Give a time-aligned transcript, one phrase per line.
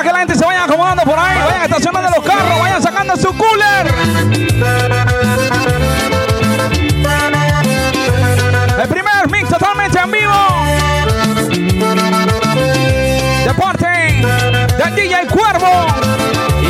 [0.00, 1.38] a que la gente se vaya acomodando por ahí.
[1.38, 3.86] Vayan estacionando los carros, vayan sacando su cooler.
[8.80, 10.32] El primer mix totalmente en vivo.
[13.44, 13.86] De parte
[14.78, 15.86] del DJ Cuervo.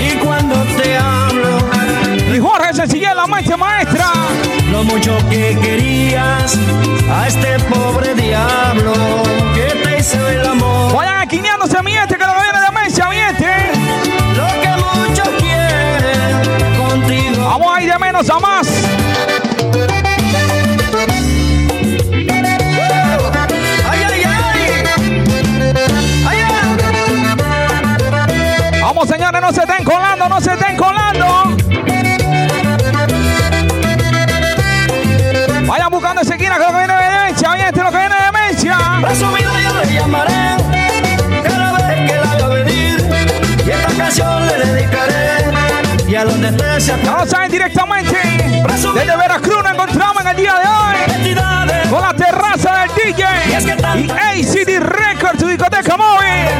[0.00, 1.58] Y cuando te hablo,
[2.34, 4.06] Y Jorge Sencillez, la mente maestra.
[4.72, 6.58] lo mucho que querías
[7.12, 8.92] a este pobre diablo
[9.54, 10.94] que te hizo el amor.
[10.94, 12.39] Vayan esquineándose, mi gente, que lo
[18.28, 18.68] A más.
[23.88, 24.38] ¡Ay, ay, ay!
[28.82, 31.56] Vamos, señores, no se estén colando, no se estén colando.
[35.66, 38.16] Vayan buscando esa esquina que lo que viene de Mencia, mi gente, lo que viene
[38.16, 38.76] de Mencia.
[46.20, 48.14] Y a saben directamente.
[48.94, 51.88] Desde Veracruz nos encontramos en el día de hoy.
[51.88, 53.24] Con la terraza del DJ.
[53.96, 56.59] Y ACD Records, tu discoteca móvil.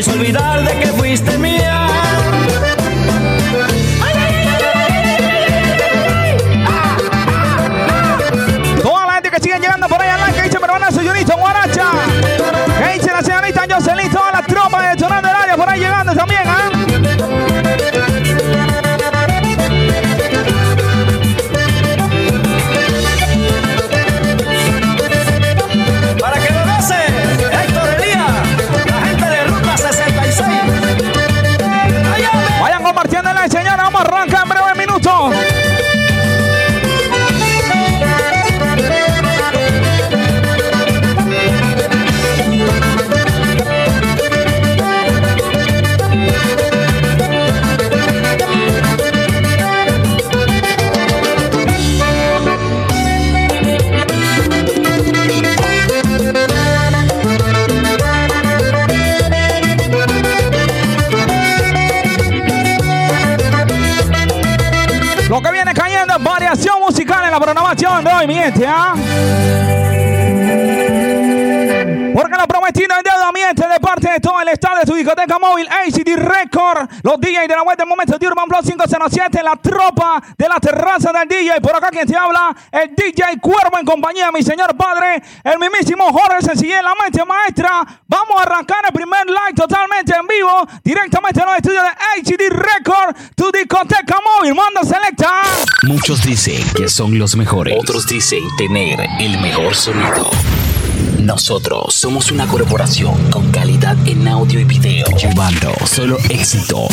[0.00, 1.79] Hizo olvidar de que fuiste mía.
[67.80, 68.94] Programación de hoy, mi gente, ¿ah?
[72.14, 72.46] Porque lo
[74.20, 76.88] todo el estado de tu discoteca móvil ACD Record.
[77.02, 80.60] Los DJs de la web de momento de Urban Plus 507, la tropa de la
[80.60, 81.60] terraza del DJ.
[81.60, 85.58] Por acá quien te habla, el DJ Cuervo en compañía de mi señor padre, el
[85.58, 87.86] mismísimo Jorge Sencillez, la mente maestra.
[88.06, 92.50] Vamos a arrancar el primer live totalmente en vivo, directamente en los estudios de ACD
[92.50, 94.54] Record, tu discoteca móvil.
[94.54, 95.42] Manda selecta.
[95.84, 97.76] Muchos dicen que son los mejores.
[97.78, 100.30] Otros dicen tener el mejor sonido.
[101.22, 106.88] Nosotros somos una corporación con calidad en audio y video, llevando solo éxito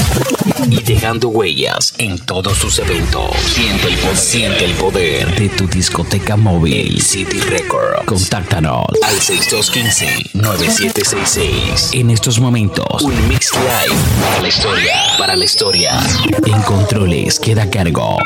[0.69, 3.31] y dejando huellas en todos sus eventos.
[3.37, 8.03] Siente el, po- siente el poder de tu discoteca móvil City Record.
[8.05, 11.93] Contáctanos al 6215-9766.
[11.93, 13.95] En estos momentos, un mix live
[14.29, 14.93] para la historia.
[15.17, 15.99] Para la historia.
[16.45, 18.17] En controles queda cargo.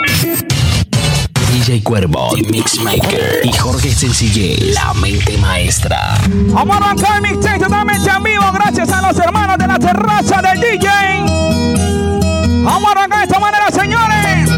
[1.64, 6.18] DJ Cuervo, The Mixmaker y Jorge Sencillez, la mente maestra.
[6.28, 10.42] Vamos a arrancar el mixtape totalmente en vivo gracias a los hermanos de la terraza
[10.42, 10.90] del DJ.
[12.64, 14.50] Vamos a arrancar de esta manera, señores.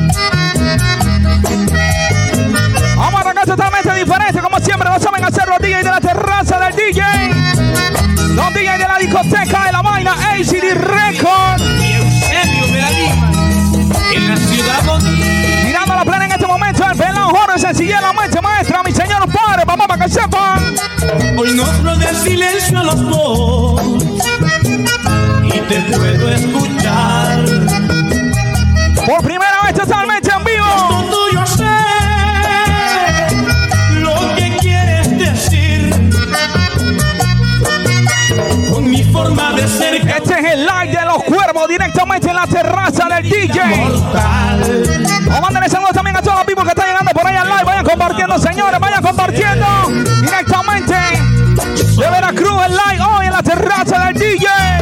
[2.96, 6.58] Vamos a arrancar totalmente diferente, como siempre lo saben hacer los DJs de la terraza
[6.58, 7.04] del DJ.
[8.34, 11.62] Los DJs de la discoteca de la vaina ACD Record.
[11.82, 13.32] y Eusebio Lima
[14.16, 15.23] en la ciudad bonita.
[16.94, 20.76] El pelón Jorge Sencillez, la mente maestra, mi señor padre, papá, para que sepan.
[21.38, 23.82] Hoy nos rodea el silencio a los dos
[25.44, 27.46] y te puedo escuchar.
[29.06, 31.06] Por primera vez totalmente en vivo.
[31.10, 31.64] Tuyo sé
[34.00, 36.12] lo que quieres decir.
[38.72, 42.48] Con mi forma de ser Este es el live de los cuervos directamente en la
[42.48, 43.66] terraza del DJ.
[43.78, 44.84] mortal.
[45.28, 46.73] Vamos saludos también a todos los people que
[48.04, 49.66] compartiendo, señores, vayan compartiendo
[50.22, 54.73] directamente de Veracruz el live hoy en la terraza del DJ.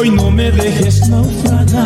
[0.00, 1.84] Hoy no me dejes naufragar.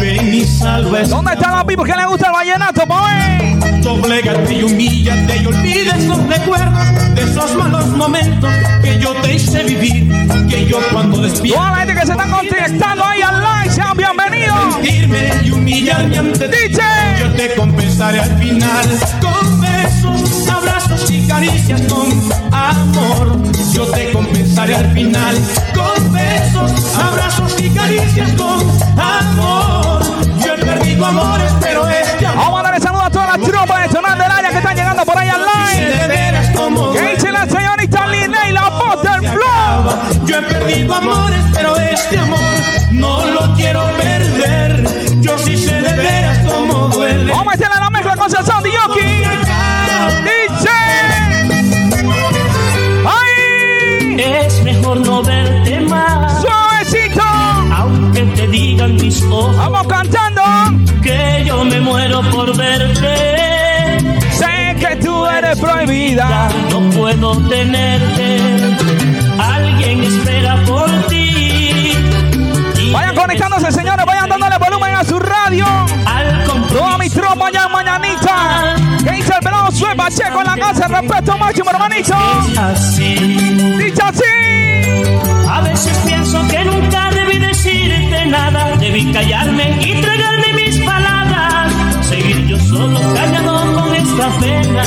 [0.00, 3.82] Ven y salva esta ¿Dónde están los pibos que les gusta el vallenato, boy?
[3.82, 8.48] Doblégate y humíllate y olvides los recuerdos de esos malos momentos
[8.80, 10.08] que yo te hice vivir.
[10.48, 11.58] Que yo cuando despierto.
[11.58, 14.66] Toda la gente que se está conectando ahí al live, sean bienvenidos.
[14.76, 16.76] Mentirme y humillarme ante ti.
[17.18, 18.86] Yo te compensaré al final
[19.20, 19.53] con
[20.84, 22.08] abrazos y caricias con
[22.52, 23.36] amor.
[23.72, 25.36] Yo te compensaré al final
[25.74, 28.60] con besos, abrazos y caricias con
[28.98, 30.02] amor.
[30.44, 33.82] Yo he perdido amores, pero este amor Vamos a darle saludo a todas las tropas
[33.82, 35.30] de Sonando del Área que están llegando por ahí
[36.54, 40.26] como ¿Qué dice la señorita Linnea y la flow?
[40.26, 42.38] Yo he perdido amores, pero este amor
[42.92, 44.84] no lo quiero perder.
[45.20, 47.32] Yo sí sé de veras cómo duele.
[47.32, 49.23] Vamos a hacerle la mezcla con Sazón de Yoki.
[54.94, 57.20] No verte más, ¡Suavecito!
[57.72, 60.42] aunque te digan mis ojos Vamos cantando.
[61.02, 63.98] que yo me muero por verte.
[64.30, 66.48] Sé que tú eres prohibida.
[66.70, 68.76] No puedo tenerte.
[69.38, 71.92] Alguien espera por ti.
[72.92, 74.06] Vayan conectándose, señores.
[74.06, 75.66] Vayan dándole volumen a su radio.
[76.06, 78.73] Al Toda mi tropa ya mañanita.
[80.04, 80.86] Pacheco en la casa.
[80.86, 82.14] Respeto máximo, hermanito.
[82.58, 83.14] así.
[83.14, 84.22] Dicho así.
[85.48, 88.76] A veces pienso que nunca debí decirte nada.
[88.76, 91.72] Debí callarme y tragarme mis palabras.
[92.02, 94.82] Seguir yo solo callado con esta pena.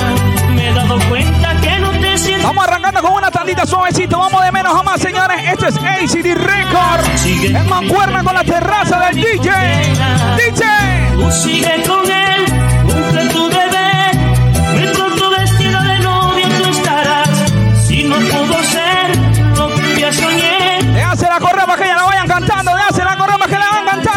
[0.54, 2.46] Me he dado cuenta que no te siento.
[2.46, 4.20] Vamos arrancando con una tandita suavecito.
[4.20, 5.38] Vamos de menos a más, señores.
[5.52, 7.06] Esto es ACD Record.
[7.16, 9.50] Sigue En mancuerna con la terraza del DJ.
[10.38, 10.64] DJ.
[11.16, 12.46] Tú sigue con él,
[12.86, 13.77] cumple tu deber.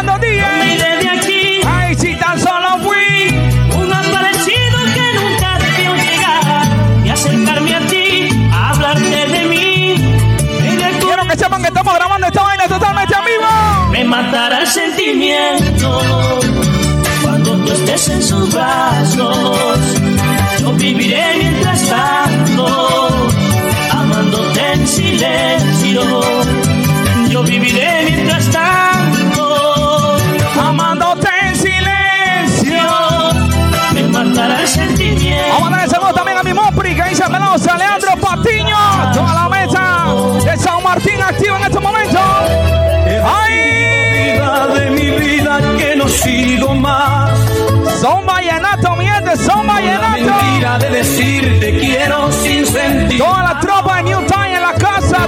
[0.07, 1.61] De aquí.
[1.67, 3.29] Ay, si tan solo fui.
[3.77, 6.67] Un aparecido que nunca debió llegar
[7.05, 9.95] y acercarme a ti, a hablarte de mí.
[10.63, 13.89] Me, recu- Quiero que sepan que estamos grabando esta vaina totalmente en vivo.
[13.91, 16.01] me matará el sentimiento
[17.23, 19.79] cuando tú estés en sus brazos.
[20.61, 23.19] Yo viviré mientras tanto,
[23.91, 26.03] amándote en silencio.
[27.29, 29.20] Yo viviré mientras tanto,
[30.61, 32.83] Amándote en silencio.
[33.95, 35.49] me matará el sentimiento.
[35.53, 38.77] Vamos a darle saludos también a mi Mopri, que dice Melosa, Leandro Patiño.
[39.15, 40.15] Toda la mesa
[40.45, 42.21] de San Martín activo en este momento.
[43.25, 43.61] ¡Ay!
[44.75, 47.31] de mi vida que no sigo más.
[48.01, 50.13] Son vallenato, mi gente, son vallenato.
[50.13, 53.19] mentira de decirte quiero sin sentir.
[53.19, 55.27] Toda la tropa de New Time en la casa,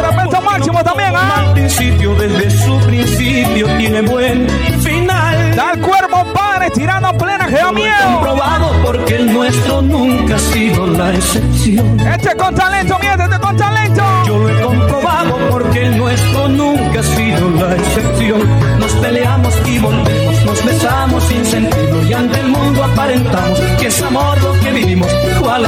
[0.53, 1.35] máximo también, ¿ah?
[1.39, 4.47] Al principio, desde su principio, tiene buen
[4.81, 5.57] final.
[5.57, 8.13] Da el cuerpo, padre, tirando plena, que da Lo he miedo.
[8.15, 12.01] comprobado porque el nuestro nunca ha sido la excepción.
[12.01, 14.03] Este es con talento, mi gente, este es con talento.
[14.27, 18.41] Yo lo he comprobado porque el nuestro nunca ha sido la excepción.
[18.79, 24.03] Nos peleamos y volvemos, nos besamos sin sentido y ante el mundo aparentamos que es
[24.03, 25.09] amor lo que vivimos.
[25.41, 25.67] ¿Cuál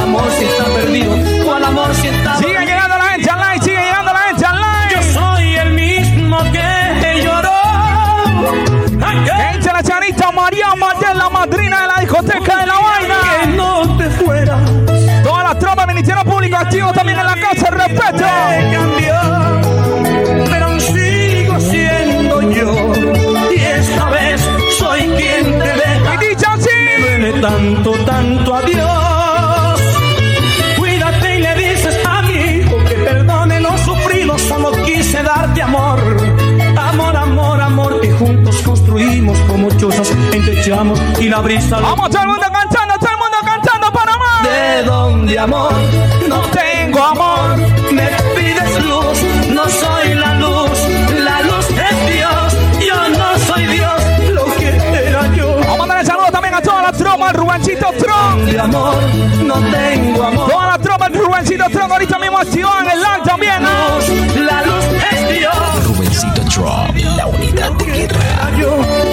[41.35, 41.79] la brisa.
[41.79, 44.43] Vamos todo el mundo cantando, todo el mundo cantando para más.
[44.43, 45.73] De donde amor
[46.29, 47.57] no tengo amor,
[47.91, 49.17] me pides luz,
[49.49, 50.79] no soy la luz,
[51.27, 53.99] la luz es Dios, yo no soy Dios,
[54.31, 54.69] lo que
[55.07, 55.55] era yo.
[55.67, 58.45] Vamos a darle saludos también a toda la tropa, el Rubencito Tron.
[58.45, 58.95] De amor
[59.43, 60.49] no tengo amor.
[60.49, 63.61] Toda la tropa, el Rubencito Tron, ahorita mismo en el live también.
[63.61, 63.95] ¿no?
[63.95, 65.87] luz, la luz es Dios.
[65.87, 68.51] Rubencito Drop, la unidad de guerra.
[68.57, 69.04] Yo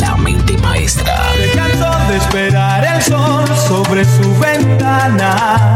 [0.00, 1.14] la mente maestra.
[1.36, 5.75] Dejando de esperar el sol sobre su ventana.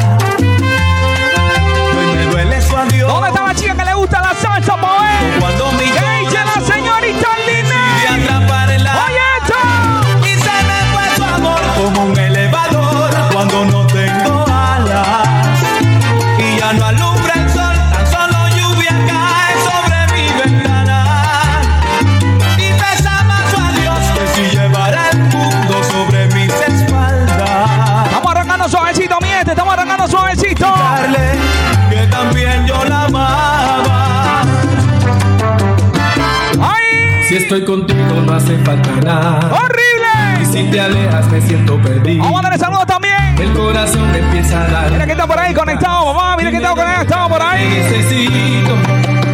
[37.52, 39.40] Estoy contigo no hace falta nada.
[39.42, 40.52] Y ¡Horrible!
[40.52, 42.23] si te alejas me siento perdido.
[42.23, 43.37] Vamos a darle saludos también.
[43.40, 44.90] El corazón me empieza a dar.
[44.92, 46.37] Mira que está por ahí conectado, mamá.
[46.37, 47.69] Mira que está conectado por ahí.
[47.69, 48.75] necesito.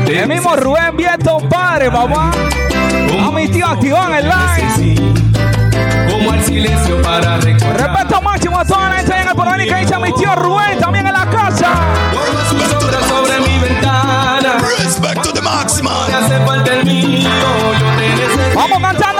[0.06, 2.30] Te El mismo Rubén Vieto, padre, papá.
[3.20, 4.62] A mi tío activó en el live.
[4.62, 5.20] necesito.
[6.10, 7.76] Como al silencio para recordar.
[7.76, 10.78] Respeto máximo a toda la gente en el porvenir que dice a mi tío Rubén
[10.80, 11.68] también en la casa.
[13.10, 14.56] Sobre mi ventana.
[14.78, 15.92] Respect to the maximum.
[16.08, 17.95] Me hace falta el mío.
[18.56, 19.06] Yo te necesito.
[19.06, 19.15] Vamos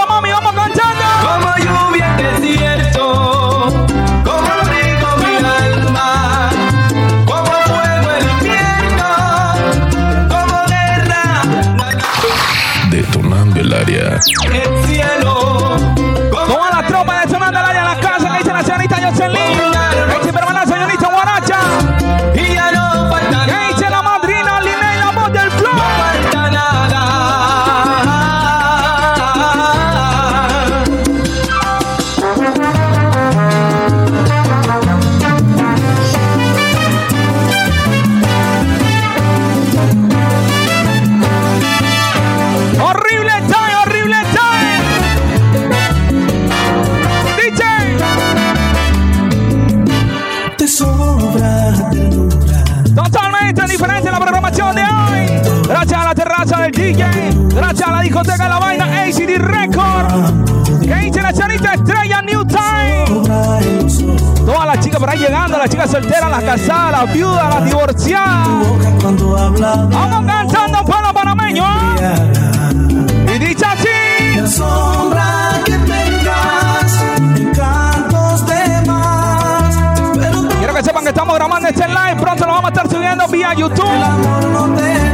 [58.17, 60.81] discoteca la vaina ACD Record.
[60.81, 63.05] Que dice la señorita Estrella New Time.
[64.47, 68.49] Todas las chicas por ahí llegando, las chicas solteras, las casadas, las viudas, las divorciadas.
[69.91, 71.65] Vamos cantando para panameño.
[72.01, 73.35] ¿eh?
[73.35, 73.89] Y dice así.
[74.35, 77.03] Me asombra que tengas
[77.37, 79.77] encantos de más.
[80.15, 82.17] Pero tu Quiero que sepan que estamos grabando este live.
[82.19, 85.06] Pronto lo vamos a estar subiendo vía YouTube.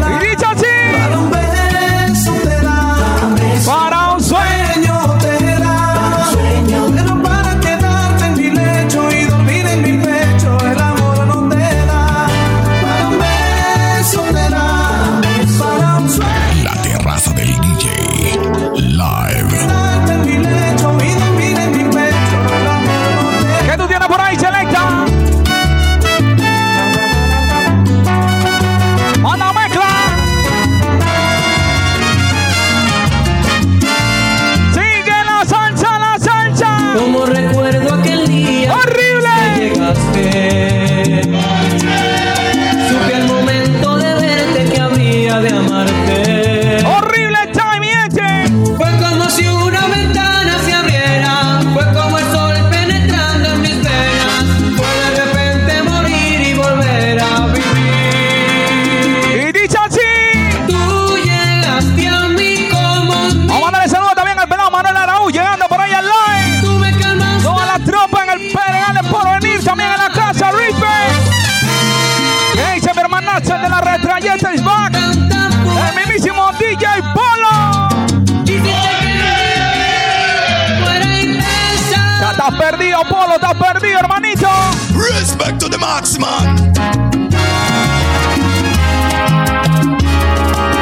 [82.92, 84.48] Perdido, Polo, estás perdido, hermanito.
[84.94, 86.72] Respect to the maximum.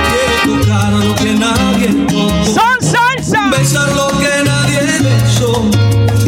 [0.09, 2.45] Quiero tocar lo que nadie tocó.
[2.47, 3.51] Son salsa.
[3.51, 5.71] Besar lo que nadie besó,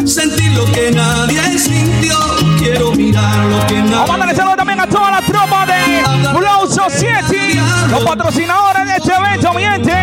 [0.05, 2.17] sentir lo que nadie sintió.
[2.57, 6.03] Quiero mirar lo que Vamos a darle nadie saludo también a toda la tropa de
[6.31, 7.59] Flow Society,
[7.89, 9.93] los patrocinadores de este evento, mi gente.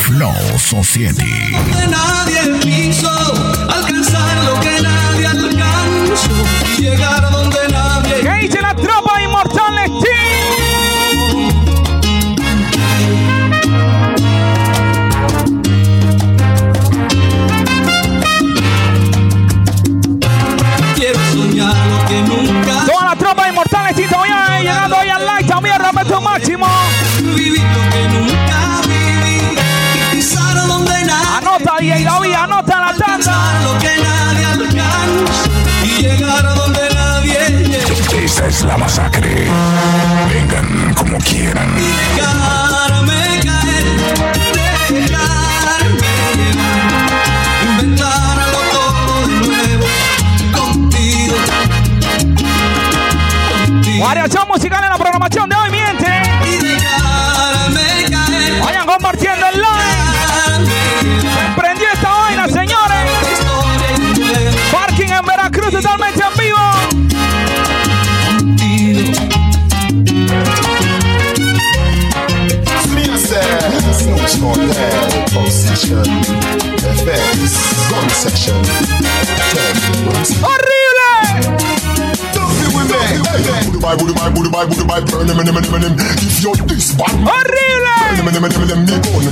[0.00, 1.52] Flow Society.
[1.52, 3.10] que nadie quiso,
[3.68, 4.81] alcanzar lo que
[6.82, 8.20] llegar donde nadie.
[8.22, 9.74] ¿Qué dice la tropa inmortal
[20.96, 22.86] Quiero soñar lo que nunca.
[22.86, 26.66] Toda la tropa inmortal Steam también llegando hoy al like, también rompe máximo.
[27.36, 29.56] Vivir lo que nunca viví.
[29.94, 31.36] Y pisar donde nadie.
[31.38, 32.61] Anota, y David, anota.
[38.52, 39.48] Es la masacre.
[40.28, 41.74] Vengan como quieran.
[74.52, 76.04] Snooch for that possession.
[76.84, 77.56] Effects,
[77.88, 78.60] gun section.
[80.44, 81.72] ¡Horrible!
[83.72, 85.94] Dubai, Dubai, Dubai, Dubai, burn them, them, them, them.
[86.20, 88.12] If you're this bad, burn ¡Horrible!
[88.12, 89.24] them, them, them, them, me gun.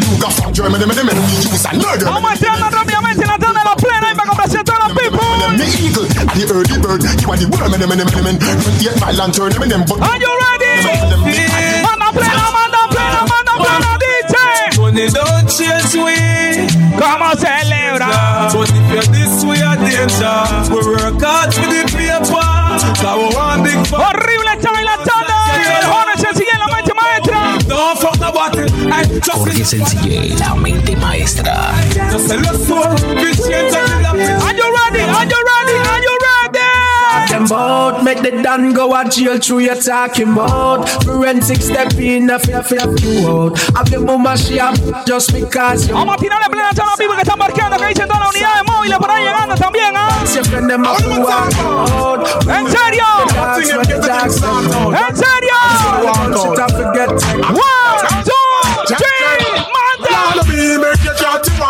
[0.00, 2.06] You got from Germany, them, them, them, me use and murder.
[2.06, 4.92] Vamos entrando rápidamente en la tanda de los plenos y para complacer a todos los
[4.98, 5.20] people.
[5.58, 7.02] Me eagle, and the early bird.
[7.20, 8.36] You are the worm, them, them, them, them.
[8.80, 11.53] Yet my lantern, them, them, but Are you ready?
[12.14, 14.34] Manda plena, manda plena, manda plena, DJ.
[14.80, 16.14] Money don't chase we.
[16.98, 18.50] ¿Cómo celebra?
[18.52, 20.38] But if you're this way, a danger.
[20.70, 22.24] We work hard for the paper.
[23.02, 24.00] Cause we want big fun.
[24.00, 25.36] Horrible está en la tanda.
[25.78, 27.58] El joven se sigue en la mente maestra.
[27.68, 28.70] Don't fuck about it.
[28.92, 31.74] I just Jorge Sencillé, la mente maestra.
[32.12, 32.94] Just a little soul.
[33.18, 34.14] Bitch, can't take it up.
[34.14, 35.02] Are you ready?
[35.02, 35.74] Are you ready?
[35.74, 35.93] Are you ready?
[37.34, 38.04] Talking about.
[38.04, 40.88] Make the Dan go a jail through you talking about.
[41.04, 43.58] Forensic step in, a fear, fear, you out.
[43.76, 45.94] Have the mama she have just because you.
[45.94, 48.30] Vamos a tirarle plena a todos los people que están marcando, que dicen todas las
[48.34, 50.08] unidades móviles por ahí llegando también, ¿ah?
[50.24, 52.28] Siempre them have to walk out.
[52.48, 53.04] ¿En serio?
[53.34, 54.94] Dogs, when the dogs come out.
[54.94, 55.54] ¿En serio?
[56.34, 57.10] Shit, I forget.
[57.50, 59.24] One, two, three,
[59.74, 60.14] manda.
[60.44, 61.00] ¡Eh, eh,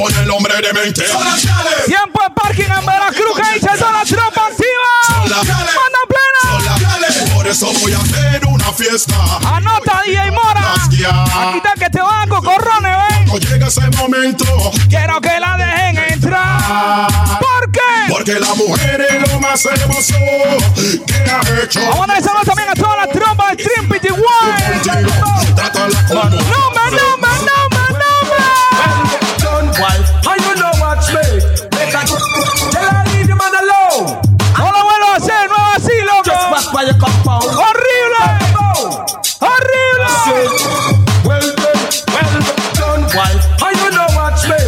[0.00, 1.04] Pone el hombre de mente.
[1.84, 4.88] Tiempo de parking en Veracruz que dice toda la tropa activa.
[5.18, 5.42] Manda
[6.08, 7.34] plena.
[7.34, 9.14] Por eso voy a hacer una fiesta.
[9.44, 10.72] Anota DJ Mora.
[10.72, 13.26] Aquí está que te van cocorrones, ven.
[13.26, 14.46] No llega ese momento.
[14.88, 17.06] Quiero que la dejen entrar.
[17.38, 17.80] ¿Por qué?
[18.08, 20.14] Porque la mujer es lo más hermoso
[21.06, 21.80] que ha hecho.
[21.90, 23.86] Vamos a darle saludos también a toda la tropa de Stream
[25.54, 26.79] Trátala como
[36.80, 37.44] by your compound.
[37.44, 39.04] Horrible.
[39.40, 40.48] Horrible.
[41.28, 42.38] Well done, well
[42.72, 43.44] done, wife.
[43.60, 44.62] And you know watch me.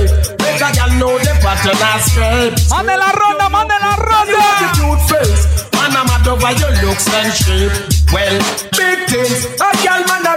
[0.45, 2.55] Make a girl know the pattern and scrape.
[2.69, 4.41] Mande la ronda, mande la You ronda.
[4.41, 5.45] have the cute face.
[5.73, 7.73] And I'm mad over your looks and shape.
[8.13, 8.37] Well,
[8.77, 9.49] big things.
[9.57, 10.35] A girl man a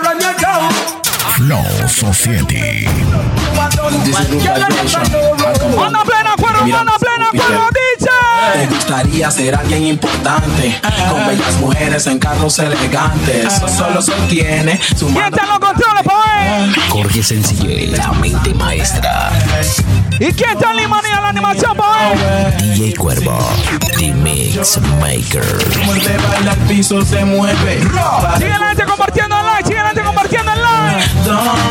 [5.10, 5.76] know road.
[5.76, 8.10] Manda plena, cuero, manda plena, cuero, DJ.
[8.54, 13.54] Te gustaría ser alguien importante, con bellas mujeres en carros elegantes.
[13.76, 16.80] Solo sostiene su ¿Quién está en los controles, pa' ver?
[16.90, 19.32] Jorge Sencillez, la mente maestra.
[20.20, 22.58] ¿Y quién está en Limanía la animación, pa' ver?
[22.62, 23.38] DJ Cuervo,
[23.98, 25.44] The Mix Maker.
[25.80, 27.82] Como el te baila el piso se mueve.
[28.38, 29.90] Sigue la gente compartiendo el like, sigue la
[31.46, 31.62] Vamos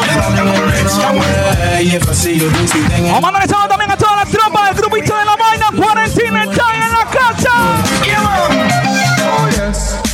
[3.16, 5.66] a mandar el saludo también a toda la tropa del grupito de la vaina.
[5.76, 7.50] Cuarentena está en la casa.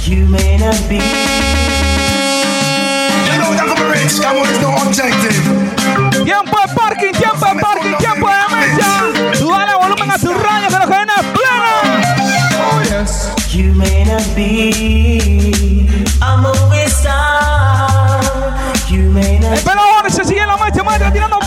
[0.06, 1.00] You may not be.
[6.24, 9.04] Tiempo de parking, tiempo de parking, tiempo de mesa.
[9.38, 11.70] Tú dale volumen a tu radio que lo que viene pleno.
[13.50, 15.86] You may not be
[16.22, 17.99] a movie star.
[20.00, 21.38] Ahora se sigue la marcha, maestra, tirando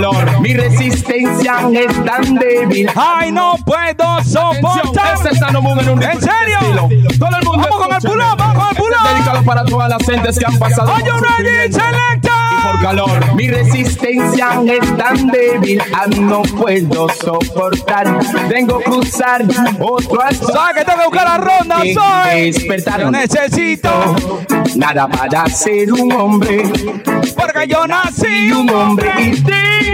[0.00, 0.40] calor.
[0.40, 2.90] Mi resistencia es tan débil.
[2.96, 5.18] Ay, no puedo soportar.
[5.30, 6.58] este un ¿En serio?
[6.60, 6.88] estilo.
[7.18, 9.88] Todo el mundo Vamos con el pull-up, vamos con el Este es dedicado para todas
[9.90, 12.30] las gentes que han pasado Are you ready, selecta?
[12.52, 13.34] y por calor.
[13.34, 18.06] Mi resistencia es tan débil, ah, no puedo soportar.
[18.48, 19.44] Tengo que cruzar
[19.80, 20.52] otro asunto.
[20.52, 21.76] ¿Sabes que tengo que buscar la ronda?
[21.78, 22.50] Soy.
[22.52, 23.90] despertar Yo necesito.
[24.76, 26.62] nada para ser un hombre.
[27.36, 29.42] Porque yo nací un hombre y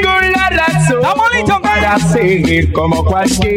[0.07, 1.81] tengo la razón ¿Estamos listos, Kai?
[1.81, 3.57] para seguir como cualquier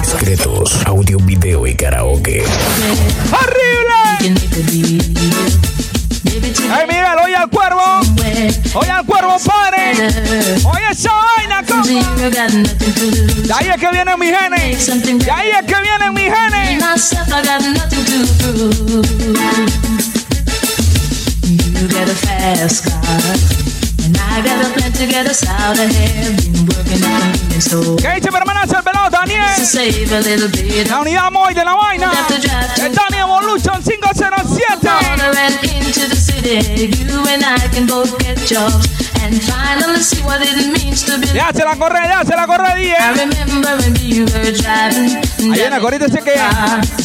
[0.03, 2.43] Secretos, audio, video y karaoke.
[3.31, 4.33] ¡Horrible!
[6.71, 8.01] Ay, Miguel, oye al cuervo.
[8.73, 9.91] Oye al cuervo, padre.
[10.63, 12.15] Oye esa vaina, compa.
[12.17, 14.87] De ahí es que vienen mis genes.
[15.25, 16.79] De ahí es que vienen mis genes.
[21.79, 23.78] You get a fast car.
[28.01, 29.41] ¿Qué dice mi hermanazo el pelado Daniel?
[30.89, 32.11] La unidad móvil de la vaina.
[32.77, 34.89] El Daniel Evolution 507.
[34.89, 35.31] Corner
[39.23, 39.99] and finally.
[41.33, 43.11] Ya se la corre, ya se la corre, I día.
[43.11, 45.21] remember when we were driving.
[45.53, 46.33] Ahí en la corita dice que.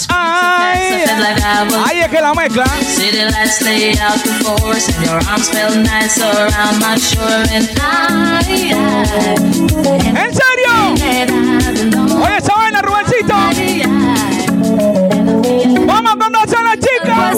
[0.08, 1.04] Ay,
[1.86, 2.64] ahí es que la mezcla.
[6.94, 7.00] ¿En
[10.32, 10.70] serio?
[12.22, 13.34] Oye esa vaina, Rubencito.
[15.86, 17.32] Vamos con dos a la chica.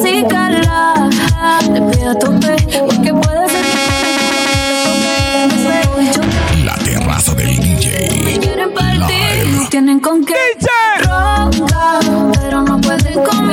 [6.62, 8.38] La terraza del DJ.
[8.38, 10.34] quieren partir, tienen con qué.
[11.00, 12.00] Ronca,
[12.42, 13.50] pero no pueden con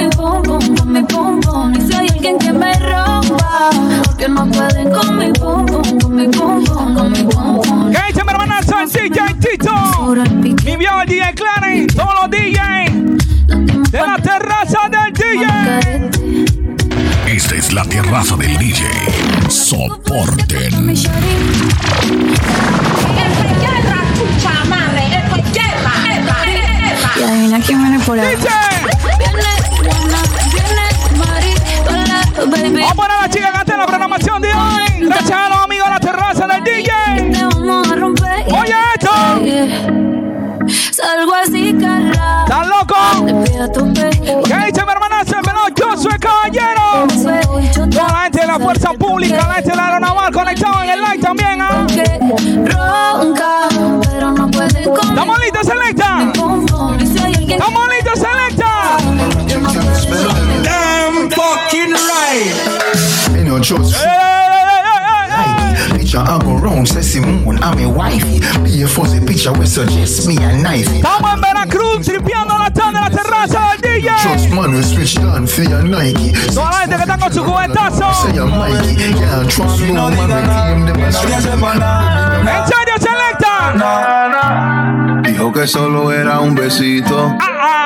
[1.04, 1.74] mi pum.
[1.74, 3.70] Y si hay alguien que me rompa,
[4.04, 7.92] porque no pueden con mi pum pum, con mi pum pum, con mi pum pum.
[7.92, 10.16] ¿Qué dice mi hermanazo el DJ Tito?
[10.38, 10.56] Mi
[11.06, 11.96] DJ Clarence.
[11.96, 15.46] Todos los DJs de la terraza del DJ.
[17.28, 18.84] Esta es la terraza del DJ.
[19.50, 20.96] Soporten.
[27.16, 28.36] Y adivina quién viene por ahí.
[32.45, 35.08] Vamos a poner a la chica que está en la programación de hoy.
[35.08, 36.91] Gracias a los amigos de la terraza del DJ.
[38.60, 39.12] Oye esto.
[40.91, 42.43] Salgo así, Carla.
[42.43, 42.95] ¿Estás loco?
[44.45, 45.69] ¿Qué dice mi el pelado?
[45.73, 47.08] Yo soy caballero.
[47.89, 50.99] Toda la gente de la fuerza pública, la gente de la aeronaval conectado en el
[50.99, 51.62] live también.
[51.62, 51.88] ¿ah?
[52.58, 53.69] Ronca,
[54.01, 56.34] pero no pueden con ¿Estamos listos, Selecta?
[59.54, 62.54] Damn fucking right.
[63.32, 63.96] Me trust.
[65.92, 68.39] Picture I go round, say Simone, I'm a wifey.
[68.63, 70.88] Be a fuzzy picture we suggest me a knife.
[71.02, 74.08] Come on, la tana, la terraza, DJ.
[74.22, 76.34] Trust man we switch down for your Nike.
[76.52, 78.13] So I like the to go and that's all.
[78.13, 81.24] Say your Mikey, yeah, trust me, man, my team, the best.
[81.24, 83.54] Enjoy the selector.
[85.24, 87.36] Dijo que solo era un besito,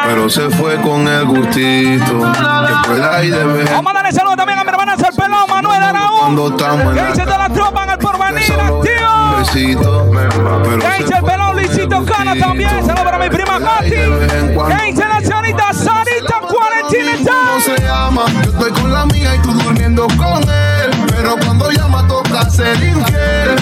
[0.06, 2.32] pero se fue con el gustito.
[2.68, 5.48] Después de ahí de ver Vamos a darle saludo también a mi hermana el pelón
[5.48, 6.20] Manuel Araújo.
[6.20, 9.38] cuando estamos en la dice de la tropa en el porvenir, un tío.
[9.38, 12.70] besito, pero se dice el pelón Luisito Cana también.
[12.70, 13.90] Saludos para mi prima Katy.
[13.90, 18.26] Que dice la señorita Sarita no Cuarentina se llama.
[18.44, 20.92] Yo estoy con la mía y tú durmiendo con él.
[21.08, 23.56] Pero cuando llama toca ser infiel.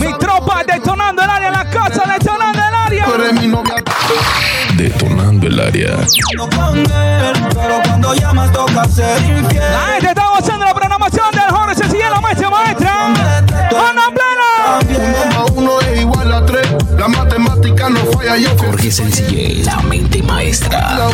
[0.00, 2.37] Mi tropa detonando el área en la casa, detonando
[5.58, 7.48] Detonando el área.
[7.54, 9.62] Pero cuando llamas toca ser infiel.
[9.62, 13.06] La gente está haciendo la programación del Jorge Cecilia, la maestra maestra.
[13.06, 14.98] ¡Ana plena!
[14.98, 16.68] Uno más uno es igual a tres.
[16.96, 18.36] La matemática no falla.
[18.36, 21.08] Yo Jorge Sencillé, la mente maestra.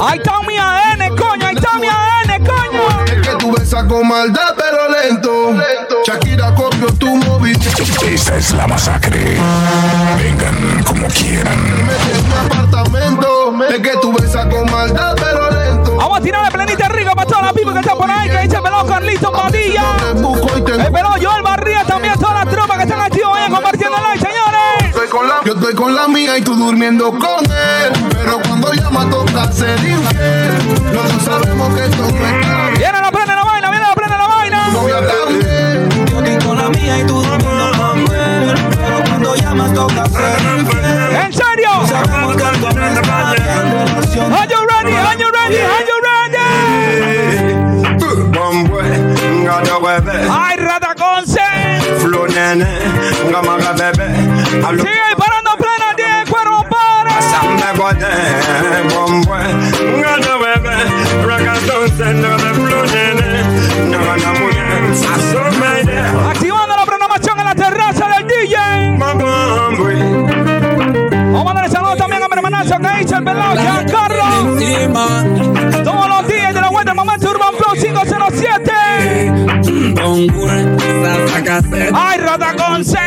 [0.00, 3.04] Ahí está mi AN, coño, ahí está mi AN, coño.
[3.06, 5.54] Es que tú besas con maldad, pero lento.
[6.04, 7.68] Shakira copió tu movimiento.
[8.04, 9.38] Esta es la masacre.
[10.16, 11.58] Vengan como quieran.
[11.58, 11.86] en
[12.28, 13.64] mi apartamento.
[13.68, 15.96] Es que tú besas con maldad, pero lento.
[15.96, 18.38] Vamos a tirar la planita rica para toda la pipa que está por ahí, que
[18.38, 19.84] dice el pelón Carlito Padilla.
[20.10, 24.52] El pelón Joel Barría, también todas las tropas que están activos ahí compartiendo like, señores.
[25.44, 27.92] Yo estoy con la mía y tú durmiendo con él.
[28.10, 30.92] Pero cuando llama toca ser infiel.
[30.92, 32.78] Los dos sabemos que esto no es.
[32.78, 35.51] Viene la plena la vaina, viene la plena la vaina.
[36.72, 38.54] Mía y tú durmiendo con él.
[38.70, 41.16] Pero cuando llamas toca ser infiel.
[41.24, 41.70] ¿En serio?
[41.86, 44.32] Sabemos que algo no es relación.
[44.32, 44.94] Are you ready?
[44.94, 45.58] Are you ready?
[45.58, 46.22] Are you ready?
[48.32, 48.82] Bombue,
[49.44, 50.16] ngada bebé.
[50.30, 51.40] Ay, rata conce.
[52.00, 52.70] Flow nene,
[53.30, 54.08] ngamaga bebé.
[54.66, 57.20] Alo Sigue parando plena, tiene cuero para.
[57.22, 58.12] Sambe bode,
[58.94, 59.40] bombue,
[59.98, 60.76] ngada bebé.
[61.26, 63.22] Reggaeton sendo de flow nene.
[64.40, 64.94] Mujer,
[71.32, 74.24] Vamos a darle saludos también a mi hermanazo que dice el pelón Giancarlo.
[75.82, 78.72] Todos los días de la vuelta, momento Urban Flow 507.
[81.94, 82.98] Ay, rata conce.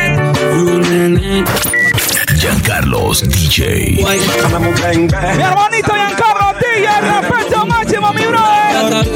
[2.36, 4.04] Giancarlos DJ.
[4.04, 9.06] Mi hermanito Giancarlo DJ, respeto máximo, mi brother.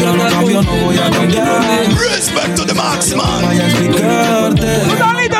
[0.00, 1.60] Yo no cambio, no voy a cambiar.
[2.10, 3.44] Respect to the max, man.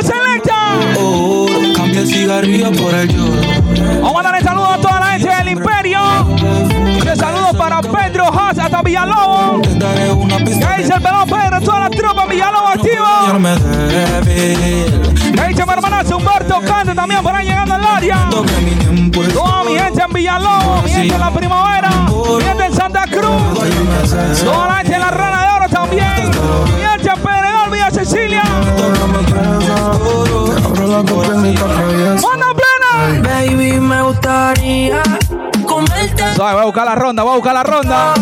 [0.03, 1.56] Selecta.
[1.97, 3.41] Cambia el cigarrillo por el lloro.
[4.03, 6.01] Vamos a darle saludos a toda la gente del Imperio.
[6.27, 9.67] Un saludo para Pedro Haas hasta Villalobos.
[9.67, 13.39] Que dice el pelón Pedro, toda la tropa Villalobos activa.
[14.29, 18.29] Que dice mi hermanazo Humberto Cante también por ahí llegando al área.
[18.31, 24.45] Toda mi gente en Villalobos, mi gente en la primavera, mi gente en Santa Cruz,
[24.45, 26.09] toda la gente en la Rana de Oro también,
[27.01, 28.43] en Pedregal, Villa Cecilia.
[32.23, 33.23] ¡Manda plena!
[33.23, 35.03] Baby, me gustaría
[35.67, 36.25] comerte.
[36.37, 38.15] Voy a buscar la ronda, voy a buscar la ronda.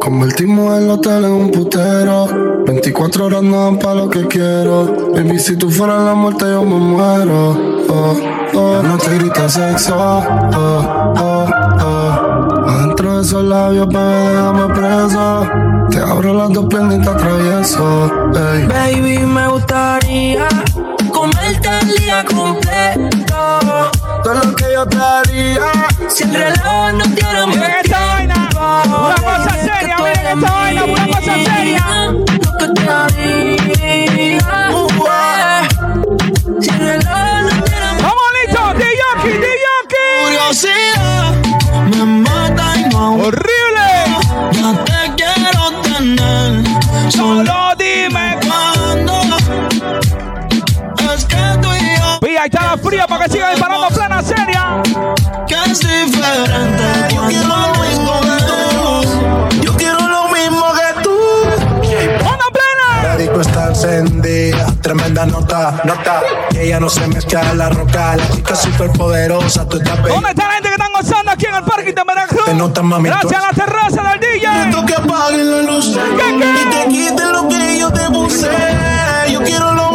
[0.00, 2.64] Convertimos el hotel en un putero.
[2.64, 5.10] 24 horas no dan pa' lo que quiero.
[5.12, 7.56] Baby, si tú fueras la muerte, yo me muero.
[7.90, 8.16] Oh,
[8.54, 8.82] oh.
[8.82, 9.96] No te grites sexo.
[9.96, 11.46] Oh, oh,
[11.80, 12.68] oh.
[12.68, 15.57] Adentro de esos labios, bebé, déjame preso.
[15.90, 18.10] Te abro las dos piernas y te atravieso.
[18.34, 18.66] Ey.
[18.66, 20.48] Baby, me gustaría
[21.12, 23.90] comerte el día completo.
[24.22, 25.62] Todo lo que yo te haría.
[26.08, 31.06] Si el reloj no tiene Miren esta vaina, una cosa seria, miren esta vaina, una
[31.06, 31.84] cosa seria.
[32.10, 33.58] Lo que te haría.
[36.60, 40.06] Si el reloj no tiene Vamos listos, Diyoki, Diyoki.
[40.24, 41.32] Curiosidad
[41.90, 44.97] me mata y no Horrible.
[47.10, 49.22] Solo dime Cuando
[51.14, 54.22] es que tú y yo Pilla, ahí está la fría para que siga disparando plena
[54.22, 54.82] seria.
[55.46, 57.14] que es diferente.
[57.14, 58.60] Yo quiero lo mismo que tú.
[59.62, 61.16] Yo quiero lo mismo que tú.
[62.24, 63.02] ¡Manda plena!
[63.02, 66.22] La disco está encendida, tremenda nota, nota.
[66.50, 70.30] Que ella no se mezcla en la roca, la chica súper poderosa, tú estás ¿Dónde
[70.30, 72.44] está la gente que están gozando aquí en el parking de Veracruz?
[72.44, 74.17] Te notas, mami, Gracias a la terraza del
[74.54, 78.48] Siento que apaguen la luz y te quiten lo que yo te puse.
[79.30, 79.87] Yo quiero lo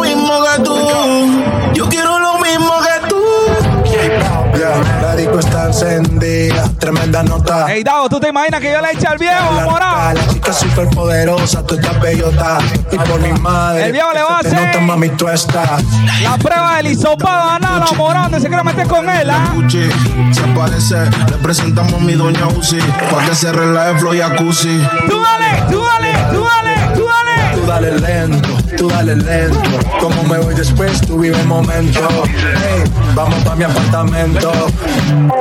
[5.40, 5.48] tú.
[5.48, 7.72] Yeah, la disco está encendida, tremenda nota.
[7.72, 10.14] Ey, Dago, ¿tú te imaginas que yo le eche al viejo morado?
[10.14, 12.58] La chica super poderosa, tú estás bellota.
[12.92, 13.86] Y por mi madre.
[13.86, 15.82] El viejo le va a hacer- nota, mami, tú estás.
[16.22, 19.50] La prueba del hisopado anal a morado, donde se quiere meter con él, ¿ah?
[19.54, 19.88] Gucci,
[20.32, 20.96] se parece,
[21.30, 22.78] le presentamos a mi doña Uzi,
[23.10, 24.78] pa' que se relaje flow jacuzzi.
[25.08, 27.43] Tú dale, tú dale, tú dale, tú dale.
[27.64, 29.58] Tú dale lento, tú dale lento.
[29.98, 32.06] Como me voy después, tú vive el momento.
[32.26, 34.52] Hey, vamos pa' mi apartamento.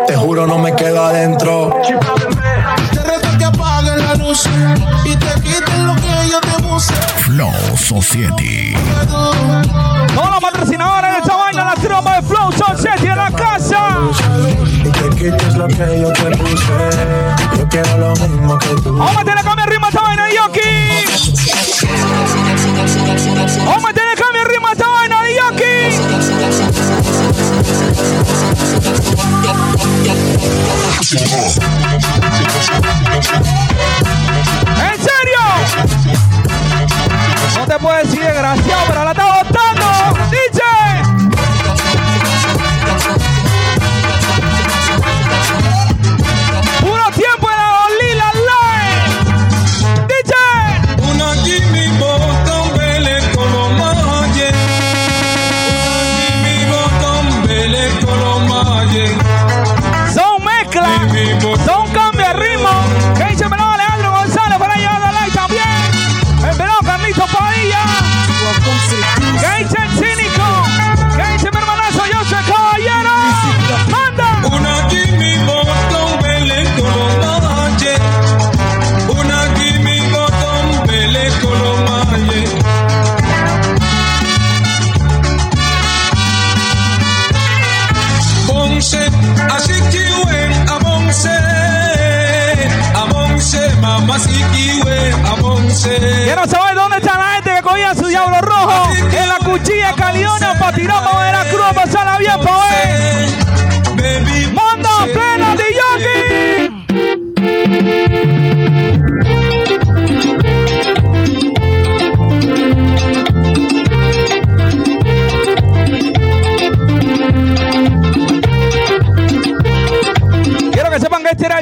[0.08, 1.76] Te juro, no me quedo adentro.
[2.94, 4.48] Te reto que apagues la luz
[5.04, 6.94] y te quiten lo que yo te puse.
[6.94, 8.74] Flow Society.
[9.06, 13.98] Todos los patrocinadores de esta vaina, la tropa de Flow Society en la casa.
[14.82, 16.74] Y te quites lo que yo te puse.
[17.58, 18.96] Yo quiero lo mismo que tú.
[18.96, 21.53] Vamos a meterle cambio ritmo a esta vaina, Yoki.
[23.66, 25.64] Vamos a meterle cambio ritmo a esta vaina, Yoki.
[34.76, 35.44] ¿En serio?
[37.56, 39.86] No te puedo decir desgraciado, pero la está botando.
[40.32, 41.03] DJ.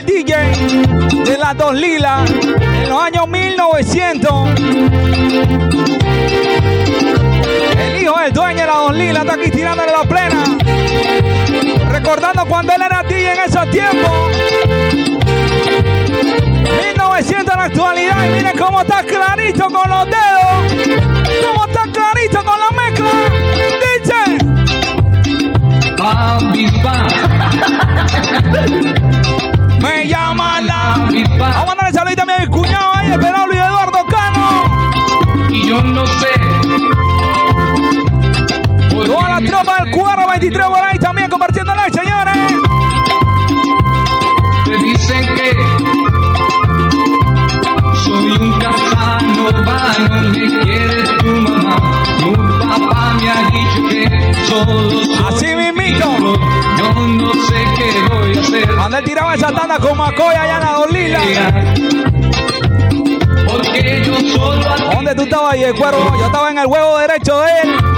[0.02, 0.36] El DJ
[1.26, 4.60] de las dos lilas en los años 1900.
[7.78, 10.44] El hijo del dueño de las dos lilas está aquí tirándole la plena.
[11.90, 14.12] Recordando cuando él era DJ en esos tiempos.
[16.86, 18.26] 1900 en la actualidad.
[18.26, 20.74] Y miren cómo está clarito con los dedos.
[21.46, 23.12] Cómo está clarito con la mezcla.
[28.74, 28.98] DJ.
[29.82, 31.10] Me llama la.
[31.40, 35.50] Vamos a mandarle saludito también a mi cuñado ahí, Penablo y Eduardo Cano.
[35.50, 36.28] Y yo no sé.
[39.06, 42.38] Toda la tropa del cuadro 23 por ahí también compartiéndola, señores.
[44.66, 45.52] Te dicen que
[48.04, 51.76] soy un casanova, no me quiere tu mamá.
[52.20, 52.34] Tu
[52.68, 56.38] papá me ha dicho que solo soy Así mismito.
[56.78, 58.11] Yo no sé qué.
[58.82, 61.20] Cuando él tiraba esa tanda con Macoya allá en la Dolila.
[64.92, 66.12] ¿Dónde tú estabas ahí, el cuervo?
[66.18, 67.91] Yo estaba en el huevo derecho de él.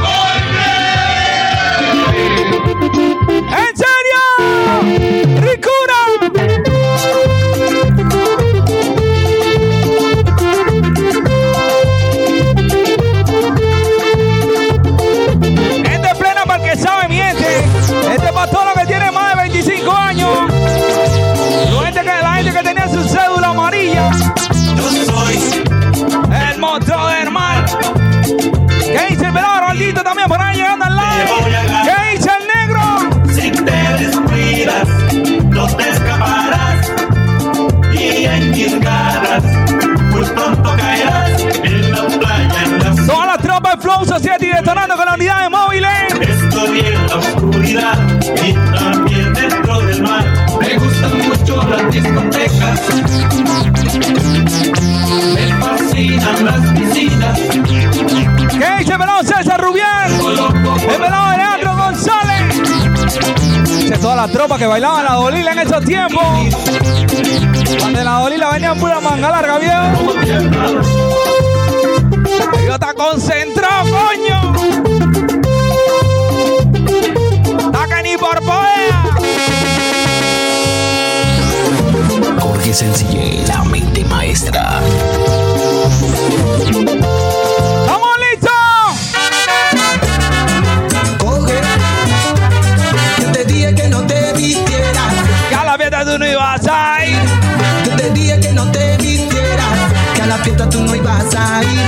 [44.03, 45.91] Flow Society detonando con la unidad de móviles.
[46.21, 47.97] Estoy en la oscuridad
[48.45, 50.25] y también dentro del mar.
[50.59, 52.81] Me gustan mucho las discotecas.
[55.33, 57.39] Me fascinan las piscinas.
[57.39, 60.11] ¿Qué dice el pelado César Rubián?
[60.11, 62.61] El pelado Alejandro González.
[63.79, 66.23] Dice toda la tropa que bailaba la dolila en esos tiempos.
[67.79, 70.13] Cuando en la dolila venían pura manga larga, viejo.
[72.65, 73.52] Yo está concentrado,
[78.45, 78.93] Poder.
[82.39, 84.81] Jorge Sencille, la mente maestra.
[87.87, 88.51] ¡Vamos listos!
[91.17, 91.61] Coge,
[93.21, 95.13] yo te dije que no te vistieras.
[95.49, 97.19] Que a la fiesta tú no ibas a ir.
[97.85, 99.93] Yo te dije que no te vistieras.
[100.15, 101.79] Que a la fiesta tú no ibas a ir.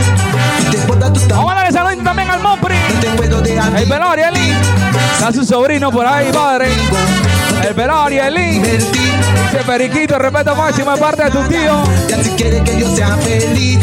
[0.61, 1.94] Y te botas tu Vamos a darle saludos
[3.15, 3.81] puedo dejar.
[3.81, 4.55] El Arielín.
[5.13, 6.69] Está su sobrino por ahí, padre.
[7.67, 8.63] El pelón Arielín.
[8.63, 11.83] Dice Periquito, respeto máximo de parte de tu tío.
[12.09, 13.79] Ya si quieres que yo sea feliz.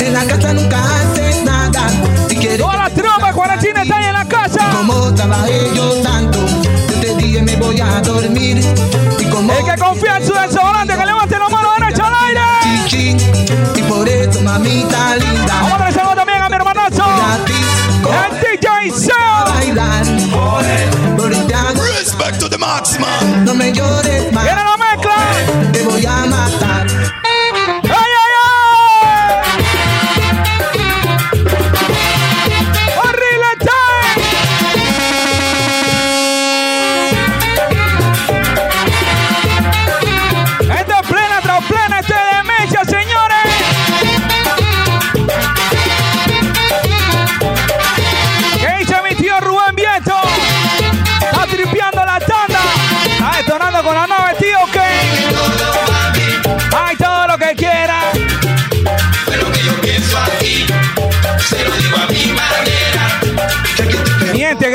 [0.00, 1.88] En la casa nunca haces nada.
[2.28, 4.70] Si quieres Toda la tropa cuarentena está ahí en la casa.
[4.76, 8.60] como trabajé yo tanto, yo te dije me voy a dormir.
[9.18, 13.16] Y como El que confía en su desodorante, que levante la mano derecha al aire.
[13.74, 15.54] y por eso mamita linda.
[15.62, 17.04] Vamos a también a mi hermanazo.
[18.86, 19.44] El DJ Seo.
[19.46, 20.04] bailar.
[21.98, 23.44] Respect to the maximum.
[23.44, 24.44] No me llores más.
[24.44, 25.72] Viene la mezcla.
[25.72, 27.15] Te voy a matar.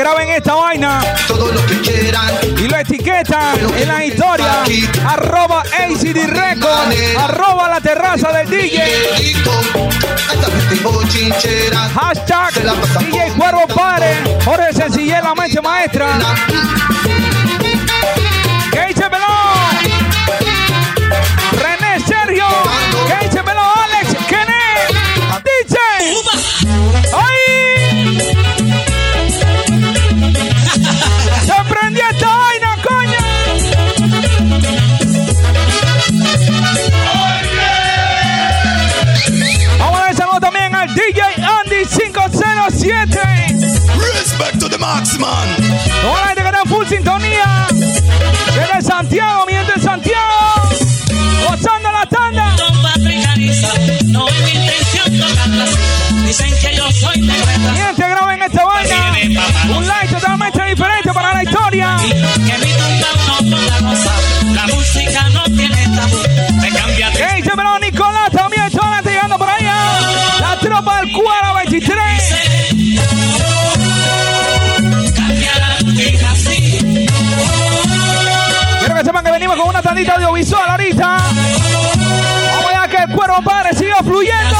[0.02, 2.28] Graben esta vaina Todo lo que quieran.
[2.58, 4.64] y lo etiquetan en la historia.
[5.06, 6.92] Arroba ACD Record.
[7.18, 8.82] Arroba la terraza del DJ.
[11.94, 12.52] Hashtag
[12.98, 14.16] DJ Cuervo Padre.
[14.44, 16.18] Jorge Sencillez, la mente maestra.
[44.92, 46.02] Respect to the maximum.
[46.02, 47.66] Toda la gente que está en full sintonía.
[48.54, 49.41] Desde Santiago.
[79.92, 81.16] Tandita audiovisual ahorita.
[82.46, 84.51] Vamos a que el cuervo padre siga fluyendo.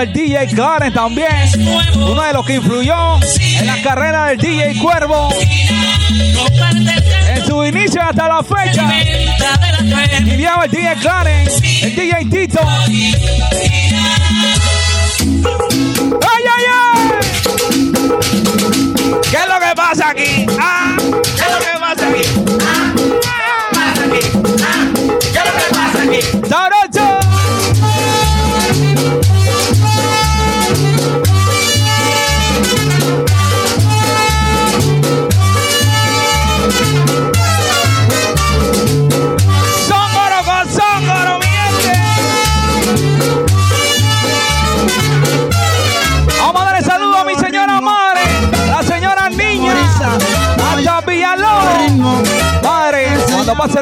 [0.00, 1.28] El DJ Karen también.
[1.94, 5.28] Uno de los que influyó en la carrera del DJ Cuervo.
[7.34, 8.90] En su inicio hasta la fecha.
[10.22, 11.48] Viejo, el DJ Karen.
[11.82, 12.60] El DJ Tito.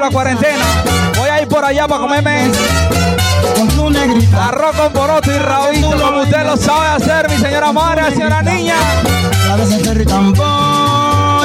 [0.09, 0.64] La cuarentena,
[1.16, 2.50] voy a ir por allá para comerme
[4.40, 8.76] arroz con poroto y rabito, como usted lo sabe hacer, mi señora madre, señora niña.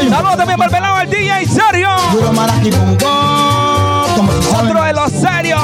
[0.10, 1.90] Saludos también para el pelado al DJ Serio.
[4.56, 5.62] Otro de los serios.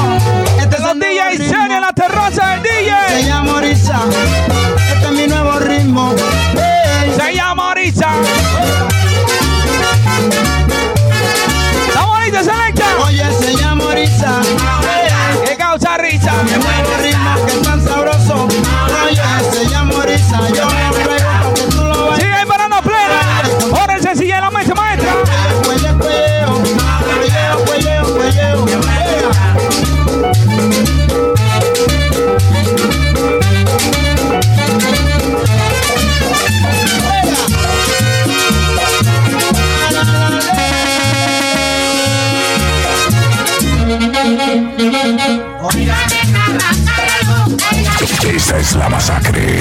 [48.49, 49.59] Esta es la masacre.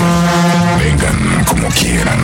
[0.78, 2.18] Vengan como quieran.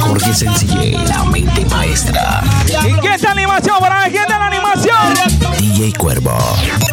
[0.00, 2.42] Jorge Sencille, la mente maestra.
[2.66, 3.78] ¿Y quién está animación?
[3.78, 5.12] ¿Para quién está la animación?
[5.58, 6.38] DJ Cuervo,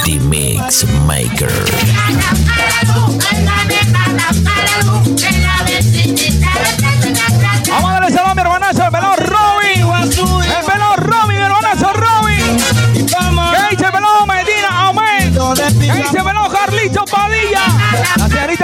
[0.04, 1.50] The Mix Maker.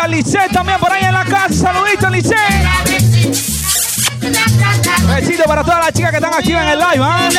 [0.05, 1.53] Señorita Lisset también por ahí en la casa.
[1.53, 2.37] Saludito, Lisset.
[5.07, 7.29] Besito para todas las chicas que están aquí en el live, ¿ah?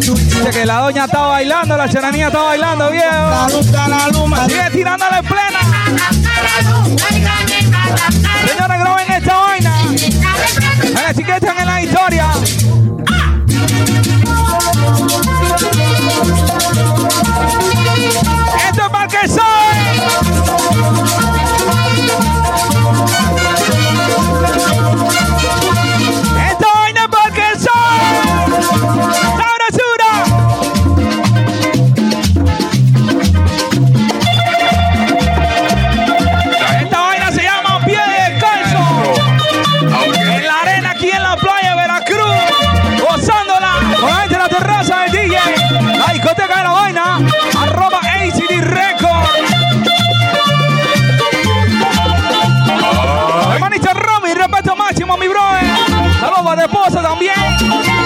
[0.00, 0.14] Chuchu.
[0.14, 3.48] Dice que la doña está bailando, la charanía está bailando, viejo.
[4.46, 5.60] Sigue tirándole plena.
[8.46, 9.74] Señores, graben esta vaina.
[10.94, 12.26] Para que están en la historia.
[18.68, 19.77] Esto es para que soy.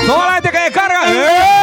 [0.06, 1.00] Toda la gente que descarga.
[1.06, 1.62] ¡Eh!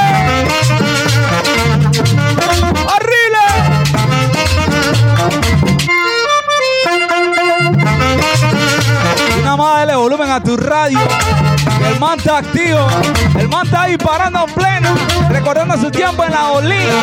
[9.38, 11.00] Y nada más dale volumen a tu radio.
[11.88, 12.88] El man está activo.
[13.38, 14.96] El man está ahí parando en pleno.
[15.30, 17.02] Recordando su tiempo en la olía.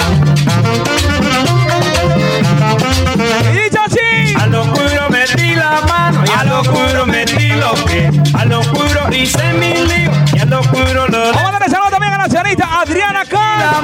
[3.53, 4.34] Y dice así.
[4.39, 8.16] A lo oscuro metí la mano y a lo oscuro metí los pies.
[8.35, 11.91] A lo oscuro hice mi lío y a lo oscuro lo Vamos a darle saludo
[11.91, 13.24] también a la señorita Adriana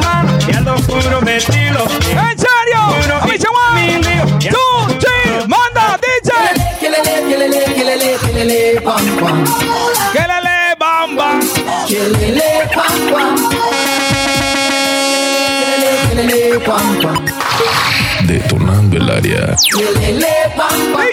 [0.03, 2.11] mano y a lo oscuro metí los pies.
[2.11, 2.81] ¿En serio?
[3.21, 4.01] A mi chaval.
[4.41, 6.39] Tú, sí, manda, dice.
[6.81, 9.45] Que le le, que le le, que le le, que le le, pam pam.
[10.13, 11.41] Que le le, bamba.
[11.87, 13.37] Que le le, pam pam.
[15.59, 17.25] Que le le, que le le, pam pam.
[18.27, 19.57] Detonando el área.
[19.77, 21.12] Que le le, pam pam.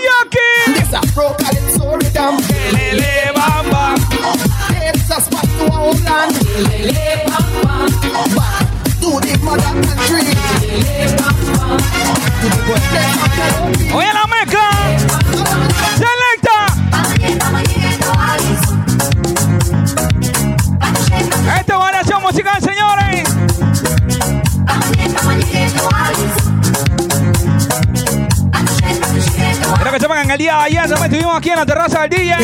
[30.77, 32.35] Ayer también estuvimos aquí en la terraza del DJ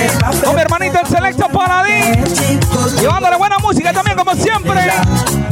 [0.44, 2.24] con mi hermanito el Selecto Paladín.
[3.00, 4.92] Llevándole buena música también, como siempre.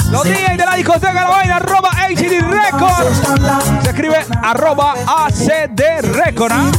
[0.09, 3.83] Los DJs de la discoteca la vaina, arroba HD Record.
[3.83, 6.51] Se escribe arroba ACD Record.
[6.51, 6.71] ¿ah?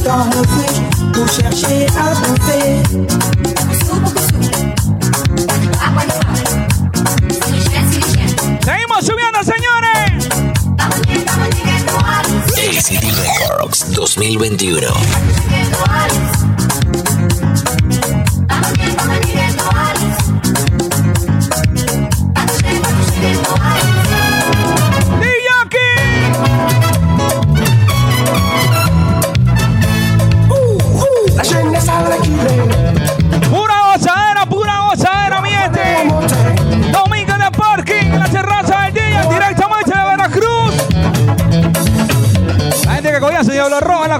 [12.85, 16.44] ACD Records 2021.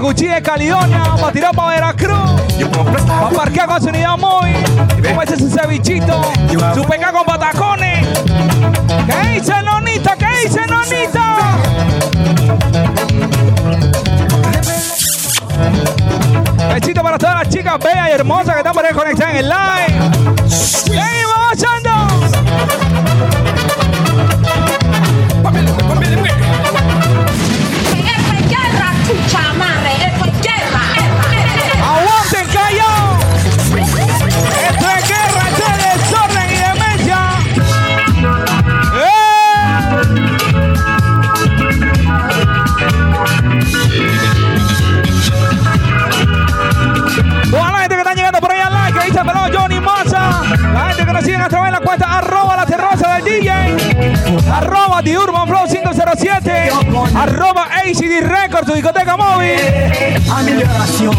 [0.06, 2.40] Cuchilla de Caledonia para tirar para Veracruz.
[3.08, 4.54] Para parquear con su unidad móvil.
[5.02, 6.22] Como ese es su cevichito,
[6.74, 8.06] su peca con patacones.
[9.04, 10.16] ¿Qué dice Nonita?
[10.16, 11.36] ¿Qué dice Nonita?
[16.72, 19.48] Besito para todas las chicas bellas y hermosas que están por ahí conectadas en el
[19.48, 20.15] live.
[55.06, 56.50] The Urban Flow 507,
[57.14, 59.54] arroba ACD Records, tu discoteca móvil.
[60.28, 61.14] A mi oración,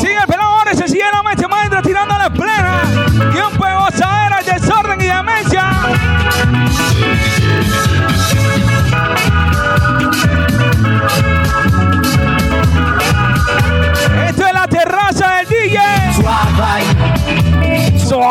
[0.00, 0.26] Sigue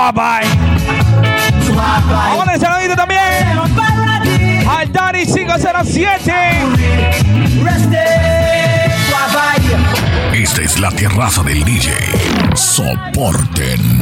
[0.07, 0.47] Suave.
[1.75, 3.59] Vamos a saludito también.
[4.69, 6.33] Al Dari 507.
[10.33, 11.91] Esta es la terraza del DJ.
[12.55, 13.99] Soporten.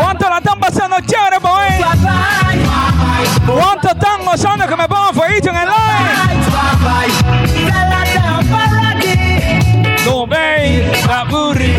[0.00, 1.68] ¿Cuánto la están pasando chévere, boy?
[3.46, 7.29] ¿Cuánto están gozando que me pongan fueguito en el live?
[11.10, 11.74] Dubai, Kaburi,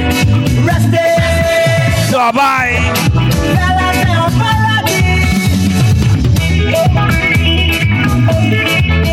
[2.12, 2.80] Dubai.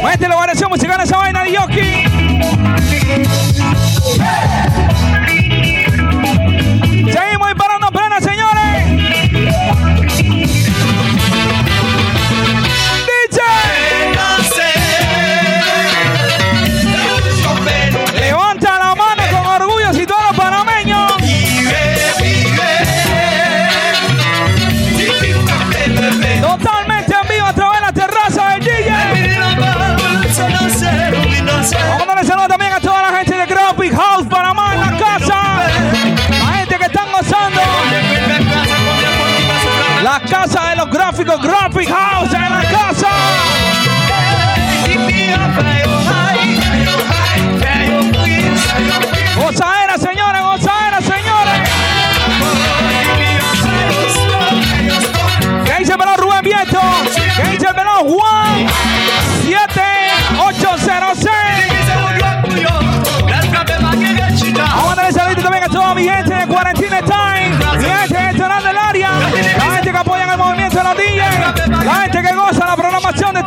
[0.03, 2.05] Métele variación musical a esa vaina de Yoki.
[41.37, 43.48] Gráficos Graphic House en la casa.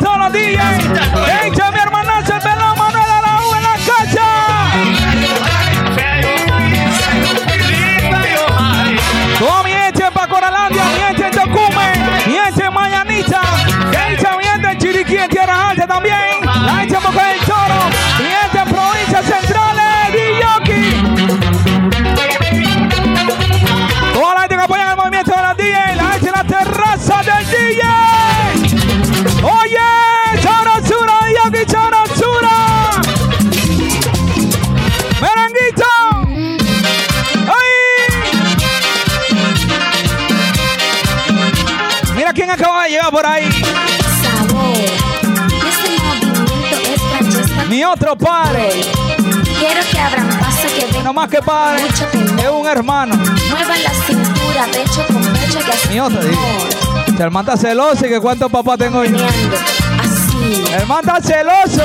[0.02, 1.11] Programación de todos
[43.12, 43.48] por ahí.
[47.68, 48.70] Mi otro padre.
[49.58, 51.86] Quiero que abran paso que den No más que padre.
[51.86, 53.14] Es un hermano.
[53.14, 56.20] muevan la cintura, pecho con pecho que así Mi otro.
[57.06, 59.14] Está celoso y que cuántos papás tengo así.
[60.72, 61.84] Está celoso.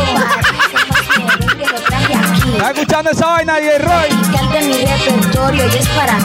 [2.53, 4.09] Está escuchando esa vaina de Roy.
[4.33, 6.17] Cante mi repertorio y es para.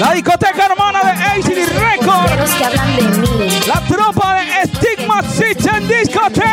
[0.00, 2.36] La discoteca hermana de ACD Records.
[2.36, 3.60] Los que hablan de mí.
[3.66, 6.48] La tropa de Stigma System Discotheque.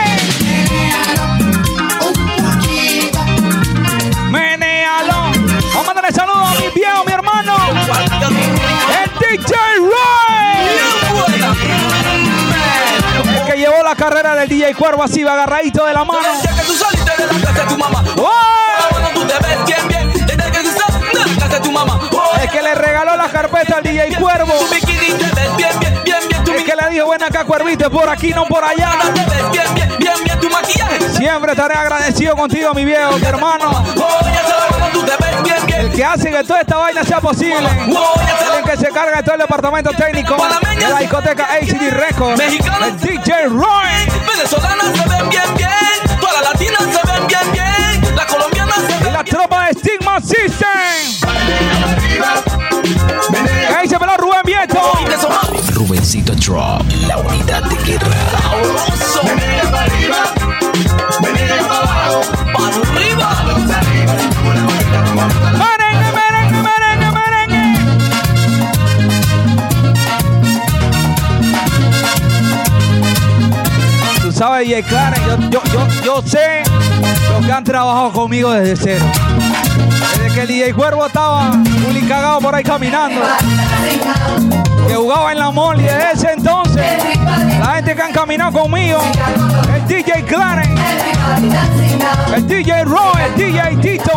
[4.29, 5.31] Menealo.
[5.73, 7.55] Vamos a darle saludos a mi viejo, mi hermano.
[9.03, 10.41] El DJ Roy.
[13.35, 16.21] El que llevó la carrera del DJ Cuervo así, va agarradito de la mano.
[16.41, 18.03] que tú saliste de la casa de tu mamá.
[18.17, 18.29] ¡Oh!
[18.91, 20.10] Bueno, tú te ves bien, bien.
[22.41, 24.53] El que le regaló la carpeta al DJ Cuervo.
[26.53, 28.91] El que le dijo, ven acá, Cuervito, por aquí, no por allá.
[31.15, 33.83] Siempre estaré agradecido contigo, mi viejo, mi hermano.
[33.97, 34.31] Oh.
[35.81, 37.67] El que hace que toda esta vaina sea posible.
[38.57, 42.39] El que se carga de todo el departamento técnico de la discoteca ACD Records.
[42.39, 42.57] El
[42.99, 44.07] DJ Roy.
[44.27, 46.19] Venezolanas se ven bien, bien.
[46.19, 47.10] Todas las latinas se ven
[49.41, 50.67] se Y de Stigma System.
[53.67, 54.79] ¿Qué dice pelón Rubén Vieto?
[55.73, 58.07] Rubencito Drop, la unidad de guerra.
[65.57, 67.79] Merengue, merengue, merengue, merengue.
[74.21, 76.63] Tú sabes, Clarence, yo, yo, yo, yo sé
[77.31, 79.05] los que han trabajado conmigo desde cero.
[80.31, 83.21] Desde que el DJ Cuervo estaba muy cagado por ahí caminando.
[84.87, 86.85] Que jugaba en la mall y de ese entonces,
[87.59, 89.01] la gente que han caminado conmigo,
[89.75, 90.81] el DJ Clarence,
[92.33, 94.11] el DJ Roy, el DJ Tito.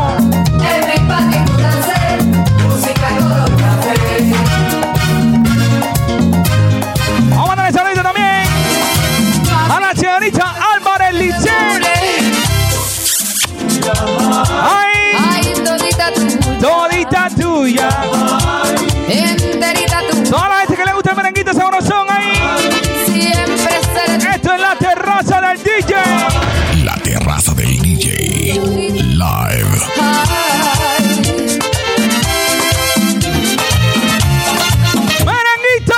[21.55, 22.33] Sabrosón ahí.
[23.07, 25.95] Siempre seré Esto es la terraza del DJ.
[26.85, 28.61] La terraza del DJ.
[29.03, 29.79] Live.
[35.25, 35.95] ¡Merenguito!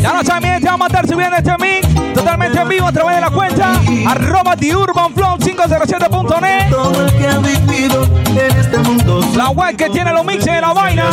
[0.00, 1.87] Ya lo saben, mi gente, vamos a estar subiendo este mix
[2.18, 8.04] totalmente en vivo a través de la cuenta arroba theurbanflow507.net Todo el que ha vivido
[8.26, 9.20] en este mundo.
[9.36, 11.04] La web que tiene los mixes de la vaina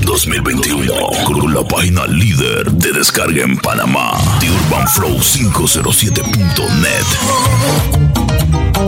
[0.00, 0.92] 2021
[1.24, 7.04] con la página líder de descarga en Panamá, The Urban Flow 507.net.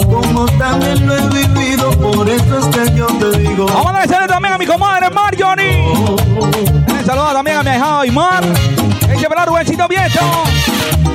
[0.06, 3.66] Como también lo he vivido, por eso es que yo te digo.
[3.66, 8.00] Vamos a darle saludo también a mi comadre Marjorie Un saludo también a mi ahijado
[8.00, 8.44] Aymar
[9.72, 10.20] Rubensito Vieto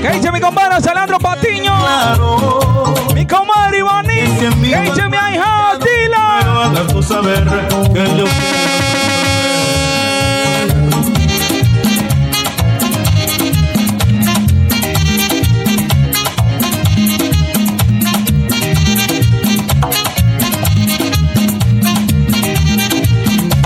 [0.02, 1.76] Que dice mi compadre Salandro Patiño
[3.14, 4.16] Mi comadre Ivani.
[4.16, 7.44] Que dice mi ahijado Dila saber
[7.94, 8.26] que yo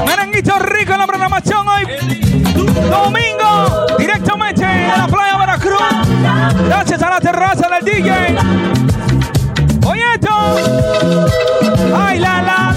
[0.05, 3.20] Merenguito rico en la programación hoy
[6.67, 8.37] Gracias a la terraza del DJ
[9.85, 10.29] Oye esto
[11.95, 12.75] Ay la la.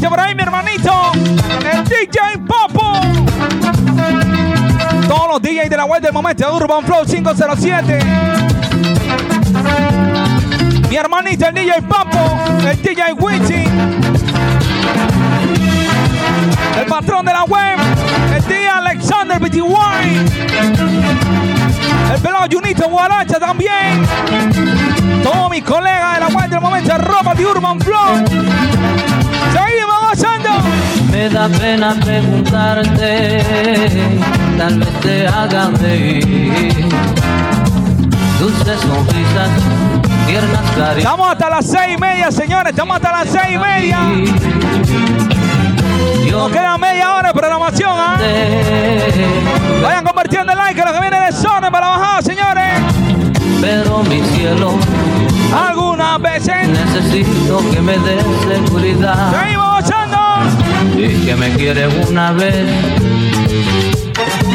[0.00, 1.12] ¿Qué por ahí mi hermanito?
[1.72, 2.92] El DJ Popo.
[5.06, 8.00] Todos los DJs de la web del momento de Urban Flow 507
[10.92, 12.18] mi hermanito, el DJ Papo,
[12.68, 13.64] el DJ Wichi,
[16.78, 17.78] el patrón de la web,
[18.34, 19.62] el DJ Alexander BTY,
[22.14, 24.06] el pelado Junito Guaracha también,
[25.22, 28.24] todos mis colegas de la web del momento, ropa de Urban Flow.
[29.52, 30.50] Seguimos gozando.
[31.10, 33.42] Me da pena preguntarte,
[34.56, 36.88] tal vez te haga reír.
[38.38, 39.50] Dulces sonrisas,
[40.26, 40.98] tiernas caricias.
[40.98, 42.70] Estamos hasta las seis y media, señores.
[42.70, 43.98] Estamos hasta las seis y media.
[46.30, 48.18] Nos queda media hora de programación, ¿ah?
[49.82, 52.72] Vayan convirtiendo el like a los que vienen de zona para la bajada, señores.
[53.60, 54.72] Pero mi cielo,
[55.68, 59.32] Algunas veces necesito que me des seguridad.
[59.40, 60.18] seguimos gozando.
[60.96, 62.66] Y que me quieres una vez.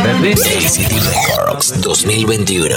[0.08, 2.76] ACD Records 2021.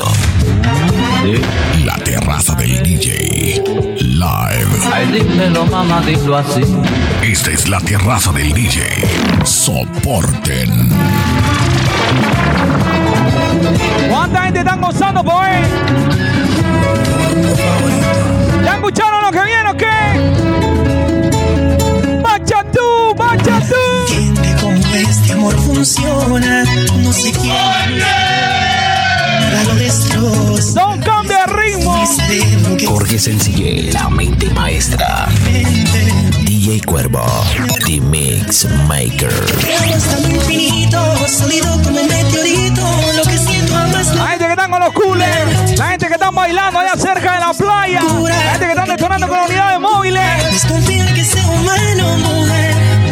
[1.84, 3.89] La terraza del DJ.
[4.20, 4.68] Live.
[4.92, 6.60] Ay, dímelo, mamá, dilo así.
[7.22, 8.82] Esta es la terraza del DJ.
[9.44, 10.90] Soporten.
[14.10, 15.62] ¿Cuánta gente están gozando por ahí?
[18.62, 19.86] ¿Ya escucharon lo que viene o qué?
[22.22, 23.14] ¡Bacha tú!
[23.16, 23.74] ¡Bacha tú!
[24.12, 26.64] Entiende cómo este amor funciona.
[27.02, 27.98] No sé quién.
[29.50, 30.72] Nada lo destroza.
[32.86, 35.28] Jorge Sencille, la mente maestra.
[36.42, 37.24] DJ Cuervo,
[37.86, 39.32] The Mix Maker.
[44.14, 47.40] La gente que están con los coolers, la gente que están bailando allá cerca de
[47.40, 49.38] la playa, la gente que están detonando con
[49.80, 50.66] móviles.
[51.14, 53.09] Que sea humano, mujer.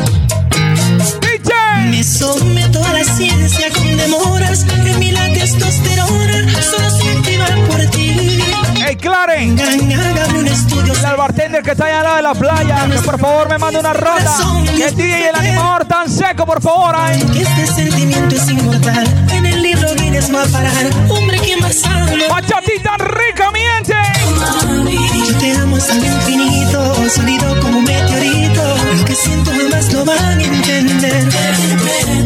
[1.99, 4.64] Me someto a la ciencia con demoras.
[4.86, 8.40] En mi la testosterona solo se activa por ti.
[8.76, 10.92] Hey, Claren, Hágame un estudio.
[10.92, 13.80] el bartender que está allá al lado de la playa, que por favor me mande
[13.80, 14.32] una ronda.
[14.76, 17.20] Que el DJ y el animador tan seco, por favor, ay.
[17.32, 19.26] Que este sentimiento es inmortal.
[19.32, 20.86] En el libro Guinness va a parar.
[21.09, 22.12] Hombre que más amo.
[22.30, 23.94] Bachatita rica, mi gente.
[25.26, 28.62] Yo te amo hasta el infinito, sólido como un meteorito.
[28.99, 31.57] Lo que siento jamás lo van a entender.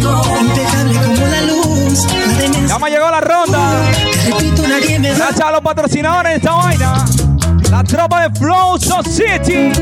[0.03, 2.67] Impecable como la luz, la demencia.
[2.67, 3.91] Ya me llegó la ronda.
[3.93, 5.17] Te repito, nadie me da.
[5.17, 7.05] Gracias a los patrocinadores de esta vaina.
[7.71, 9.73] La tropa de Flow Society.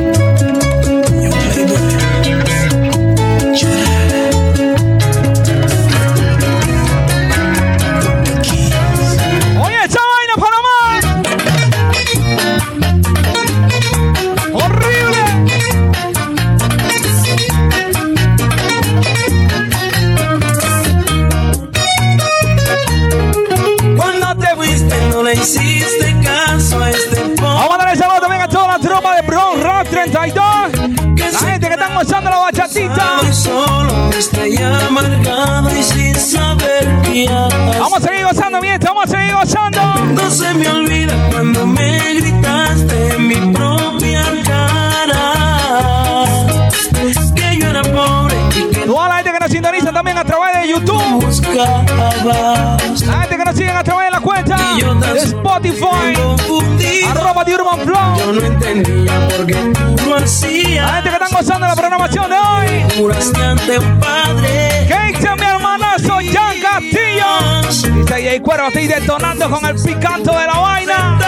[30.21, 31.33] 32.
[31.33, 33.21] La gente que está gozando la bachatita.
[37.79, 39.81] Vamos a seguir gozando, mientras vamos a seguir gozando.
[40.13, 45.33] No se me olvida cuando me gritaste en mi propia cara
[47.35, 48.37] que yo era pobre
[48.87, 51.25] Toda la gente que nos sintoniza también a través de YouTube.
[53.07, 54.57] La gente que nos sigue a través de la cuenta
[55.13, 56.15] de Spotify.
[57.45, 58.19] De Urban Flow.
[58.19, 59.55] Yo no entendía por qué
[59.97, 60.85] tú lo hacías.
[60.85, 62.85] La gente que están gozando la programación de hoy.
[62.99, 64.87] Juraste ante un padre.
[65.09, 68.03] Dice mi hermanazo Jan Castillo.
[68.05, 71.19] Dice y Cuervo, estoy detonando con el picanto de la vaina.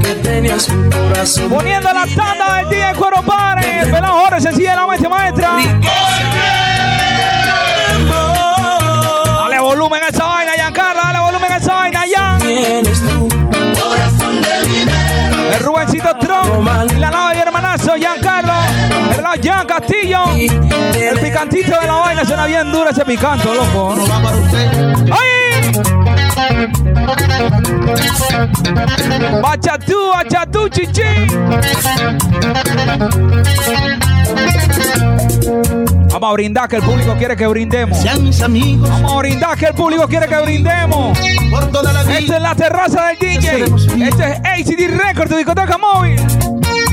[0.00, 1.48] que tenías un corazón.
[1.48, 3.80] Poniendo la tanda del día de Cuero Padre.
[3.80, 5.48] El pelado Jorge sencillamente maestra.
[5.48, 6.55] Dale
[16.46, 18.52] Y la lava mi hermanazo, Giancarlo.
[19.16, 20.24] El lado Jan Castillo.
[20.36, 23.96] El picantito de la vaina suena bien duro ese picanto, loco.
[25.10, 25.72] ¡Ay!
[29.42, 31.02] Bachatú, bachatú, chichi.
[36.18, 37.98] Vamos a brindar que el público quiere que brindemos.
[37.98, 38.88] Sean mis amigos.
[38.88, 41.18] Vamos a brindar que el público quiere que brindemos.
[41.50, 42.18] Por toda la vida.
[42.18, 43.64] Esta es la terraza del DJ.
[44.02, 46.18] Este es ACD Record, tu discoteca móvil.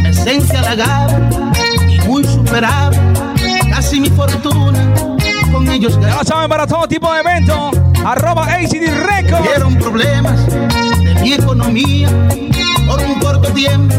[0.05, 1.53] Esencia halagada
[1.87, 2.91] y muy superada.
[3.69, 4.93] Casi mi fortuna
[5.53, 7.79] con ellos Ya lo saben, para todo tipo de eventos.
[8.03, 9.41] Arroba ACD Record.
[9.41, 12.09] Tuvieron problemas de mi economía.
[12.85, 13.95] Por un corto tiempo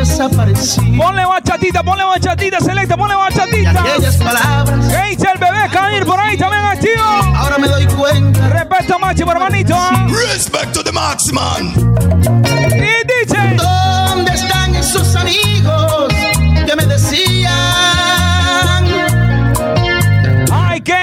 [0.00, 0.96] desaparecí.
[0.96, 3.70] Ponle bachatita, ponle bachatita, selecta, ponle bachatita.
[3.70, 4.86] Aquellas palabras.
[4.88, 7.02] ¿Qué dice el bebé Camil por ahí también activo?
[7.36, 8.48] Ahora me doy cuenta.
[8.48, 9.76] Respeto máximo, hermanito.
[10.08, 11.74] Respect to the Maxman.
[12.74, 13.56] Y dice.
[13.56, 16.08] ¿Dónde están esos amigos
[16.66, 17.52] que me decían?
[20.50, 20.94] Ay, que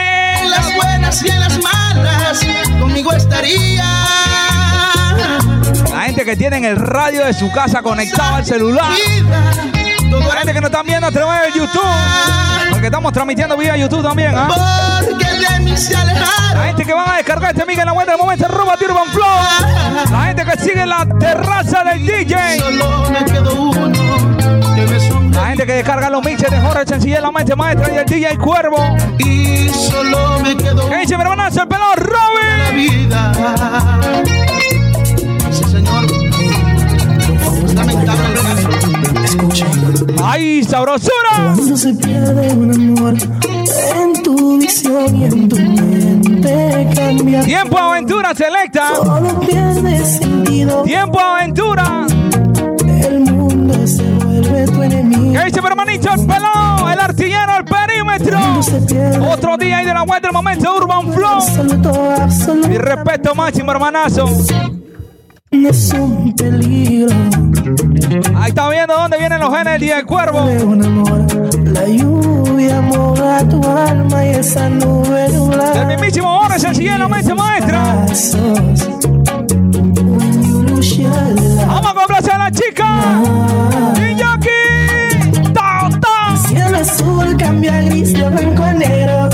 [0.42, 2.40] en las buenas y en las malas
[2.80, 3.67] conmigo estarían.
[6.28, 8.92] Que tiene el radio de su casa conectado al celular.
[10.12, 11.82] La gente que nos están viendo a través de YouTube.
[12.70, 14.50] Porque estamos transmitiendo vía YouTube también, ¿ah?
[15.00, 16.54] Alejaron.
[16.54, 18.86] La gente que van a descargar este mic en la web del momento, arroba de
[18.88, 19.26] Urban Flow.
[20.12, 22.36] La gente que sigue en la terraza del DJ.
[25.32, 28.38] La gente que descarga los mixes de Jorge Sencilla, la mente maestra y el DJ
[28.38, 28.98] Cuervo.
[29.20, 33.10] Y solo me quedó ¿Qué dice mi hermanazo, el pelado la Robin?
[39.28, 39.68] Escuchen.
[40.24, 41.54] ¡Ay, sabrosura!
[41.54, 43.14] Cuando se pierde un amor
[43.96, 47.42] en tu visión y en tu mente cambia.
[47.42, 48.94] Tiempo aventura selecta.
[48.96, 50.84] Todo pierde sentido.
[50.84, 52.08] Tiempo aventura.
[53.02, 55.34] El mundo se vuelve tu enemigo.
[55.34, 56.90] ¿Qué dice mi hermanito, el pelado?
[56.90, 58.40] El artillero, el perímetro.
[59.30, 61.34] Otro día ahí de la web del momento, Urban Flow.
[61.34, 62.72] Absoluto, absoluto.
[62.72, 64.26] Y respeto máximo, hermanazo.
[65.50, 67.16] Es un peligro.
[68.36, 70.46] Ahí está viendo dónde vienen los genes día del cuervo.
[70.46, 71.26] de un amor.
[71.66, 75.74] La lluvia moja tu alma y esa nube nublada.
[75.74, 78.06] Del mismísimo Jorge Sencilla, la mente maestra.
[81.68, 83.22] Vamos a complacer a la chica.
[84.00, 85.54] Y aquí.
[85.54, 86.38] ¡Ta, ta!
[86.48, 89.30] Cielo azul cambia a gris de blanco a negro.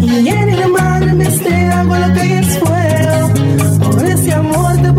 [0.00, 2.81] Y en el mar me estrella con lo que es fuego.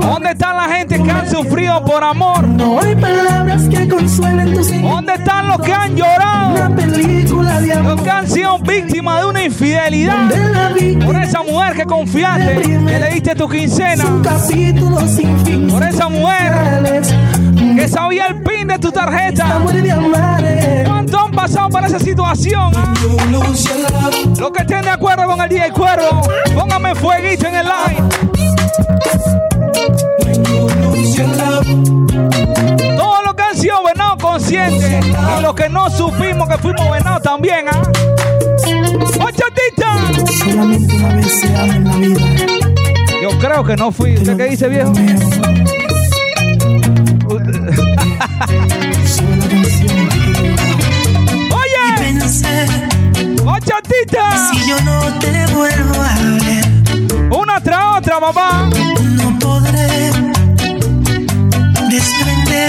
[0.04, 2.48] ¿Dónde están la gente que han sufrido por amor?
[2.48, 6.56] No hay palabras que consuelen tus ¿Dónde están los que han llorado?
[6.56, 7.94] Una película de amor.
[7.94, 10.30] Los que han sido víctimas de una infidelidad.
[11.06, 14.04] Por esa mujer que confiaste, que le diste tu quincena.
[15.70, 17.02] Por esa mujer
[17.76, 19.60] que sabía el pin de tu tarjeta.
[20.86, 22.74] ¿Cuánto han pasado por esa situación?
[22.76, 22.94] ah?
[23.32, 26.22] Los que estén de acuerdo con el día del cuervo,
[26.54, 29.53] póngame fueguito en el live.
[31.66, 35.06] Todos los que han sido venados conscientes
[35.38, 37.82] y los que no supimos que fuimos venados también, ¿ah?
[39.20, 40.34] ¡Ochatita!
[40.44, 42.22] Solamente una vez se ama en la vida.
[43.22, 44.16] Yo creo que no fui.
[44.16, 44.92] ¿Usted qué dice, viejo?
[51.52, 52.66] Oye, pensé
[53.44, 54.52] Bachatita.
[54.52, 58.70] Si yo no te vuelvo a ver, Una tras otra, papá.
[59.02, 60.12] no podré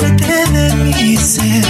[0.01, 1.65] desprenderte de mi ser.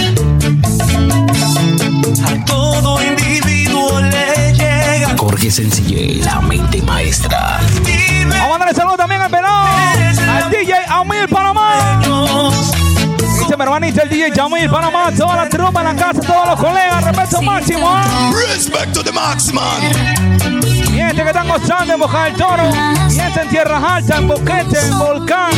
[2.25, 5.15] A todo individuo le llega.
[5.17, 7.59] Jorge Sencillé, la mente maestra.
[8.29, 9.65] Vamos a mandarle saludos también al pelado.
[10.29, 12.01] Al DJ Amil Panamá.
[13.39, 15.11] Dice mi hermanito el DJ Jamil Panamá.
[15.15, 17.03] Toda la tropa en la casa, todos los colegas.
[17.03, 17.87] Respeto máximo.
[17.87, 18.31] ¿ah?
[18.47, 19.81] Respect to the max, man.
[20.91, 22.63] Y este que están gozando en Boca del Toro.
[23.09, 25.51] Y este en Tierras Altas, en Boquete, en Volcán.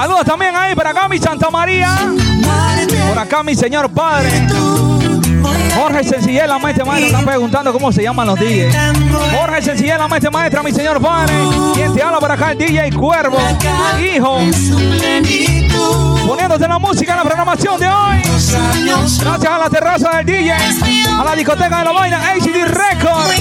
[0.00, 1.94] Saludos también ahí para acá, mi Santa María.
[3.06, 4.30] Por acá, mi señor padre.
[5.74, 7.08] Jorge Sencillez, la maestra maestra.
[7.08, 8.74] Están preguntando cómo se llaman los DJs.
[9.38, 11.34] Jorge Sencillez, la maestra maestra, mi señor padre.
[11.74, 13.36] Quien te habla por acá, el DJ Cuervo.
[14.02, 14.38] Hijo.
[16.26, 18.22] Poniéndote la música en la programación de hoy.
[19.20, 20.52] Gracias a la terraza del DJ.
[20.52, 23.32] A la discoteca de la vaina, HD Record.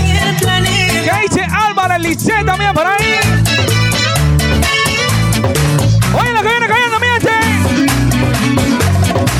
[1.06, 3.39] Que Álvarez Licet también por ahí.
[6.20, 7.32] Oye, lo que viene cayendo, mi gente.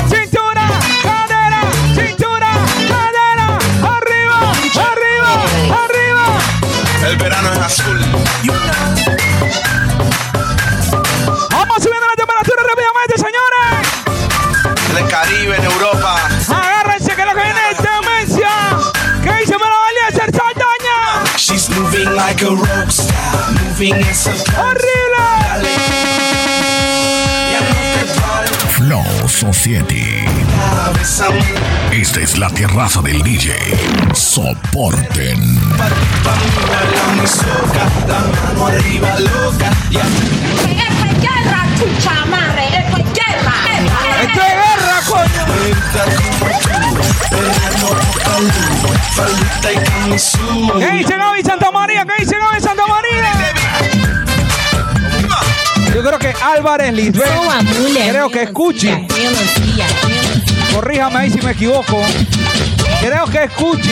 [0.08, 0.66] Cintura,
[1.02, 1.60] cadera,
[1.94, 2.50] cintura,
[2.88, 3.58] cadera.
[3.96, 4.38] Arriba,
[4.90, 5.32] arriba,
[5.84, 6.26] arriba.
[7.06, 7.98] El verano es azul.
[11.50, 13.70] Vamos subiendo la temperatura rápidamente, señores.
[14.90, 16.16] En el Caribe, en Europa.
[16.48, 18.50] Agárrense que lo que viene es demencia.
[19.22, 21.36] ¿Qué dice me la valía hacer Saldaña?
[21.36, 24.14] She's moving like a rock star, moving in
[24.56, 26.19] ¡Horrible!
[29.40, 30.04] Society.
[31.90, 33.54] Esta es la terraza del DJ.
[34.12, 35.58] Soporten.
[44.20, 45.46] ¡Esto es guerra, coño!
[50.78, 52.04] ¿Qué dice Gaby Santa María?
[52.04, 53.59] ¿Qué dice Gaby Santa María?
[55.94, 57.28] Yo creo que Álvarez Lisbeth.
[58.10, 58.88] Creo que es Cuchi.
[60.74, 62.00] Corríjame ahí si me equivoco.
[63.00, 63.90] Creo que es Cuchi.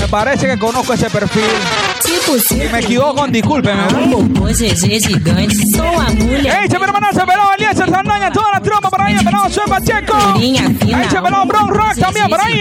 [0.00, 1.42] Me parece que conozco ese perfil.
[2.00, 2.70] Se possível.
[2.70, 3.82] me equivoco, discúlpeme.
[4.10, 6.06] Popô, GG gigante, sou ¿ah?
[6.08, 6.62] a mulher.
[6.62, 10.12] Ei, meu irmão, Chapelão, Elias Sardanha, toda a trama por aí, Pelão, Sou Pacheco.
[10.40, 12.60] Ei, Chapelão, Brown Rock também por aí,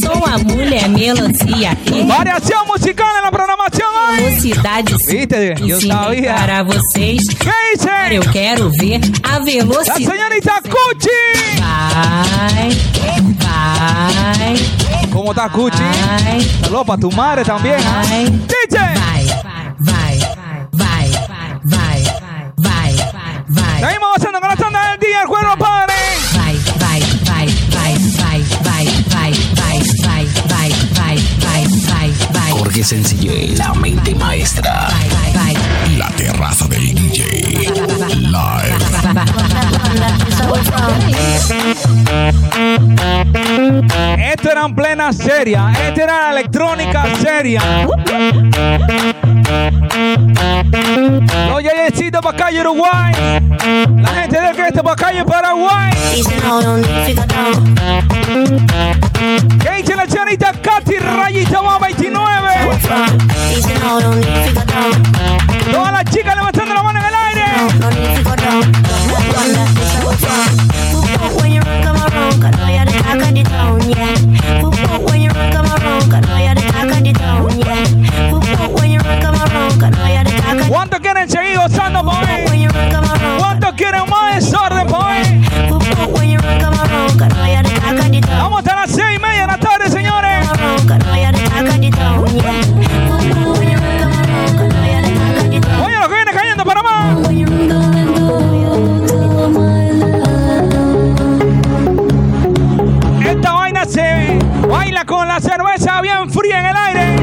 [0.00, 1.76] Sou a mulher melancia.
[2.06, 4.22] Variação musical na programação hoje.
[4.22, 4.94] Velocidade.
[5.06, 6.34] Viste, eu sabia.
[6.34, 7.28] Para vocês.
[7.28, 7.88] Que isso?
[8.10, 10.06] Eu quero ver a velocidade.
[10.06, 11.08] A está Cuti.
[11.58, 12.70] Vai,
[13.38, 15.10] vai.
[15.10, 15.76] Como está Cuti?
[15.78, 16.75] Vai.
[16.84, 17.80] Para tu madre también.
[18.12, 18.28] ¿eh?
[18.28, 18.76] DJ.
[23.80, 25.94] Seguimos haciendo con la tanda del día el juego, padre.
[32.50, 34.88] Jorge Sencillez, la mente maestra.
[35.96, 37.72] La terraza del DJ.
[38.16, 38.76] Live.
[44.18, 45.72] Esto era en plena seria.
[45.72, 47.62] Esto era la electrónica seria.
[51.48, 53.12] Los yayecitos para calle Uruguay.
[53.96, 55.90] La gente del que para calle Paraguay.
[59.62, 62.48] ¿Qué dice la señorita Katy Rayita más 29?
[65.72, 67.44] Todas las chicas levantando la mano en el aire.
[71.40, 72.42] when you run, come around,
[75.08, 75.96] when you run, come around,
[78.80, 82.14] when you run, come around, you're ¿Cuánto quieren seguir gozando, boy?
[83.38, 85.15] ¿Cuánto quieren más desorden, boy?
[105.36, 107.16] La cerveza bien fría en el aire.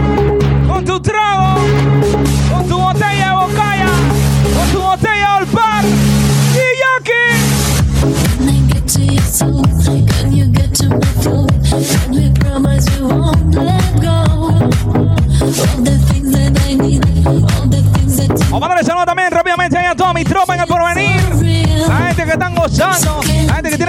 [0.67, 1.55] Con tu trago,
[2.51, 3.87] con tu botella de bocaya,
[4.55, 5.83] con tu botella de olpar.
[5.83, 6.57] Y
[6.99, 7.23] aquí.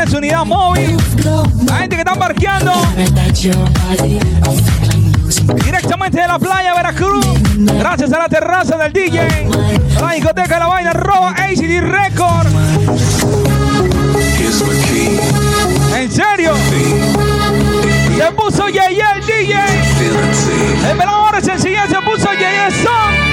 [0.09, 0.97] Su unidad móvil,
[1.67, 2.73] la gente que están parqueando.
[5.65, 7.27] Directamente de la playa Veracruz.
[7.57, 9.49] Gracias a la terraza del DJ.
[10.01, 12.47] La discoteca de la vaina arroba ACD Record.
[15.97, 16.55] ¿En serio?
[18.17, 19.55] Se puso Yeye el DJ.
[20.91, 23.24] El velador sencilla se puso Yeye Son.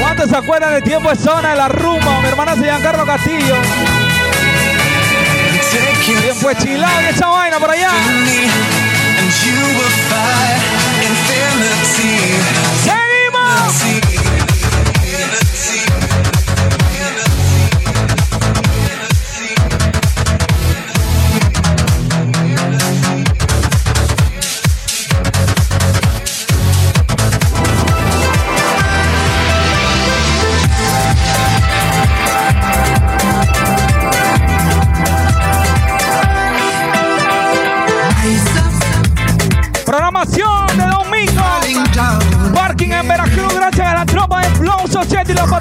[0.00, 2.20] ¿Cuántos se acuerdan de tiempo de zona de la rumba?
[2.20, 3.56] Mi hermana se llama Carlos Castillo.
[6.22, 7.90] Tiempo de chilado y esa vaina por allá.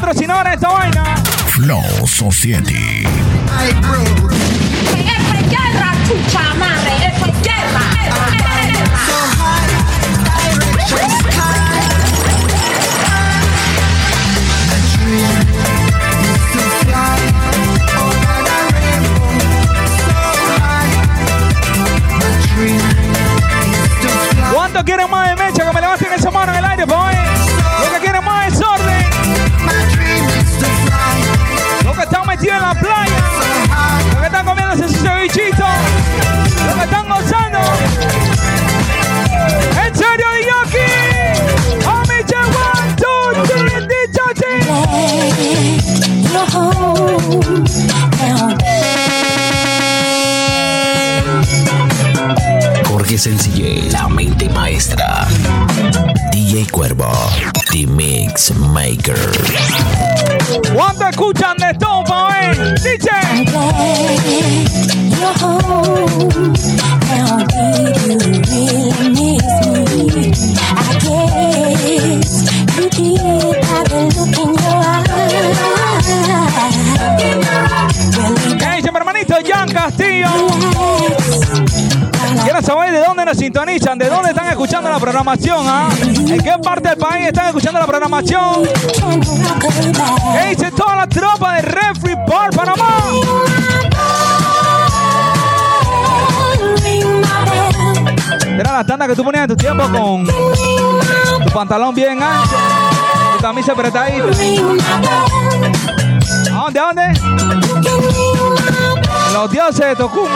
[0.05, 0.11] De
[0.53, 1.15] esta vaina.
[1.47, 3.03] Flow Society.
[3.03, 3.93] Esto
[5.33, 7.07] es guerra, chucha madre.
[7.07, 7.81] Esto es guerra.
[24.53, 25.65] ¿Cuánto quieren más de mecha?
[25.65, 27.34] Que me levanten esa mano en el aire, pa'
[32.49, 33.19] en la playa.
[34.11, 35.65] Los que están comiendo ese cevichito.
[36.65, 37.59] Los que están gozando.
[39.85, 40.89] ¿En serio, Yoki?
[41.85, 42.23] One,
[42.97, 44.53] two, three, dichote.
[52.89, 55.27] Jorge Sencillé, la mente maestra.
[56.31, 57.11] DJ Cuervo,
[57.75, 59.19] The Mix Maker.
[60.73, 62.73] ¿Cuánto escuchan de todo, pa' ver?
[62.75, 63.09] Dice.
[78.57, 80.29] ¿Qué dice mi hermanito Jan Castillo?
[82.45, 85.89] Quiero saber de dónde nos sintonizan, de dónde están escuchando la programación, ¿ah?
[85.99, 88.69] ¿En qué parte del país están escuchando la programación?
[90.31, 92.99] ¿Qué dice toda la tropa de Refri Bar Panamá?
[98.59, 102.55] Era la tanda que tú ponías en tu tiempo con tu pantalón bien ancho,
[103.37, 104.23] tu camisa apretadita.
[106.53, 106.79] ¿A dónde?
[106.79, 107.19] ¿A dónde?
[109.33, 110.29] Los dioses de Tocum.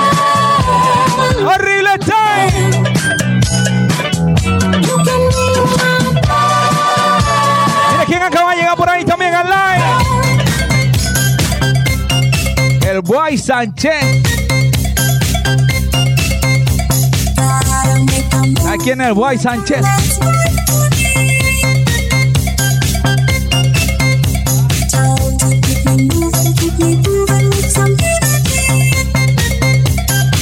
[1.45, 1.88] ¡Horrible!
[7.91, 9.85] Mira quién acaba de llegar por ahí también al live.
[12.89, 13.93] El Boy Sánchez.
[18.67, 19.85] Aquí en el Boy Sánchez.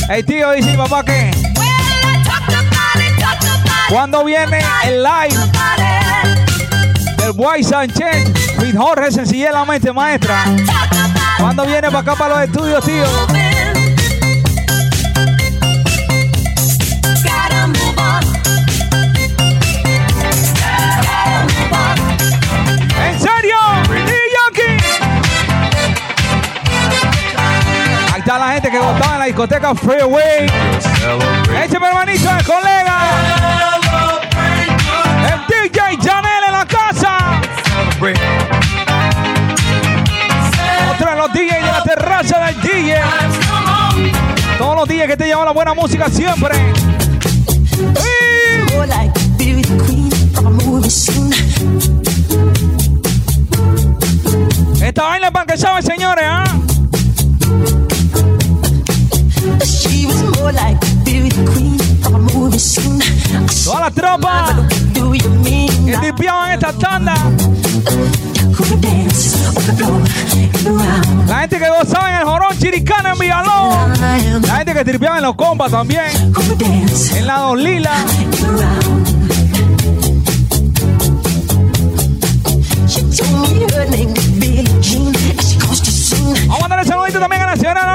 [0.10, 1.37] Hey tío, dice papá que
[3.90, 5.36] ¿Cuándo viene el live
[7.18, 8.58] del Boy Sánchez?
[8.60, 10.44] With Jorge Sencillez, la mente maestra.
[11.38, 13.06] ¿Cuándo viene para acá para los estudios, tío?
[23.06, 23.58] ¿En serio?
[24.36, 24.84] Yoki.
[28.14, 30.48] Ahí está la gente que votaba en la discoteca Freeway.
[31.80, 33.77] Mi hermanito, el colega.
[35.68, 37.42] DJ Janel en la casa.
[40.92, 43.02] Otro de los DJs de la terraza del DJ.
[44.58, 46.56] Todos los DJs que te llevan la buena música siempre.
[54.82, 56.47] Esta vaina es para que sabe, señores, ¿ah?
[62.58, 64.56] Toda la tropa
[65.86, 67.14] que tipeaban esta tanda.
[71.28, 74.42] La gente que gozaba en el jorón chiricano en Villalón.
[74.42, 76.06] La gente que tripeaba en los compas también.
[77.14, 77.92] En la Don Lila.
[86.48, 87.86] Vamos a darle saludito también a la señora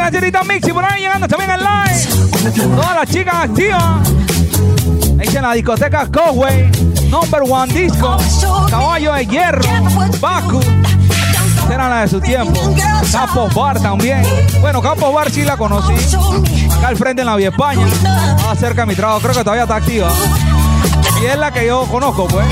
[0.00, 2.74] Esta señorita Mixi por ahí llegando también live.
[2.74, 4.08] Todas las chicas activas.
[5.20, 6.70] Ahí en la discoteca Cowway.
[7.10, 8.16] Number One Disco.
[8.70, 9.62] Caballo de Hierro.
[10.18, 10.58] Baku.
[11.70, 12.58] Era la de su tiempo.
[13.12, 14.22] Capo Bar también.
[14.62, 15.92] Bueno, Capo Bar sí la conocí.
[16.78, 17.86] Acá al frente en la Vía España.
[17.86, 19.20] Estaba cerca de mi trabajo.
[19.20, 20.08] Creo que todavía está activa.
[21.22, 22.46] Y es la que yo conozco, pues.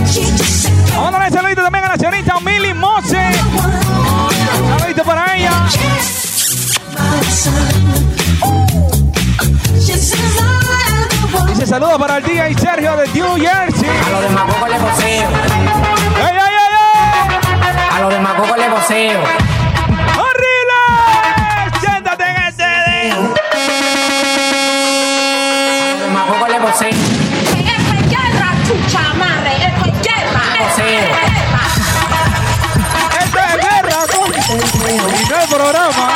[0.00, 3.30] Vamos a darle saludito también a la señorita Milly Mose.
[4.78, 5.50] Saludito para ella.
[11.48, 13.90] Dice saludos para el día y Sergio de New Jersey.
[13.90, 15.28] A los de Macoco le voceo.
[16.16, 16.78] ¡Ey, ey, ey!
[17.92, 19.59] A los de Macoco le voceo.
[35.70, 36.08] Programa.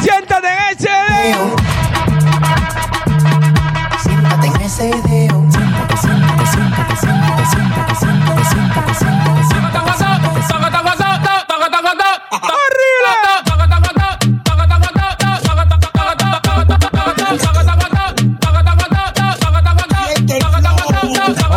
[0.00, 1.56] Siéntate en ese dedo.
[4.02, 4.90] Siéntate en ese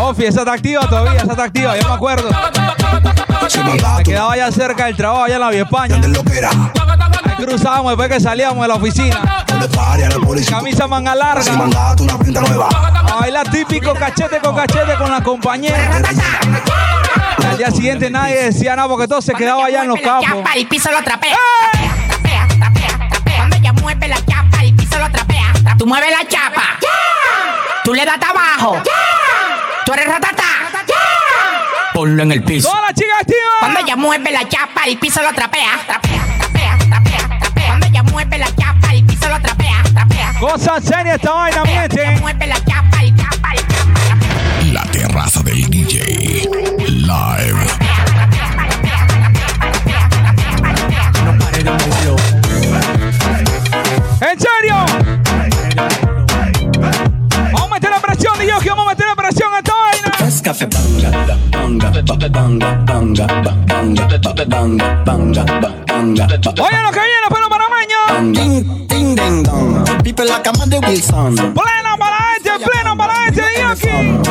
[0.04, 2.30] Ofi, esa está activa todavía, esa está activa, yo me acuerdo.
[3.42, 5.96] Me quedaba allá cerca del trabajo, allá en la Vía España.
[5.96, 9.46] Ahí cruzábamos después que salíamos de la oficina.
[10.50, 11.54] Camisa manga larga.
[13.12, 16.02] A bailar típico cachete con cachete con la compañera.
[17.50, 20.30] Al día siguiente nadie decía nada porque todo se quedaba allá en los campos.
[20.30, 21.38] Chapa, el piso lo trapea.
[22.08, 23.38] Trapea, trapea, trapea.
[23.38, 25.54] Cuando ella mueve la chapa, el piso lo trapea.
[25.78, 26.64] Tú mueves la chapa.
[27.84, 28.82] Tú le das abajo.
[29.86, 30.41] Tú eres ratata.
[32.02, 32.68] Ponlo en el piso.
[32.68, 33.42] Todas las chicas activas.
[33.60, 35.80] Cuando ella mueve la chapa, el piso lo trapea.
[35.86, 37.68] Trapea, trapea, trapea, trapea.
[37.68, 39.84] Cuando ella mueve la chapa, el piso lo trapea.
[39.94, 40.34] Trapea.
[40.40, 42.20] Cosa seria esta vaina, mi gente.
[42.20, 44.74] Mueve la chapa, el chapa, el chapa.
[44.74, 46.50] La terraza del DJ.
[46.88, 47.68] Live.
[54.22, 55.11] ¿En serio?
[60.52, 60.52] Vaina.
[60.52, 61.10] Café banga,
[61.50, 62.30] banga, banga,
[62.86, 63.26] banga,
[63.68, 65.46] banga, banga, banga, banga,
[65.88, 66.28] banga.
[66.62, 68.00] Oye lo que viene, pero panameño.
[68.34, 70.04] Ding, ding, ding, dong.
[70.04, 71.36] People like a de Wilson.
[71.36, 73.80] Pleno para este, pleno para este, Dios.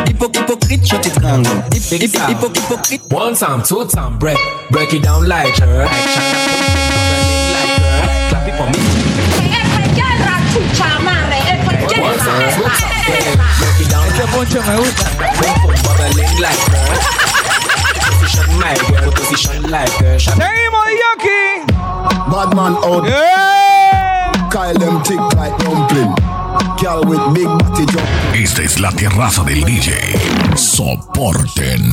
[0.08, 1.42] Hypo, hypocrite, shut it down.
[1.72, 3.02] Hypo, hypo, hypocrite.
[3.10, 4.36] One time, two time, break,
[4.70, 5.88] break it down like her.
[8.28, 8.78] Clap it for me.
[9.56, 11.38] Esto es guerra, chucha madre.
[11.48, 13.69] Esto es One time,
[14.20, 15.10] Ese poncho me gusta.
[20.14, 21.40] Seguimos, Yoki.
[22.30, 22.76] Badman
[24.50, 26.14] Kyle Tick like dumpling.
[26.78, 28.06] Girl with big body jump.
[28.34, 29.94] Esta es la terraza del DJ.
[30.54, 31.90] Soporten.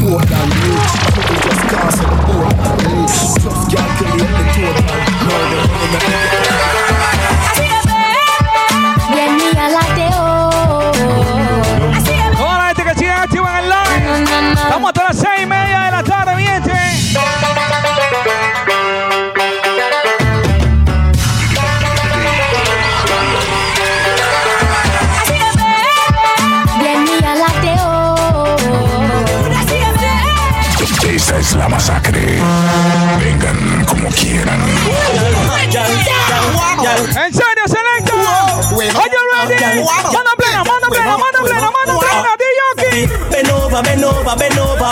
[43.77, 44.89] Over, bend over, bend over,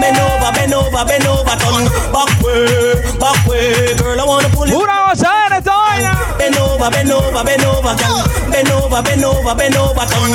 [0.00, 4.20] bend over, bend over, bend over, turn back way, back way, girl.
[4.20, 4.72] I wanna pull it.
[4.72, 6.18] Pura gozadera esta vaina.
[6.38, 8.24] Bend over, bend over, bend over, girl.
[8.50, 10.32] Bend over, bend over, bend over, turn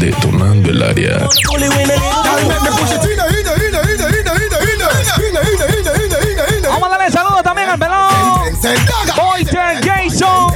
[0.00, 1.28] Detonando el área.
[6.68, 8.10] Vamos a darle saludos también al pelón.
[9.16, 10.52] Boyster Jason.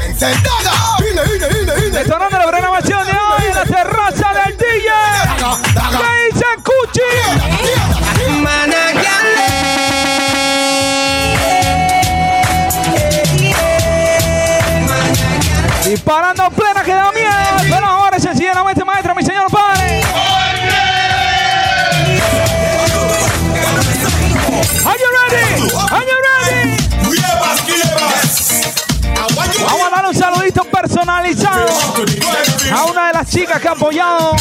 [1.93, 2.58] Detonando la
[30.19, 31.67] saludito personalizado
[32.75, 34.35] a uno chicas que han apoyado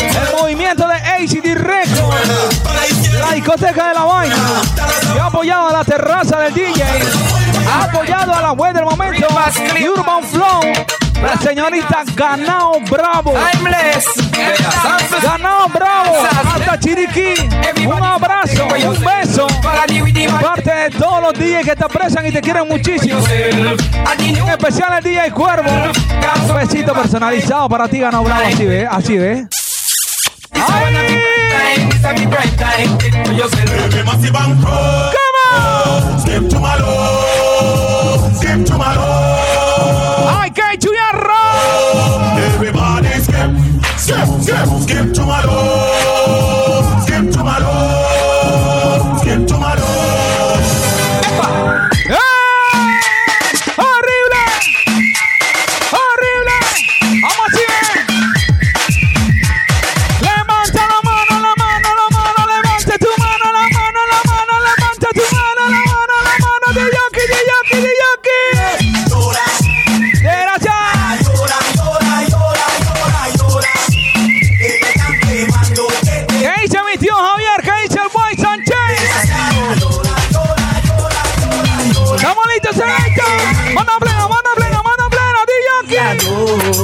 [0.00, 2.62] el movimiento de ACD Records,
[3.20, 4.36] la discoteca de la vaina,
[5.12, 6.82] que ha apoyado a la terraza del DJ,
[7.70, 9.26] ha apoyado a la web del momento,
[9.78, 10.60] y Urban Flow,
[11.22, 13.34] la señorita Ganao Bravo.
[15.22, 16.16] Ganao Bravo,
[16.54, 17.34] hasta Chiriquí.
[17.86, 19.46] Un abrazo, un beso.
[20.40, 23.18] Parte de todos los DJs que te aprecian y te quieren muchísimo.
[23.28, 25.70] En especial el DJ Cuervo.
[26.48, 28.42] Un besito personalizado para ti, Ganao Bravo.
[28.42, 29.46] Así ve, así ve.
[32.02, 32.32] Skip
[40.22, 40.52] to my love, skip to my love.
[40.52, 42.12] ¡Ay, qué chuyarro!
[42.54, 43.50] Everybody skip,
[43.96, 46.11] skip, skip, skip to my love,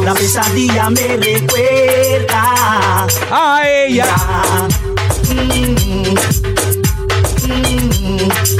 [0.05, 4.07] La pesadilla me recuerda a ella.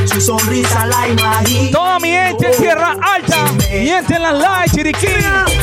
[0.07, 1.71] Su sonrisa la imagino.
[1.71, 5.07] Toda mi gente en Tierra Alta, mi gente en las live, Chiriquí,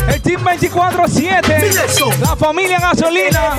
[0.07, 3.55] el Team 24-7, la familia Gasolina,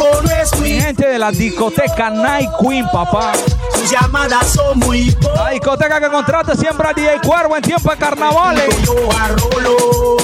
[0.60, 3.32] mi gente de la discoteca Night Queen, papá.
[3.74, 7.96] Sus llamadas son muy La discoteca que contrata siempre a DJ Cuervo en tiempo de
[7.96, 8.64] carnavales.
[8.82, 10.16] Yo arrolo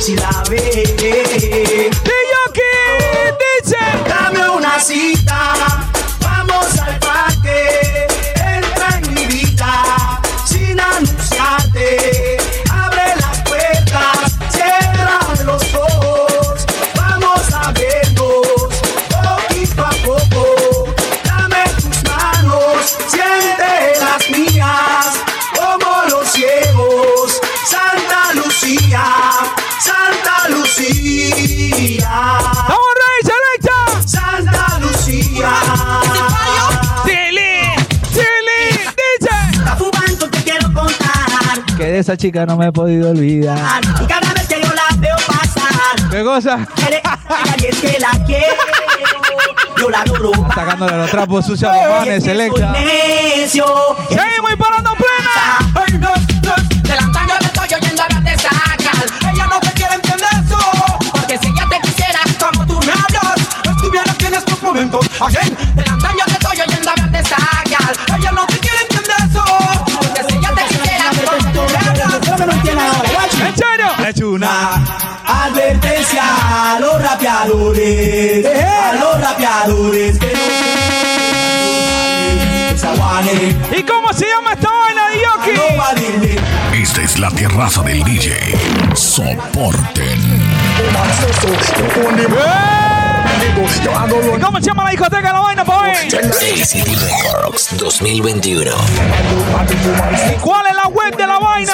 [0.00, 1.90] si la ve.
[3.62, 3.78] Dice:
[4.08, 5.54] Dame una cita,
[6.20, 8.17] vamos al parque.
[9.40, 12.38] Vida sin anunciarte.
[12.72, 16.66] Abre las puertas, cierra los ojos.
[16.96, 18.66] Vamos a vernos
[19.14, 20.92] poquito a poco.
[21.24, 25.20] Dame tus manos, siente las mías
[25.54, 27.40] como los ciegos.
[27.64, 29.04] Santa Lucía,
[29.78, 32.10] Santa Lucía.
[41.78, 43.80] Que de esa chica no me he podido olvidar.
[44.02, 46.66] Y cada vez que yo la veo pasar, ¿Qué cosa?
[47.60, 48.46] y es que la quiero.
[49.76, 50.32] Yo la adoro.
[50.52, 52.74] Sacándole los trapos sucios a los manes, Selecta.
[52.74, 55.58] Seguimos y parando plena.
[56.82, 59.32] De la talla te estoy oyendo hablar de sacar.
[59.32, 60.58] Ella no te quiere entender eso.
[61.12, 65.06] Porque si ella te quisiera, como tú me hablas, estuviera en estos momentos.
[65.20, 65.57] Again.
[77.38, 80.38] Rapeadores, a los rapeadores que no.
[83.76, 85.52] ¿Y cómo se llama esta vaina de Yoki?
[86.82, 88.34] Esta es la terraza del DJ.
[88.94, 90.42] Soporten.
[94.36, 95.90] ¿Y cómo se llama la discoteca de la vaina, boy?
[95.90, 98.70] ACD Records 2021.
[100.30, 101.72] ¿Y cuál es la web de la vaina?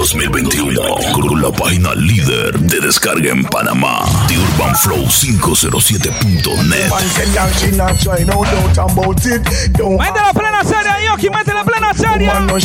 [0.00, 0.80] 2021
[1.12, 6.90] con la página líder de descarga en Panamá, The Urban Flow 507.net.
[9.98, 12.28] Mete la plena serie, Yoki, mete la plena serie.
[12.28, 12.64] Vamos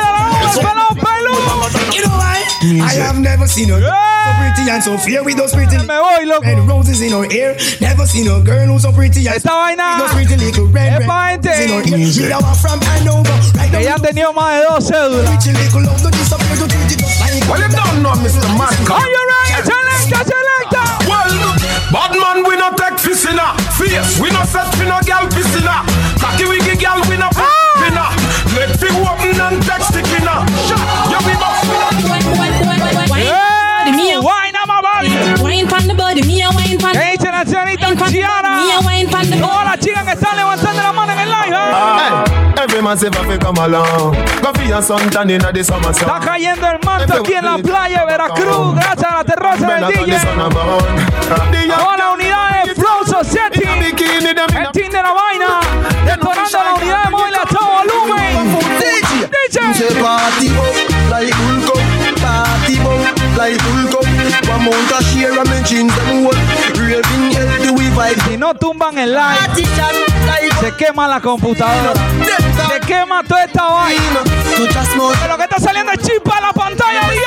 [0.00, 0.56] la Luz?
[0.58, 1.94] Pelado peludo.
[1.94, 2.44] You know why?
[2.82, 5.86] I have never seen a girl so pretty and so fair with those pretty Me
[5.86, 6.42] voy, loco.
[6.46, 7.56] red roses in her hair.
[7.80, 11.06] Never seen a girl who's so pretty and Esta vaina those pretty little red es
[11.06, 12.12] pa' roses in her gente ear.
[12.12, 15.30] She a one from Hanover, right que down ya han tenido más de dos cédulas.
[15.30, 18.48] Pretty little love, don't disappear to treat it just like Well, you don't know Mr.
[18.58, 18.90] Madcap.
[18.90, 19.68] Are you ready?
[19.68, 20.82] Selecta, selecta.
[21.08, 21.32] Well,
[21.92, 23.07] bad man, we no take fish in a
[24.02, 24.20] face.
[24.20, 25.82] We no set fi no gal girl piscina.
[26.20, 27.38] Cocky wiggy gal, we no ah!
[27.38, 28.06] put pinna.
[28.54, 30.44] Let fi open and text the pinna.
[31.10, 31.66] Yeah, we must.
[34.18, 35.08] Wine on my body.
[35.42, 36.22] Wine on the body.
[36.22, 36.94] Me a wine on.
[36.94, 38.50] Hey, Tiana, Tiana, Tiana.
[38.58, 39.42] Me a wine on the body.
[39.42, 41.56] Hola, chica que sale avanzando la mano en el live.
[41.56, 42.47] Hey.
[42.78, 44.14] Shut massive if you come along.
[44.14, 46.08] For your suntan in the summer sun.
[46.08, 49.86] Está cayendo el manto aquí en la playa de Veracruz, gracias a la terraza del
[49.88, 50.18] DJ.
[50.24, 53.64] Con la unidad de Flow Society.
[53.64, 55.60] El team de la vaina.
[56.04, 58.58] Detonando la unidad de móvil a todo volumen.
[59.74, 61.66] Say party up like Hulk
[62.20, 64.07] party up like Hulk
[64.68, 64.74] up.
[64.74, 66.26] One month a share and me jeans them.
[66.76, 68.20] Raving healthy we vibe.
[68.28, 69.66] Si no tumban el live,
[70.60, 71.92] se quema la computadora.
[72.68, 74.22] Se quema toda esta vaina.
[74.24, 77.18] De lo que está saliendo es chispa a la pantalla de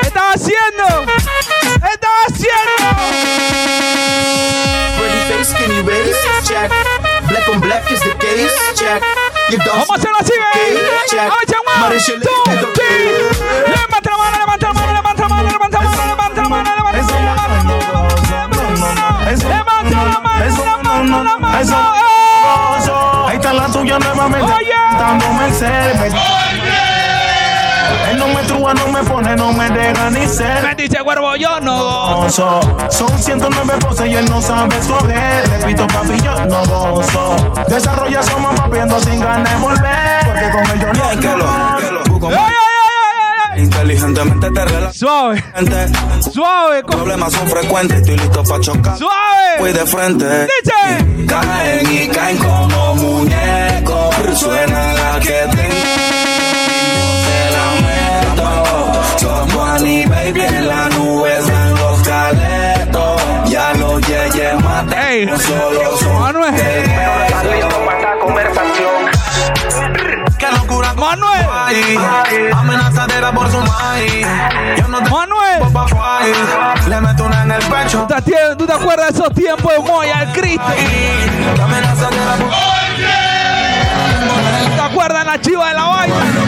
[0.00, 1.06] ¿Qué estás haciendo?
[1.80, 2.86] ¿Qué estás haciendo?
[4.98, 7.05] Pretty face, skinny waist, check.
[7.28, 9.02] Black on black is the case, check.
[9.50, 10.80] You don't Vamos a hacerlo así, baby.
[11.10, 11.20] check.
[11.20, 12.44] A ver, one, Marisha, two,
[12.74, 13.06] three.
[13.66, 16.70] Levanta la mano, levanta la mano, levanta la mano, levanta la mano, levanta la mano,
[16.76, 17.74] levanta la mano.
[19.26, 21.76] Levanta la mano, levanta la mano.
[23.28, 24.52] Ahí está la tuya nuevamente.
[24.98, 26.85] Dándome el ser.
[28.10, 30.62] Él no me trúa, no me pone, no me deja ni ser.
[30.62, 32.60] Me dice cuervo, yo no gozo.
[32.90, 35.48] Son 109 poses y él no sabe escoger.
[35.48, 37.36] Repito, papi, yo no gozo.
[37.68, 40.26] Desarrolla somos papiendo sin ganas de volver.
[40.26, 41.76] Porque con ellos no hay que lo.
[43.56, 44.96] Inteligentemente te relajas.
[44.96, 45.42] Suave.
[46.32, 46.84] Suave.
[46.84, 47.98] Problemas son frecuentes.
[47.98, 48.98] Estoy listo para chocar.
[48.98, 49.58] Suave.
[49.58, 50.24] Voy de frente.
[50.42, 51.22] Dice.
[51.22, 54.14] Y caen y caen como muñecos.
[54.34, 56.55] Suena la que tengo.
[60.04, 63.22] Baby, en la nube están los caletos.
[63.48, 65.26] Ya los yeyes maté.
[65.38, 66.54] Solo son Manuel.
[66.54, 69.10] ¿Estás listo para esta conversación?
[70.38, 71.46] Qué locura Manuel.
[72.52, 74.26] Amenazadera por su maíz.
[74.76, 75.62] Yo no te Manuel.
[76.88, 78.06] Le meto una en el pecho.
[78.58, 80.62] ¿Tú te, acuerdas de esos tiempos de Moya, el Cristo?
[81.62, 82.50] Amenazadera por
[84.76, 86.45] ¿Te acuerdas de la chiva de la vaina?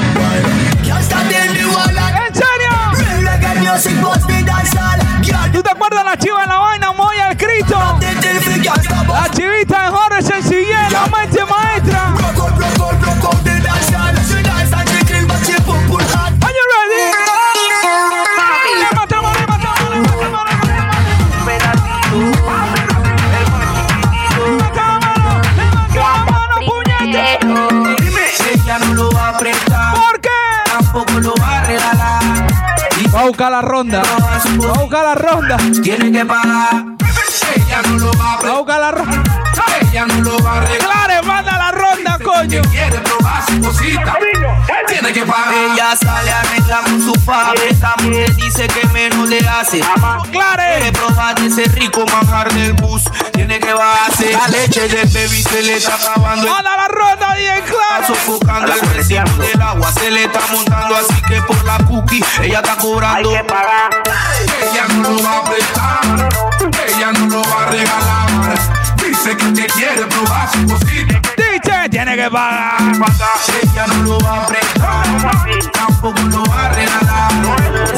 [33.62, 34.02] La ronda.
[34.02, 35.56] Va a buscar la ronda.
[35.82, 36.84] Tiene que pagar.
[37.56, 39.22] Ella no lo va a buscar la ronda.
[39.80, 41.06] Ella no lo va a regalar.
[41.06, 42.62] Claro, manda la ronda, coño.
[43.62, 44.16] Cosita.
[44.86, 45.54] Tiene que pagar.
[45.54, 47.60] Ella sale a reclamar su papi.
[47.70, 49.80] Esta mujer dice que menos le hace.
[49.80, 50.22] Claro.
[50.30, 53.02] Quiere probar de ese rico manjar del bus.
[53.32, 54.32] Tiene que bajarse.
[54.32, 56.46] La leche del baby se le está acabando.
[56.48, 58.06] Manda la ronda, bien Está claro.
[58.06, 62.58] sofocando el recibo del agua, se le está montando así que por la cookie ella
[62.60, 63.30] está cobrando.
[63.30, 63.90] Hay que pagar.
[64.72, 66.28] Ella no lo va a prestar,
[66.86, 68.58] ella no lo va a regalar.
[68.96, 71.17] Dice que te quiere probar su cosita.
[71.98, 72.76] Tiene que pagar.
[73.60, 77.32] Ella no lo va a prestar, tampoco lo va a regalar.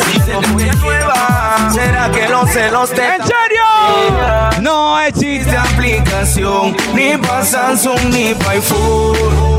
[0.07, 4.63] Dice que te nueva, será que los celos te ¿En serio?
[4.63, 5.55] No existe.
[5.55, 9.51] aplicación ni para Samsung ni para iPhone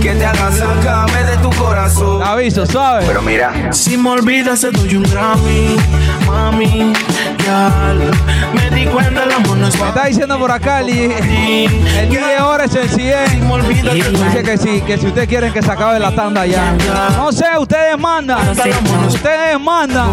[0.00, 2.22] que te haga sacarme de tu corazón.
[2.22, 3.04] Aviso, suave.
[3.08, 5.76] Pero mira, Si me olvidas, te doy un Grammy.
[6.28, 6.92] Mami,
[7.44, 7.94] ya
[8.52, 12.36] me di cuenta, el amor no es Me está diciendo por acá el, el DJ
[12.38, 13.30] ahora es sencillez.
[13.32, 16.76] Dice que sí, que si ustedes quieren que se acabe la tanda ya.
[17.16, 18.50] No sé, ustedes mandan.
[18.50, 20.10] Ustedes mandan.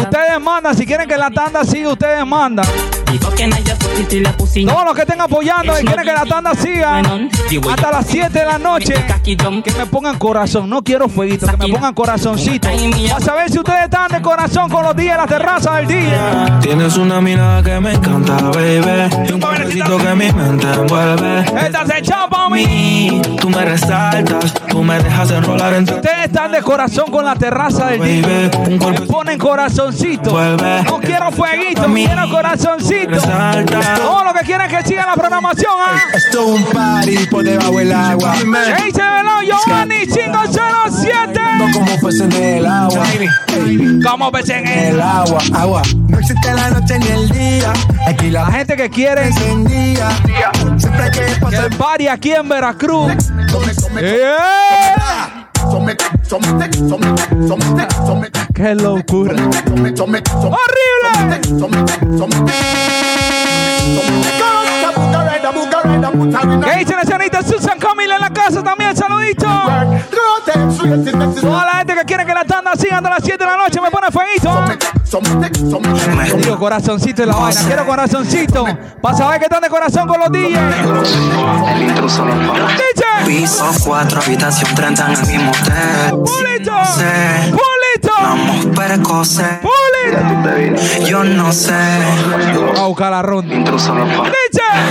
[0.00, 0.76] Ustedes mandan.
[0.76, 2.66] Si quieren que la tanda siga, ustedes mandan.
[4.66, 7.00] Todos los que estén apoyando y quieren que la tanda siga
[7.70, 8.94] hasta las 7 de la noche,
[9.24, 10.68] que me pongan corazón.
[10.70, 12.68] No quiero fueguito, que me pongan corazoncito.
[12.68, 16.58] A si ustedes están de corazón con los días en la terraza del día.
[16.60, 19.26] Tienes una mirada que me encanta, baby.
[19.28, 21.40] Y un cuerpecito que mi mente envuelve.
[21.40, 23.22] Estás echado pa' mí.
[23.40, 27.86] Tú me resaltas, tú me dejas enrolar entre Ustedes están de corazón con la terraza
[27.86, 28.50] del día.
[28.68, 30.30] Me ponen corazoncito.
[30.84, 33.18] No quiero fueguito, quiero corazoncito.
[33.96, 35.96] Todo lo que quieren que siga la programación, ¿ah?
[36.14, 38.34] Esto es un party por debajo del agua.
[38.34, 41.47] ¿Qué dice Velo Giovanni 507?
[41.78, 43.06] Como peces en el agua.
[44.10, 45.38] Como peces en el agua.
[45.54, 45.82] Agua.
[46.08, 47.72] No existe la noche ni el día.
[48.06, 50.10] Aquí la, La gente que quiere encendida.
[50.76, 53.12] Siempre que que pasa el party aquí en Veracruz.
[53.52, 54.34] Come, ¡Eh!
[55.70, 56.44] Some,
[65.50, 68.96] ¿Qué dice la señorita Susan Camila en la casa también?
[68.96, 69.46] Saludito.
[71.40, 73.80] Toda la gente que quiere que la tanda siga hasta las 7 de la noche
[73.80, 74.64] me pone feito.
[76.36, 77.60] Digo corazoncito en la vaina.
[77.66, 78.66] Quiero corazoncito.
[79.00, 81.16] Para saber que están de corazón con los DJs.
[81.74, 82.34] El intruso lo
[83.26, 86.10] Piso 4, habitación 30 en el mismo hotel.
[86.10, 86.72] ¡Pulito!
[88.02, 88.08] Sí.
[88.08, 88.12] ¡Pulito!
[88.20, 89.58] Vamos precoces.
[89.60, 91.06] ¡Pulito!
[91.06, 91.72] Yo no sé.
[91.72, 93.54] Vamos a buscar la ronda.
[93.54, 94.06] Intruso lo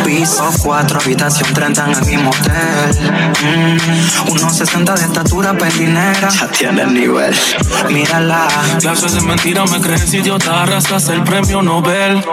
[0.04, 3.14] Piso 4, habitación 30 en el mismo hotel.
[3.44, 6.30] Mm, unos 60 de estatura, pelinera.
[6.30, 7.36] Ya tiene el nivel.
[7.90, 8.48] Mírala.
[8.80, 12.24] Clases de mentira me crees idiota, arrastras el premio Nobel.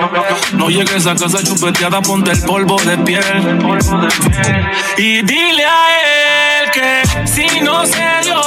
[0.55, 3.59] No llegues a casa chupeteada, ponte el polvo de piel.
[4.97, 8.41] Y dile a él que si no se dio,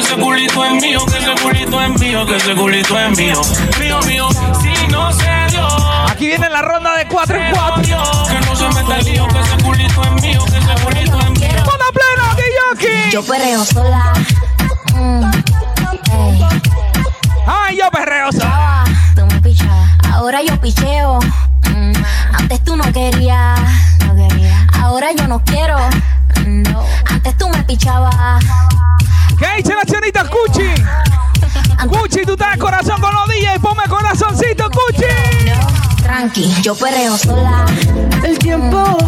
[0.00, 3.40] ese culito es mío, que ese culito es mío, que ese culito es mío.
[3.78, 4.28] Mío, mío,
[4.60, 5.66] si no se dio.
[6.10, 7.82] Aquí viene la ronda de 4 en 4.
[7.82, 11.30] Que no se meta el lío, que ese culito es mío, que ese culito es
[11.30, 11.64] mío.
[11.64, 14.12] ¡Pon pleno, que yo Yo perreo sola.
[14.94, 15.24] Mm,
[16.12, 16.44] ey.
[17.46, 18.84] Ay, yo perreo sola.
[19.14, 19.68] Tú me pichas.
[20.12, 21.18] Ahora yo picheo.
[21.74, 21.92] Mm,
[22.38, 23.60] Antes tú no querías.
[24.06, 24.66] No quería.
[24.80, 25.76] Ahora yo no quiero.
[26.46, 26.84] No.
[27.06, 28.44] Antes tú me pichabas.
[29.38, 30.74] ¿Qué dice la señorita Cuchi?
[31.88, 33.58] Cuchi, tú estás corazón con los DJs.
[33.60, 35.04] Ponme corazoncito, Cuchi.
[36.02, 37.64] Tranqui, yo perreo sola.
[38.24, 38.98] El tiempo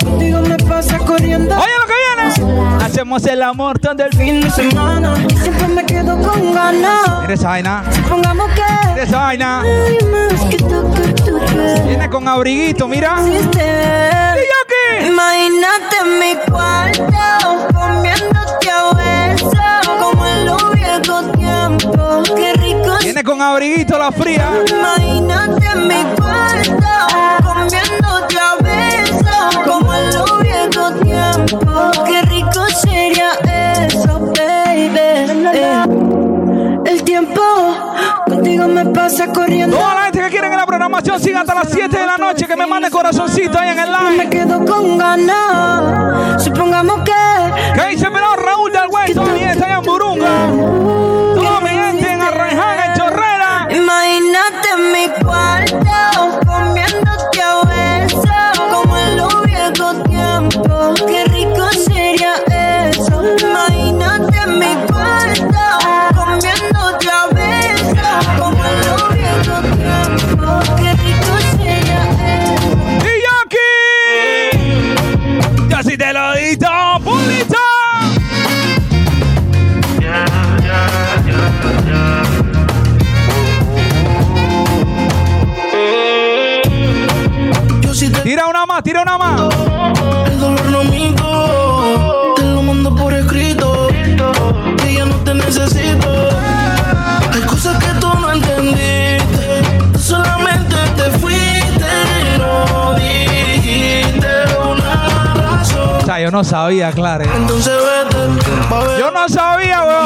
[0.00, 1.56] contigo me pasa corriendo.
[1.56, 1.94] Oye lo que
[2.44, 2.84] viene.
[2.84, 5.14] Hacemos el amor todo el fin de semana.
[5.42, 7.20] Siempre me quedo con ganas.
[7.22, 7.84] Mira esa vaina.
[7.94, 8.88] Supongamos que.
[8.90, 9.62] Mira esa vaina.
[11.86, 13.16] Viene con abriguito, mira.
[15.06, 19.52] Imagínate en mi cuarto, comiéndote a besos,
[20.00, 22.30] como en los viejos tiempos.
[22.36, 24.48] Qué rico Viene con abriguito la fría.
[24.68, 26.76] Imagínate en mi cuarto,
[27.42, 31.98] comiéndote a besos, como en los viejos tiempos.
[32.06, 33.30] Qué rico sería
[33.86, 34.98] eso, baby.
[35.54, 35.84] Eh,
[36.86, 37.42] El tiempo
[38.26, 39.76] contigo me pasa corriendo.
[39.76, 42.44] Toda la gente que quiere que la programación siga hasta las 7 de la noche,
[42.44, 44.30] que me mande corazoncito ahí en el Me live.
[44.30, 46.42] quedo con ganas.
[46.42, 47.72] Supongamos que.
[47.74, 48.88] ¿Qué dice pero Raúl del
[49.32, 50.81] mi gente allá en Burunga.
[88.82, 89.40] Más, tira una más.
[90.26, 93.88] El dolor no minto, te lo mando por escrito.
[94.78, 96.28] Que ya no te necesito.
[97.32, 99.62] Hay cosas que tú no entendiste.
[99.92, 101.86] Tú solamente te fuiste
[102.34, 104.28] y no dijiste
[104.70, 106.00] una razón.
[106.00, 107.24] O sea, yo no sabía, claro.
[107.36, 109.00] Entonces vete, pa' ver.
[109.00, 110.02] Yo no sabía, weón.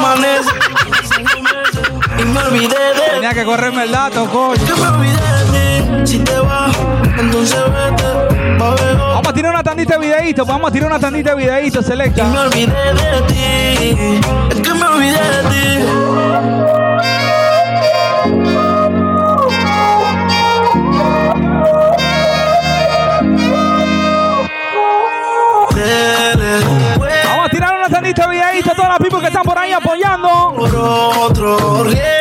[2.26, 4.64] Me olvidé de Tenía que correrme el dato, coño.
[4.64, 6.06] que me olvidé de ti.
[6.06, 6.76] Si te vas,
[7.18, 8.04] entonces vete.
[8.58, 11.90] Vamos a tirar una tandita de videitos, vamos a tirar una tandita de videitos, Que
[11.92, 12.24] selecta.
[12.24, 14.20] me olvidé de ti.
[14.50, 16.86] Es que me olvidé de ti.
[27.24, 29.72] Vamos a tirar una tandita de videitos a todas las people que están por ahí
[29.72, 30.54] apoyando.
[30.56, 32.15] Por otro rieles.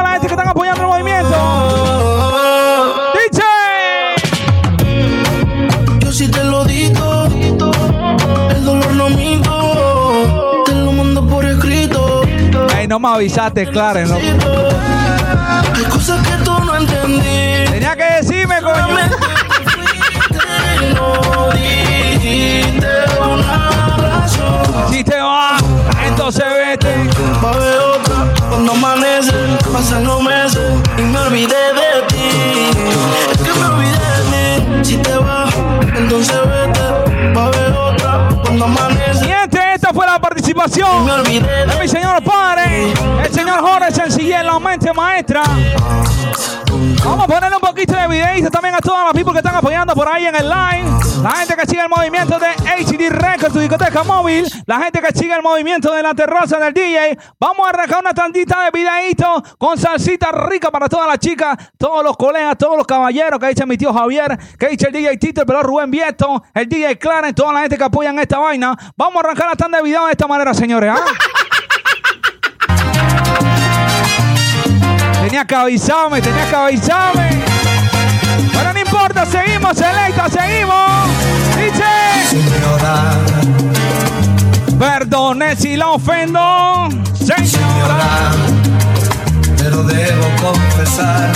[0.00, 1.36] Toda la gente que están apoyando el movimiento.
[3.14, 3.42] ¡Diche!
[5.98, 7.26] Yo sí te lo digo,
[8.50, 12.22] el dolor no minto, te lo mando por escrito.
[12.76, 14.06] Ey, no me avisaste, claro.
[14.06, 14.16] ¿no?
[14.16, 17.68] Hay cosas que tú no entendiste.
[17.70, 18.88] Tenía que decirme, coño.
[20.94, 22.88] No dijiste
[23.22, 24.90] una razón.
[24.90, 25.62] Si te vas,
[26.06, 27.10] entonces vete.
[29.72, 30.60] Pasan los meses
[30.98, 32.70] y me olvidé de ti.
[33.32, 33.98] Es que me olvidé
[34.30, 34.84] de ti.
[34.84, 35.54] Si te vas,
[35.96, 37.34] entonces vete.
[37.34, 39.24] Pa' ver otra cuando amanece.
[39.24, 42.92] Gente, esta fue la participación Me olvidé de mi señor padre,
[43.24, 45.42] el señor Jorge la mente maestra.
[47.04, 49.94] Vamos a ponerle un poquito de videito también a todas las people que están apoyando
[49.94, 50.90] por ahí en el line.
[51.22, 54.46] La gente que sigue el movimiento de HD Records, su discoteca móvil.
[54.64, 57.18] La gente que sigue el movimiento de la terraza del DJ.
[57.38, 62.02] Vamos a arrancar una tantita de videito con salsita rica para todas las chicas, todos
[62.02, 65.42] los colegas, todos los caballeros que dice mi tío Javier, que dice el DJ Tito,
[65.42, 68.74] el pelón Rubén Vieto, el DJ Clarence, toda la gente que apoyan esta vaina.
[68.96, 70.94] Vamos a arrancar la tanda de video de esta manera, señores.
[70.94, 71.04] ¿ah?
[75.30, 77.30] Tenía que avisarme, tenía que avisarme.
[78.52, 81.08] Pero no importa, seguimos, selecta, seguimos.
[81.56, 81.84] Dice.
[84.76, 88.32] Perdone si la ofendo, señora.
[89.56, 91.30] Pero debo confesar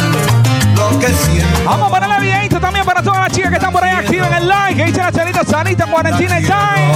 [0.74, 1.60] lo que siento.
[1.64, 4.38] Vamos a ponerle videito también para todas las chicas que están por ahí activas en
[4.38, 4.74] el like.
[4.74, 6.92] Que dice la Charita Sanita, cuarentena time.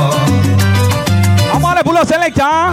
[1.52, 2.72] Vamos a darle pulo selecta.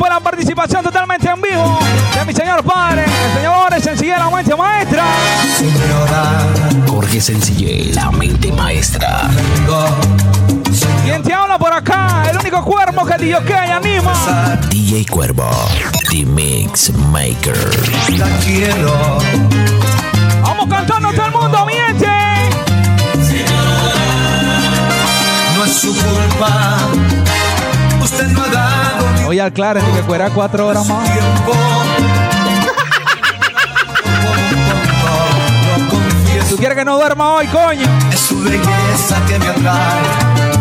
[0.00, 1.78] Fue la participación totalmente en vivo
[2.14, 5.04] de mi señor padre, el señor Sencillez, la mente maestra.
[6.88, 9.28] Jorge Sencillez, la mente maestra.
[11.04, 12.22] ¿Quién te habla por acá?
[12.30, 14.58] El único cuervo que Dios que hay anima.
[14.70, 15.50] DJ Cuervo,
[16.08, 17.58] The Mix Maker.
[18.16, 19.18] La quiero.
[20.42, 22.08] Vamos cantando todo el mundo, miente.
[25.56, 27.19] No es su culpa.
[28.02, 29.06] Usted no ha dado
[29.94, 31.08] que fuera cuatro horas más.
[36.48, 37.86] ¿Tú quieres que no duerma hoy, coño?
[38.12, 40.02] Es su belleza que me atrae.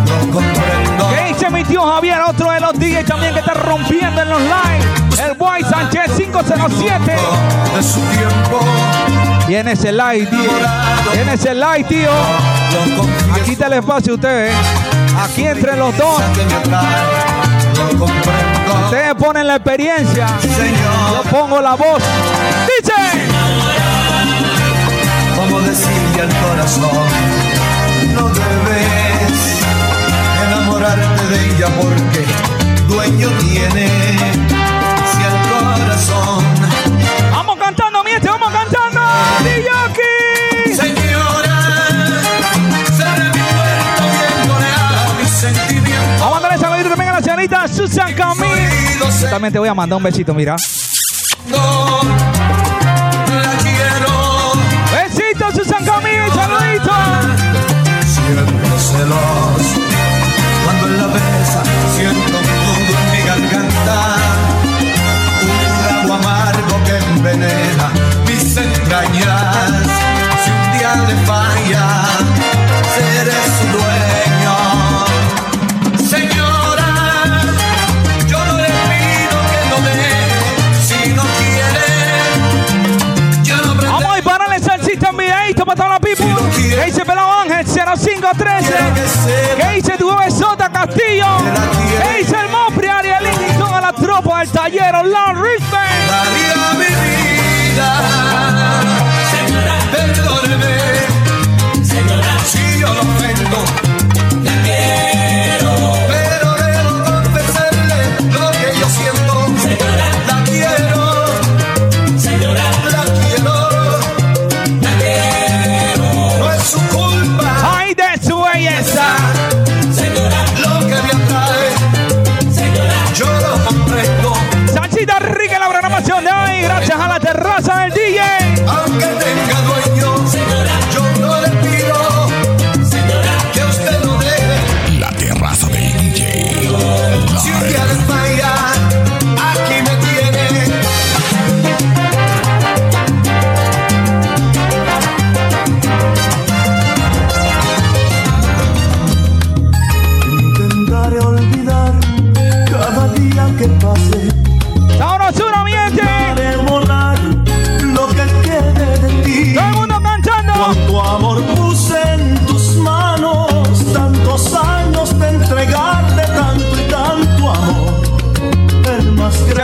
[0.05, 1.09] No comprendo.
[1.09, 2.21] ¿Qué dice mi tío Javier?
[2.21, 5.25] Otro de los DJs también que está rompiendo en los live.
[5.25, 7.17] El Boy Sánchez 507.
[7.75, 8.59] De su tiempo.
[9.47, 10.51] Tiene ese like, tío.
[11.11, 12.11] Tiene ese like, tío.
[13.33, 14.53] Aquí está el espacio ustedes.
[15.17, 16.21] Aquí entre los dos.
[17.97, 18.85] Comprendo.
[18.85, 20.27] Ustedes ponen la experiencia.
[20.41, 22.03] Yo Señor, pongo la voz.
[22.67, 22.93] Dice.
[25.35, 27.07] como decirle al corazón,
[28.13, 29.63] no debes
[30.47, 32.25] enamorarte de ella porque
[32.87, 33.87] dueño tiene
[35.11, 36.43] si el corazón.
[37.31, 39.01] Vamos cantando, mi este, vamos cantando.
[39.43, 39.88] DJ
[47.67, 48.69] Susan Camille.
[49.29, 50.55] También te voy a mandar un besito, mira.
[51.47, 52.01] no
[53.27, 54.53] la quiero.
[54.91, 56.93] Besito, Susan Camille, saludito.
[58.05, 59.89] Siento celos
[60.63, 61.63] cuando en la besa
[61.95, 63.97] siento nudo en mi garganta,
[65.41, 67.58] un trago amargo que envenena
[86.69, 88.73] Que dice Pelado Ángel 0513.
[89.57, 91.25] Que dice tu Sota Castillo.
[92.01, 94.93] Que dice el Mopri Arielín y toda la tropa del taller.
[96.77, 96.85] Mi
[97.71, 97.89] vida.
[99.31, 100.77] Señora, perdóneme.
[101.83, 103.88] Señora, si yo lo ofendo.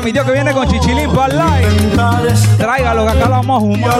[0.05, 2.33] Mi tío que viene con chichilín para el live.
[2.59, 3.91] Tráigalo que acá lo vamos a fumar.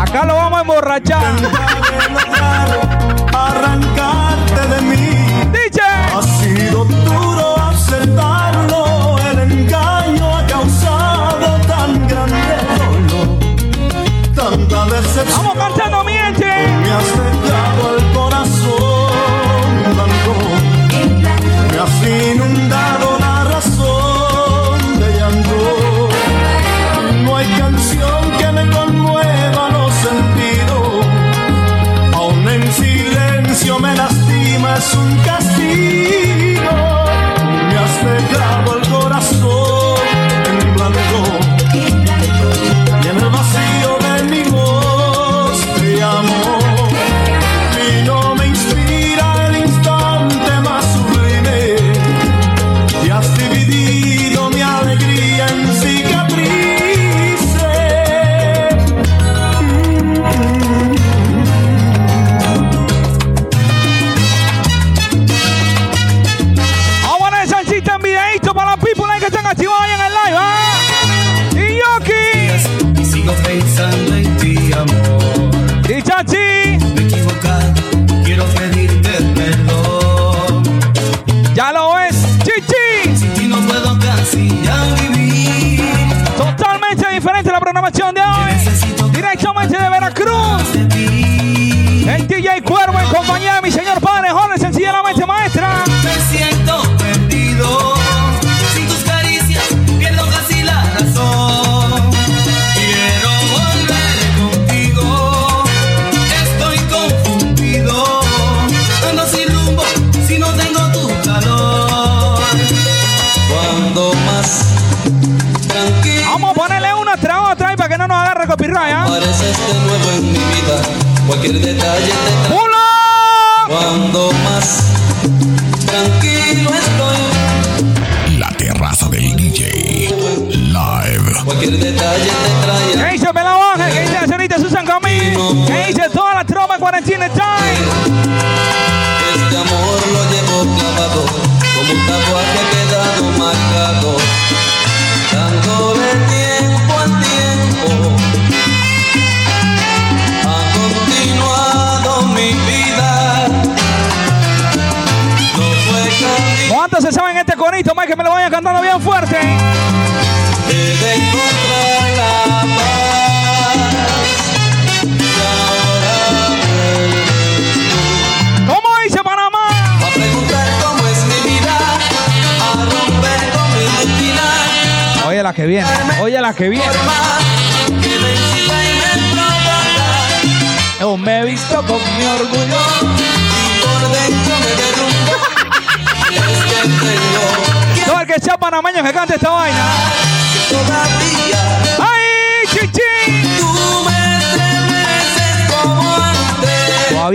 [0.00, 1.22] Acá lo vamos a emborrachar.
[3.32, 4.96] Arrancarte de mí.
[5.52, 5.80] Dice.
[5.80, 13.38] Ha sido duro aceptarlo, el engaño ha causado tan grande dolor,
[14.34, 15.38] tanta decepción.
[15.38, 16.11] Vamos cantando, miente.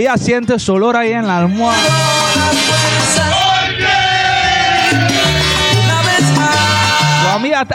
[0.08, 1.76] Todavía sientes olor ahí en la almohada.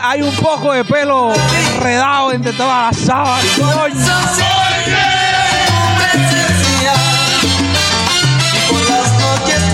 [0.02, 1.32] Hay un poco de pelo
[1.80, 3.46] redado entre todas las sábanas.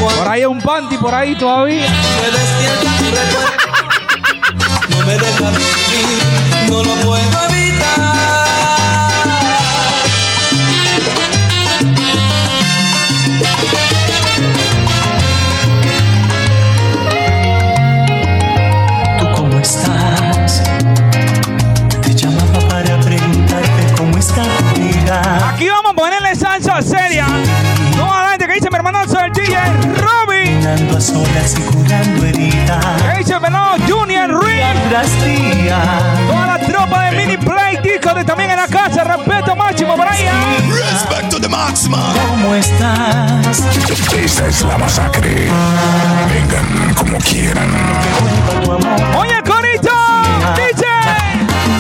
[0.01, 1.87] Por ahí hay un panty por ahí todavía.
[4.89, 5.17] No me
[26.79, 27.27] ponerle salsa seria.
[27.97, 29.57] No adelante que dice mi hermano el DJ
[29.97, 30.95] Robin.
[30.95, 32.85] A solas y curando heridas.
[33.01, 34.45] Que dice mi hermano Junior
[35.25, 35.83] día.
[36.27, 39.03] Toda la tropa de Mini Play Disco de también en la casa.
[39.03, 40.25] Respeto máximo por ahí.
[40.27, 40.57] ¿ah?
[40.69, 42.13] Respecto de máxima.
[42.27, 43.63] ¿Cómo estás?
[44.15, 45.47] Esta es la masacre.
[46.29, 47.69] Vengan como quieran.
[49.17, 49.91] Oye, Corito.
[50.55, 50.85] DJ.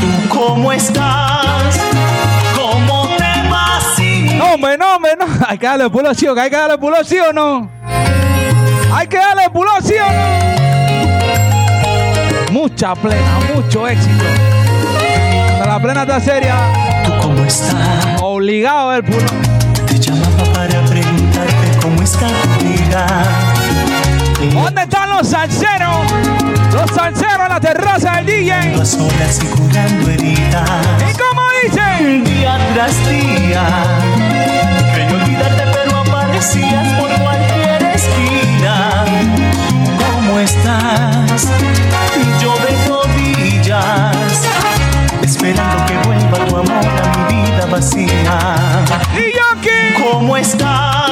[0.01, 1.88] ¿Tú cómo estás?
[5.49, 7.71] Hay que darle pulo sí hay que darle pulo sí o no.
[8.93, 10.29] Hay que darle pulo sí o no.
[12.51, 14.25] Mucha plena, mucho éxito.
[15.47, 16.55] Cuando la plena está seria,
[17.03, 18.21] ¿Tú cómo estás?
[18.21, 19.25] obligado el pulo.
[19.87, 23.07] Te llamaba para preguntarte cómo está tu vida.
[24.53, 26.11] ¿Dónde están los salseros?
[26.75, 28.51] Los salseros en la terraza del DJ.
[28.79, 30.69] A solas y curando heridas.
[31.09, 32.23] ¿Y cómo dicen?
[32.23, 33.65] Día tras día.
[36.49, 39.05] Aparecías por cualquier esquina.
[39.99, 41.47] ¿Cómo estás?
[42.41, 44.47] Yo de rodillas.
[45.21, 48.85] Esperando que vuelva tu amor a mi vida vacía.
[49.13, 50.01] ¿Y yo aquí?
[50.01, 51.08] ¿Cómo estás?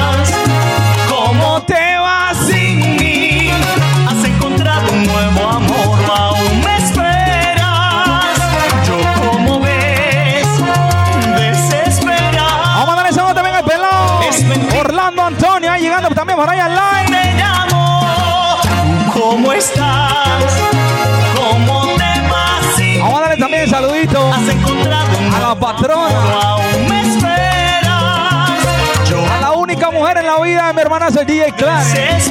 [30.78, 31.84] Mi hermana es el DJ Clan.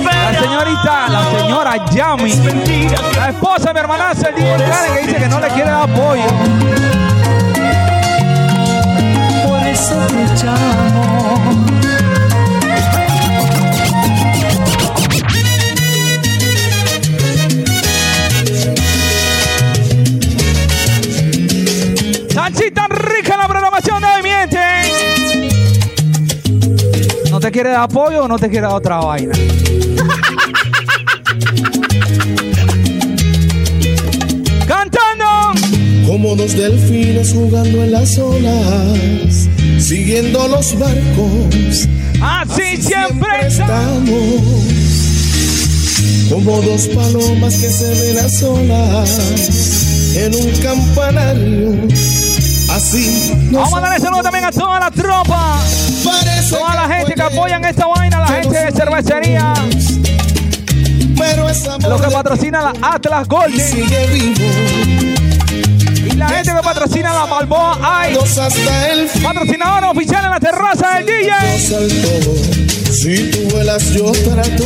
[0.06, 2.32] La señorita, la señora Yami.
[3.18, 5.70] La esposa de mi hermana es el DJ Clan que dice que no le quiere
[5.70, 6.24] dar apoyo.
[9.46, 11.97] por eso te llamo.
[27.48, 29.32] Te quiere dar apoyo o no te quiere dar otra vaina.
[34.68, 35.54] Cantando.
[36.06, 39.48] Como dos delfines jugando en las olas,
[39.80, 41.88] siguiendo los barcos.
[42.22, 44.42] Así, siempre estamos.
[46.30, 51.88] Como dos palomas que se ven a solas en un campanario.
[52.72, 55.62] Así nos Vamos a darle saludo también a toda la tropa.
[56.50, 59.54] Toda la gente que apoyan esta vaina, la gente de cervecería.
[61.88, 63.88] Los que patrocinan la Atlas Golden.
[66.06, 67.78] Y la gente que patrocina la Balboa
[68.08, 71.34] el Patrocinador oficial en la terraza del DJ.
[72.92, 74.64] Si tú vuelas, yo trato.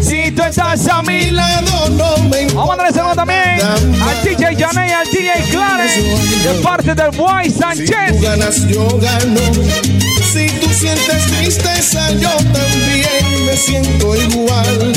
[0.00, 4.56] Si tú estás a mi lado, no me Vamos a darle saludo también al DJ
[4.56, 6.00] Janet y al DJ Clarence
[6.48, 8.20] de parte del Boy Si tú Sánchez.
[8.20, 10.09] ganas, yo gano.
[10.32, 14.92] Si tú sientes tristeza, yo también me siento igual.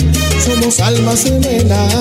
[0.46, 1.94] Somos almas gemelas.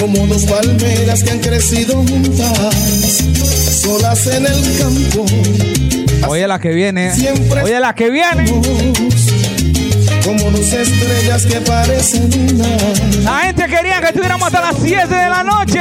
[0.00, 2.72] Como dos palmeras que han crecido juntas,
[3.82, 5.26] solas en el campo.
[6.28, 7.12] Oye la que viene.
[7.14, 8.44] Siempre Oye la que viene.
[10.30, 12.68] Como dos estrellas que parecen una.
[13.24, 15.80] La gente quería que estuviéramos hasta las 7 de la noche.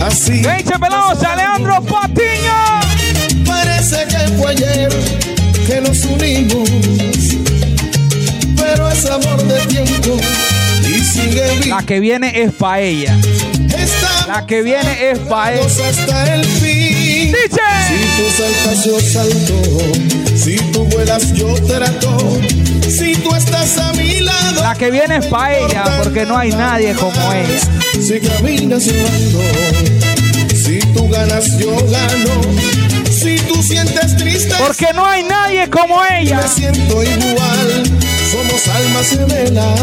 [0.00, 0.42] Así.
[0.42, 2.80] Leche Pelosa, Alejandro Patiño.
[3.46, 4.88] Parece que fue ayer
[5.64, 6.68] que nos unimos,
[8.56, 10.16] pero es amor de tiempo
[10.82, 11.76] y sigue vivo.
[11.76, 13.16] La que viene es pa' ella.
[14.26, 15.64] La que viene es pa' ella.
[15.88, 17.32] hasta el fin.
[17.32, 17.62] Dice.
[17.86, 20.36] Si tú saltas, yo salto.
[20.36, 22.40] Si tú vuelas, yo trato.
[23.28, 24.62] Tú estás a mi lado.
[24.62, 27.60] La que viene es pa' ella, porque no hay nadie como ella.
[27.92, 29.40] Si caminas, yo ando.
[30.54, 32.40] Si tú ganas, yo gano.
[33.10, 36.38] Si tú sientes triste, Porque no hay nadie como ella.
[36.38, 37.82] me siento igual.
[38.32, 39.80] Somos almas gemelas.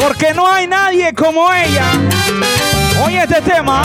[0.00, 1.84] Porque no hay nadie como ella.
[3.04, 3.82] Oye este tema.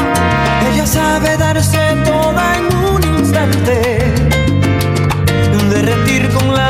[0.74, 4.05] Ella sabe darse toda en un instante,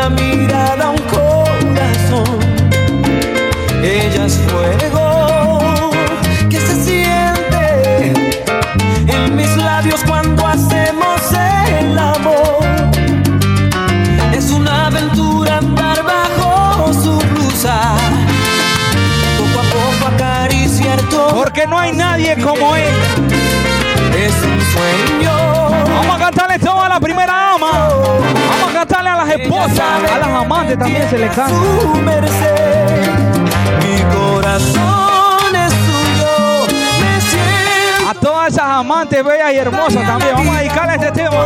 [0.10, 2.40] mirada un corazón.
[3.84, 5.91] Ella es fuego
[6.49, 8.14] que se siente
[9.07, 11.22] en mis labios cuando hacemos
[11.80, 12.64] el amor.
[14.34, 17.95] Es una aventura andar bajo su blusa,
[19.38, 21.36] poco a poco acariciar todo.
[21.36, 22.94] Porque no hay nadie como ella.
[24.15, 25.24] Es un sueño.
[26.36, 27.72] Cantarle todo a la primera ama.
[27.72, 31.48] Vamos a cantarle a las esposas, a las amantes también se le canta.
[31.48, 33.10] Su merced,
[33.82, 36.76] mi corazón es suyo.
[36.99, 40.34] Me siento A todas esas amantes bellas y hermosas también.
[40.36, 41.45] Vamos a dedicarle este tema.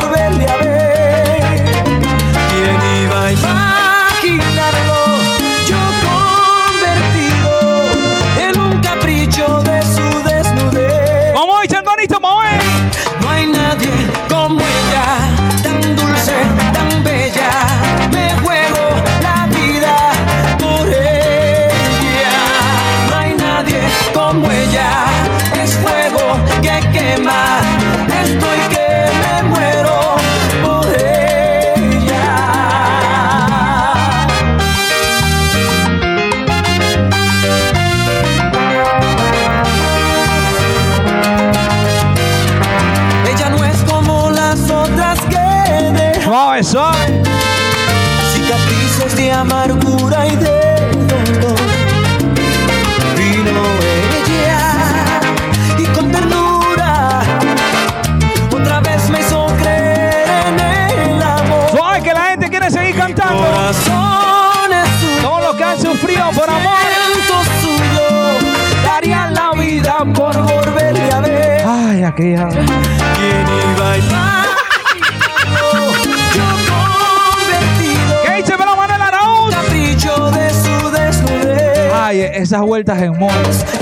[82.80, 83.34] Vueltas en moto.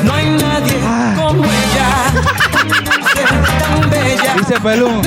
[0.03, 0.80] No hay nadie
[1.15, 1.90] como ella,
[3.60, 4.34] tan bella.
[4.38, 5.02] Dice Pelú.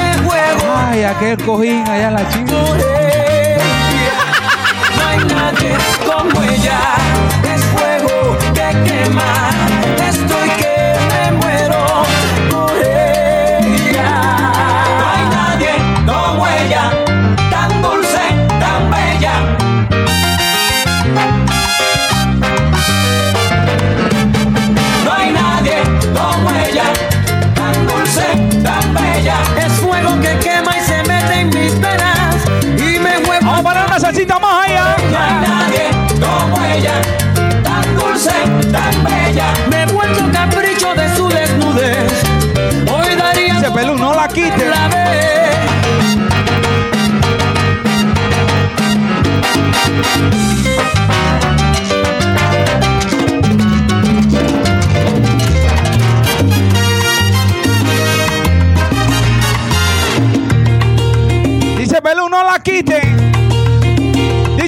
[0.77, 3.10] Ay, aquel cojín allá en la chica.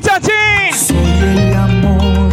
[0.04, 0.86] La así.
[0.86, 2.32] Soy el amor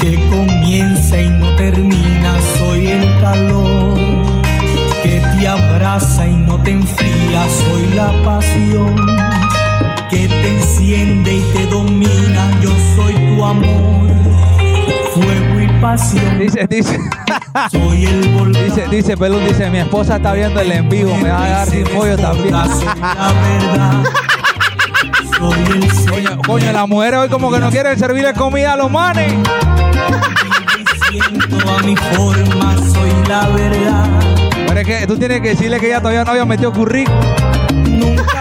[0.00, 2.34] que comienza y no termina.
[2.58, 3.98] Soy el calor
[5.02, 7.48] que te abraza y no te enfría.
[7.48, 8.96] Soy la pasión
[10.08, 12.60] que te enciende y te domina.
[12.60, 14.08] Yo soy tu amor,
[15.14, 16.38] fuego y pasión.
[16.38, 16.98] Dice, dice.
[17.70, 18.64] Soy el volcán.
[18.64, 21.68] Dice, dice Pelú, dice, mi esposa está viendo el en vivo, me va a dar
[21.68, 22.54] sin pollo también.
[22.54, 24.19] Soy la verdad.
[25.40, 29.32] Coño, las mujeres hoy como que no quieren servirle comida a los manes.
[31.10, 32.76] siento a mi forma.
[32.92, 34.20] Soy la verdad.
[34.76, 37.20] Es que tú tienes que decirle que ella todavía no había metido currículum.
[37.86, 38.40] Nunca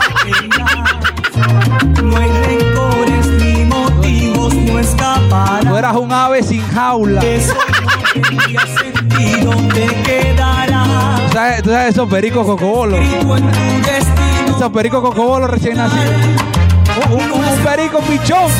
[2.01, 5.65] No hay rencores ni motivos, no escaparás.
[5.65, 7.21] Tú eras un ave sin jaula.
[7.21, 11.21] Eso no sentido, te quedarás.
[11.27, 12.99] ¿Tú sabes, tú sabes esos pericos cocobolos?
[14.47, 16.58] Esos pericos cocobolos recién nacidos.
[17.07, 18.51] Un, un- un perico pichón.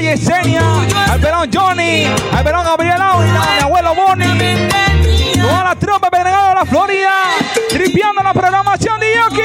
[0.00, 0.62] A Yesenia,
[1.10, 4.68] al pelón Johnny, al pelón Gabriel Aurina, a mi abuelo Bonnie.
[5.40, 7.12] Toda la tropa en Pedregal, la Florida.
[7.68, 9.42] Tripeando la programación de Yoki.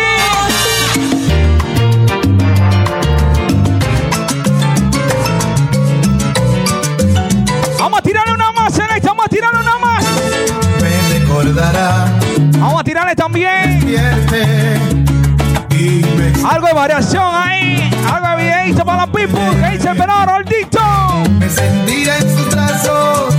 [7.80, 10.06] Vamos a tirarle una más, en esta, vamos a tirarle una más.
[10.82, 12.08] Me recordará
[12.60, 13.76] Vamos a tirarle también
[16.48, 17.65] algo de variación ahí.
[18.66, 19.40] Videito para los people.
[19.62, 21.24] Que dice el.
[21.40, 23.35] Me en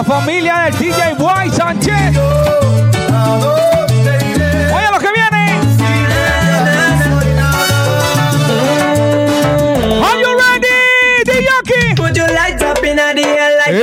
[0.00, 2.16] la familia del DJ Boy Sánchez.
[4.72, 5.60] Oye lo que viene.
[10.02, 10.78] Are you ready,
[11.26, 13.76] DJ Put your lights up in the air like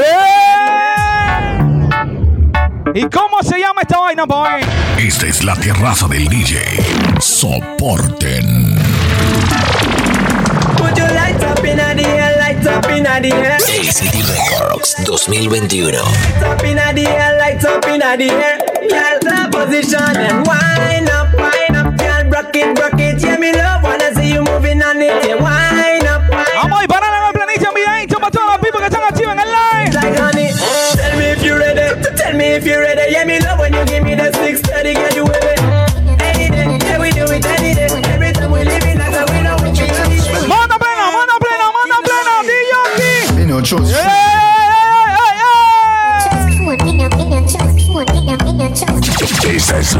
[2.95, 4.61] ¿Y cómo se llama esta vaina, boy?
[4.97, 6.57] Esta es la terraza del DJ.
[7.19, 8.66] Soporten.
[12.67, 13.59] Lights up in the air.
[13.59, 15.93] City Records 2021.
[15.93, 18.57] Lights up in the air, lights up in the air.
[18.89, 21.97] Girl, the position and wind up, wind up.
[21.97, 23.21] Girl, rock it, rock it.
[23.21, 25.25] Yeah, me love wanna see you moving on it.
[25.25, 25.96] Yeah, wind wind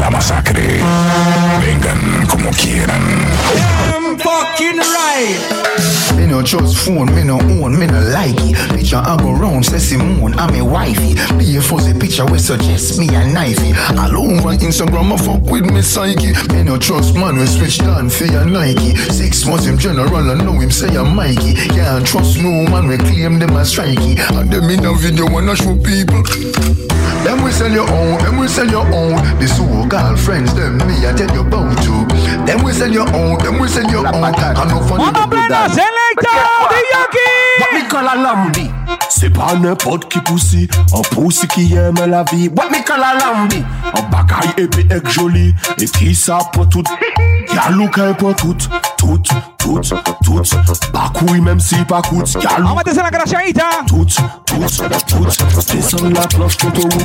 [0.08, 0.80] la masacre.
[1.60, 3.02] Vengan como quieran.
[6.16, 8.56] Me no trust phone, me no own, me no like it.
[8.70, 11.14] picture I go round, say Simone, I'm a wifey.
[11.36, 13.74] Be a fuzzy picture we suggest me a knifey.
[13.96, 16.32] All over Instagram, I fuck with me psyche.
[16.52, 18.96] Me no trust man, we switch down for your Nike.
[18.96, 21.54] Six months him general, I know him say I'm Mikey.
[21.54, 24.18] Can't trust no man, we claim them as strikey.
[24.36, 26.87] And them in a video wanna show people.
[27.24, 29.16] Them we sell your own, them we sell your own.
[29.38, 32.06] The so-called friends, them me I tell you about to.
[32.46, 34.24] Them we sell your own, them we sell your own.
[34.24, 35.70] I know funny to do that.
[35.70, 36.38] Selector,
[36.70, 37.28] the Yogi.
[37.60, 38.70] What me call a lambi?
[39.10, 42.48] C'est pas n'importe qui poussi, un poussi qui aime la vie.
[42.48, 43.64] What me call a lambi?
[43.94, 46.84] Un bagaille épais et joli, et qui ça pour tout?
[47.54, 48.56] Y'a louka pour tout.
[48.98, 49.18] Tout,
[49.58, 49.80] tout,
[50.24, 50.42] tout
[50.92, 53.38] Bakouy même si pas coûte Yal On va te la grâce à
[53.86, 54.22] Tout, tout,
[55.06, 55.24] tout
[55.72, 57.04] Descends la cloche tout au bout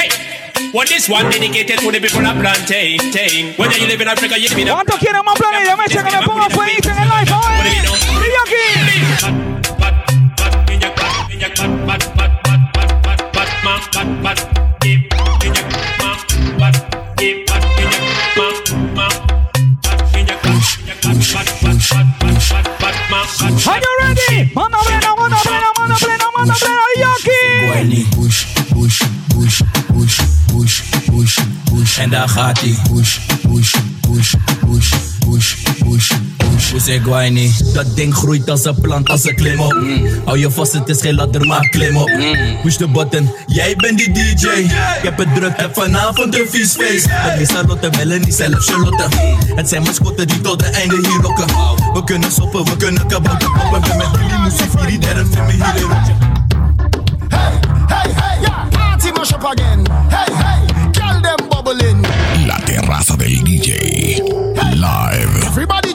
[0.00, 0.08] Hey
[0.72, 2.98] what is one dedicated to the people of plantain
[3.56, 5.68] Whether you live in Africa, you live in Africa Want to kill them on planet,
[5.68, 7.96] you may check on the power for eating life away What do you know?
[8.20, 8.86] The young kid
[9.78, 10.06] Bad,
[10.36, 12.15] bad, bad, bad, bad, bad, bad, bad
[32.06, 32.76] En daar gaat hij.
[32.92, 33.18] Push,
[33.50, 34.92] push, push, push,
[35.28, 36.84] push, push, push.
[36.86, 37.52] We Guayni.
[37.72, 39.76] Dat ding groeit als een plant, als een klim op.
[40.24, 42.10] Hou je vast, het is geen ladder, maar klim op.
[42.62, 44.46] Push de button, jij bent die DJ.
[44.46, 44.70] Ik
[45.02, 47.06] heb het druk, heb vanavond een vies feest.
[47.08, 49.08] Het is Charlotte, Melanie, zelf Charlotte.
[49.54, 51.46] Het zijn mascotten die tot het einde hier rocken.
[51.92, 53.80] We kunnen soppen, we kunnen kabakken poppen.
[53.80, 55.88] Ben met jullie moesie vier, derde film hier in
[57.28, 58.68] Hey, hey, yeah.
[58.70, 59.86] Party mash up again.
[60.08, 60.45] Hey, hey.
[62.46, 64.22] La terraza del DJ.
[64.76, 65.85] Live.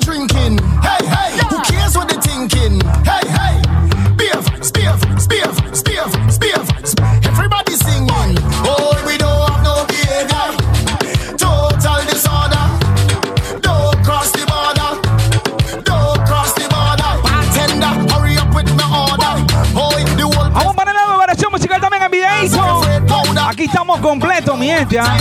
[23.94, 24.96] Estamos completos, mi gente.
[24.96, 25.02] ¿eh?
[25.02, 25.20] Are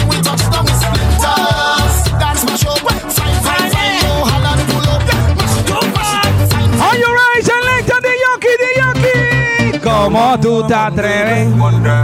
[6.96, 9.78] you right, selecta de Yoki, de Yoki?
[9.80, 11.48] Como tú te atreves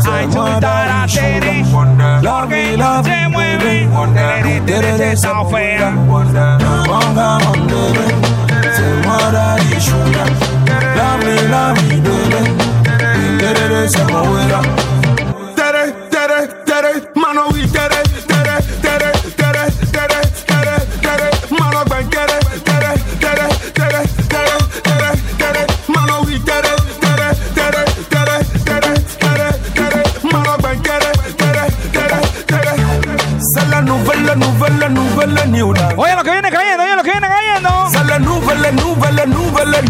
[0.07, 1.65] a insultar a Tere,
[2.21, 3.87] lo que no se love me, me,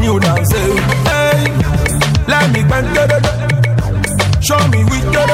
[0.07, 0.79] you dancing.
[0.79, 1.11] Eh?
[1.11, 1.51] Hey,
[2.29, 2.95] let me bend.
[2.95, 3.19] Da, da.
[4.41, 4.99] Show me we.
[5.03, 5.27] Are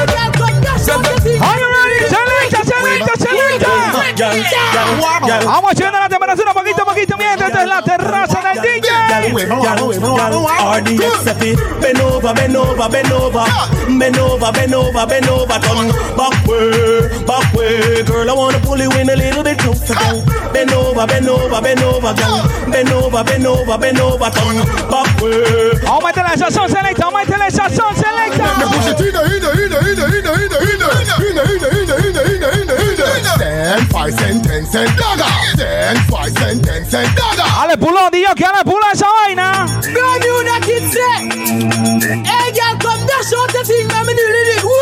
[1.60, 2.08] you ready?
[5.44, 6.01] I want you.
[10.72, 13.44] RDXFE, bend over, bend over, bend over,
[13.98, 18.30] bend over, bend over, bend over, turn back way, back way, girl.
[18.30, 20.22] I wanna pull you in a little bit closer, girl.
[20.52, 22.42] Bend over, bend over, bend over, girl.
[22.70, 24.56] Bend over, bend over, bend over, turn
[24.90, 25.72] back way.
[25.82, 28.44] Vamos a Sensação seleta, uma seleção seleta.
[37.60, 39.66] Ale pulón, Dios, que ale pula esa vaina.
[39.92, 40.96] Brand new that it's
[42.26, 44.81] Hey, girl, come dash out the thing, me do it.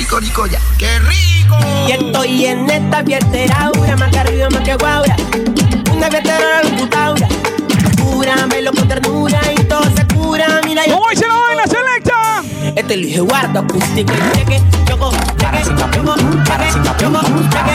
[0.09, 0.61] toricoya.
[0.79, 1.57] ¡Qué rico!
[1.87, 5.17] Y estoy en esta fiesteraura, más que arriba, más que guaura.
[5.93, 7.29] Una fiestera locutaura.
[8.03, 10.61] Cúramelo con ternura y todo se cura.
[10.65, 10.95] Mira, yo.
[10.95, 11.59] ¿Cómo dice la vaina?
[12.79, 14.63] Este lo dije guarda, acústico y cheque.
[14.87, 16.15] Choco, cheque, choco,
[16.45, 17.73] cheque, choco, cheque.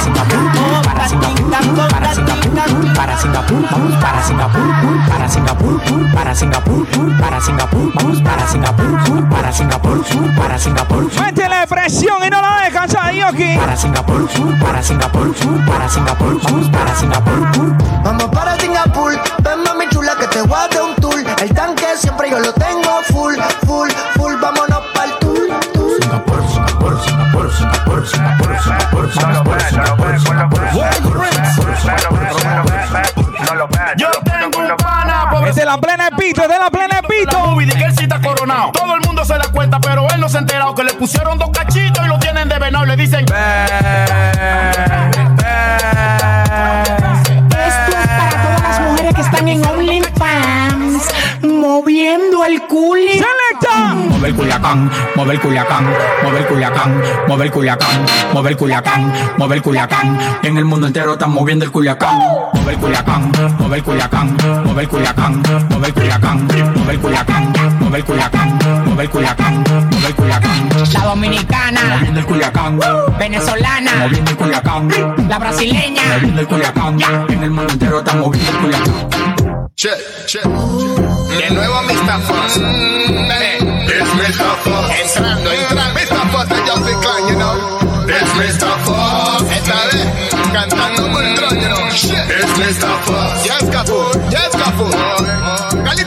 [0.55, 4.61] Oh, para Singapur, para Singapur, para Singapur, vamos para Singapur,
[5.09, 5.81] para Singapur,
[6.13, 6.87] para Singapur,
[7.19, 10.05] para Singapur, vamos para Singapur, para Singapur,
[10.37, 11.11] para Singapur.
[11.21, 13.57] Métele presión y no la dejan salir aquí.
[13.57, 14.29] Para Singapur,
[14.61, 15.35] para Singapur,
[15.65, 17.77] para Singapur, vamos para Singapur.
[18.05, 19.11] Vamos para Singapur,
[19.43, 21.15] ven mami chula que te voy a dar un tour.
[21.41, 22.82] El tanque siempre yo lo tengo
[33.95, 37.39] Yo tengo un pana, Es de la plena pito, es de la plena pito.
[37.39, 38.71] movie de que él sí está coronado.
[38.73, 41.37] Todo el mundo se da cuenta, pero él no se ha enterado que le pusieron
[41.37, 42.85] dos cachitos y lo tienen de venado.
[42.85, 43.25] Le dicen.
[49.11, 51.03] Que están en OnlyFans
[51.41, 53.11] moviendo el culi.
[53.11, 53.93] ¡Selecta!
[53.95, 55.85] Mueve el culiacán, mueve el culiacán,
[56.23, 60.19] mueve el culiacán, mueve el culiacán, mueve el culiacán, mueve el culiacán.
[60.43, 62.17] En el mundo entero están moviendo el culiacán.
[62.53, 67.53] Mueve el culiacán, mueve el culiacán, mueve el culiacán, mueve el culiacán, mueve el culiacán,
[67.79, 70.69] mueve el culiacán, mueve el culiacán, mueve el culiacán.
[70.93, 72.79] La dominicana, Moviendo el culiacán,
[73.19, 74.89] venezolana, moviendo el culiacán,
[75.29, 76.01] la brasileña.
[76.15, 76.97] moviendo el culiacán.
[77.29, 78.92] En el mundo entero están moviendo el culiacán.
[79.75, 79.89] Che,
[80.27, 80.39] che.
[80.43, 82.19] De nuevo Mr.
[82.21, 82.55] Foss.
[82.57, 84.55] It's Mr.
[84.63, 84.89] Foss.
[85.01, 85.93] Entrando, entrando.
[85.93, 86.29] Mr.
[86.31, 87.55] Foss de Justin Klein, you know.
[88.07, 88.71] It's Mr.
[88.85, 89.41] Foss.
[89.51, 90.07] Esta vez,
[90.53, 91.89] cantando muy dron, you know.
[91.91, 92.29] Shit.
[92.29, 92.91] It's Mr.
[93.05, 93.45] Foss.
[93.45, 93.97] Yes, Cafu.
[94.29, 96.02] Yes, Cafu.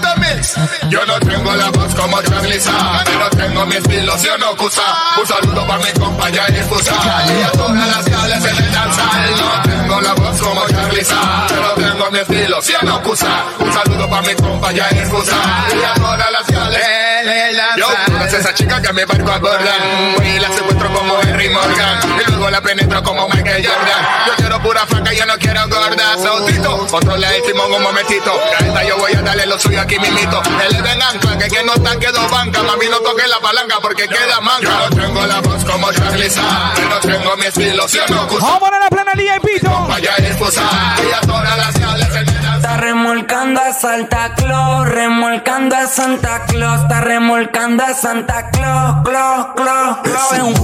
[0.88, 4.56] Yo no tengo la voz como Charlie Sa, pero tengo mi estilo, si o no,
[4.56, 4.82] Cusa.
[5.20, 6.94] Un saludo para mi compañera y Fusa.
[7.26, 9.30] Y a todas las gales en el danzal.
[9.36, 13.44] No tengo la voz como Charlie Sa, pero tengo mi estilo, si o no, Cusa.
[13.58, 15.36] Un saludo para mi compañera y Fusa.
[15.74, 17.78] Y a todas las el danzal.
[17.78, 20.24] Yo, ¿tú eres esa chica que me barco a Borland.
[20.24, 21.98] Y la secuestro como Henry Morgan.
[22.20, 24.26] Y luego la penetro como Michael Jordan.
[24.26, 26.16] Yo quiero pura flaca, yo no quiero gorda.
[26.22, 28.32] Sautito, controla el timón un momentito.
[28.58, 30.42] Esta yo voy a darle lo suyo aquí mismito.
[30.68, 32.62] Él ancla, que quien no está quedó banca.
[32.62, 34.62] Mami, no toque la palanca porque queda manca.
[34.62, 36.30] Yo no tengo la voz como Charlie
[36.74, 38.46] pero tengo mi estilo, si no, Cusa.
[38.46, 39.70] Vamos a la plena día y pito.
[39.88, 40.64] Vaya a esposar,
[41.04, 46.44] y a todas las gales en el Está remolcando a Santa Claus, remolcando a Santa
[46.46, 50.32] Claus, está remolcando a Santa Claus, Claus, Claus, Claus.
[50.32, 50.54] Es un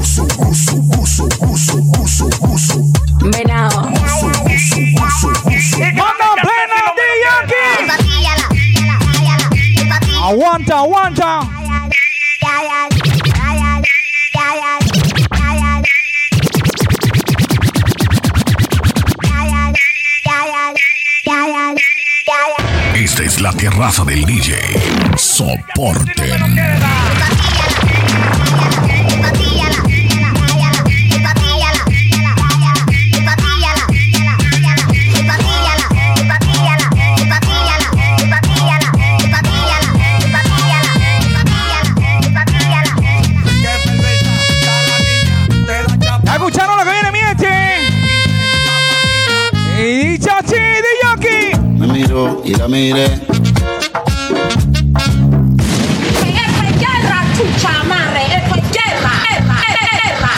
[3.30, 3.82] Venado.
[3.82, 4.02] ¡Manda
[5.78, 6.11] plena
[10.32, 11.40] Aguanta, aguanta.
[22.94, 24.54] Esta es la terraza del DJ.
[25.18, 26.56] Soporten.
[52.12, 53.04] Me y la miré.
[53.04, 53.32] Esto
[56.20, 58.24] es guerra, chucha amarre.
[58.36, 59.56] Esto es guerra, guerra,
[60.04, 60.32] guerra.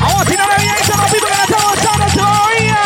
[0.00, 2.78] Vamos a tirarle bien ese rapito que no estamos echando todavía.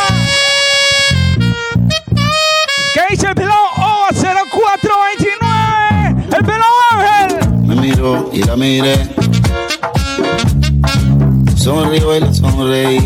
[2.93, 6.27] ¿Qué dice el pelado O 0429?
[6.37, 7.39] El pelado Ángel.
[7.69, 9.09] Me miro y la miré.
[11.55, 12.99] Sonrío y la sonreí.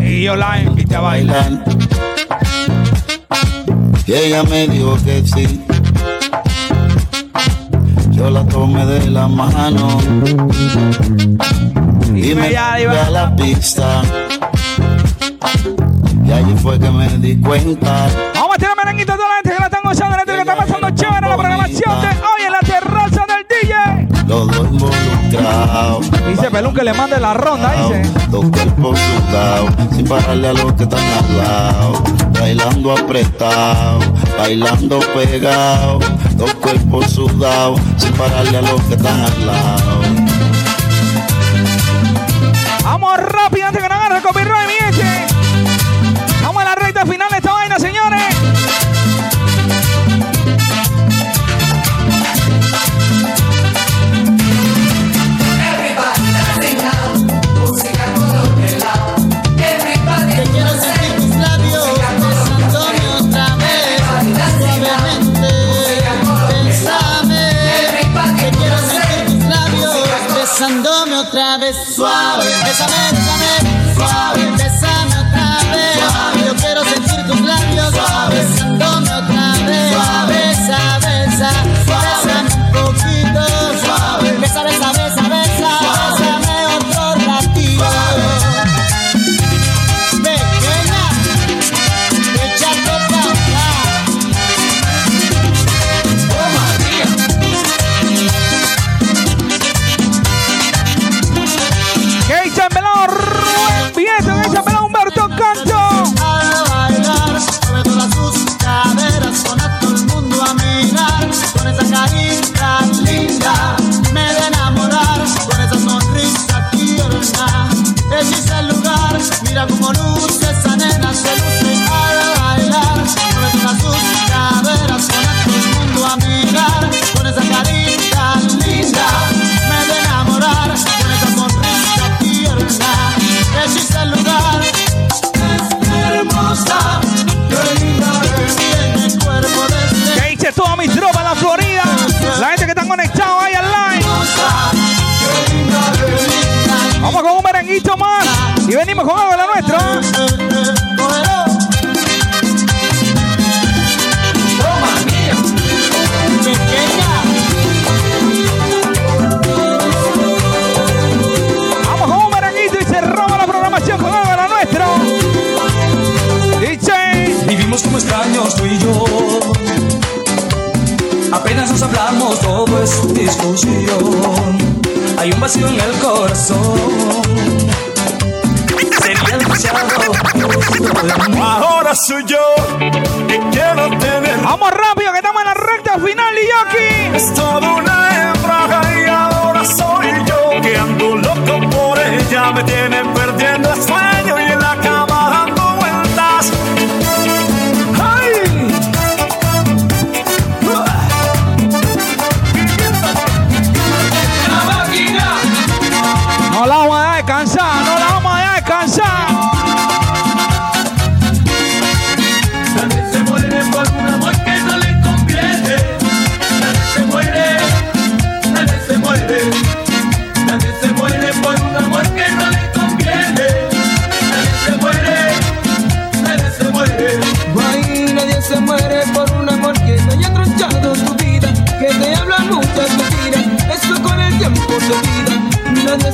[0.00, 0.58] Y yo la
[0.94, 1.64] a bailar.
[4.06, 5.64] Y ella me dijo que sí.
[8.10, 9.98] Yo la tomé de la mano.
[12.14, 14.02] Y me llevé a la pista.
[16.24, 18.08] Y allí fue que me di cuenta.
[18.34, 20.40] Vamos a tirar merenguito a toda la gente que la están gozando, la gente que
[20.40, 22.41] está pasando chévere la programación de hoy
[24.32, 26.10] Dos involucrados.
[26.26, 28.10] Dice Pelún que le mande la ronda, dice.
[28.30, 32.02] Dos cuerpos sudados, sin pararle a los que están al lado.
[32.40, 33.98] Bailando apretado,
[34.38, 35.98] bailando pegado.
[36.36, 40.00] Dos cuerpos sudados, sin pararle a los que están al lado.
[42.84, 45.11] Vamos rápido antes que nos agarre el copyright, mi gente.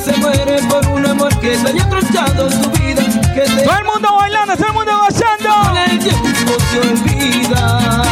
[0.05, 3.03] se muere por un amor que le haya tronchado su vida.
[3.35, 3.63] Que se...
[3.63, 5.69] Todo el mundo bailando, todo el mundo gozando.
[5.69, 6.29] Con el tiempo
[6.71, 8.03] se olvida.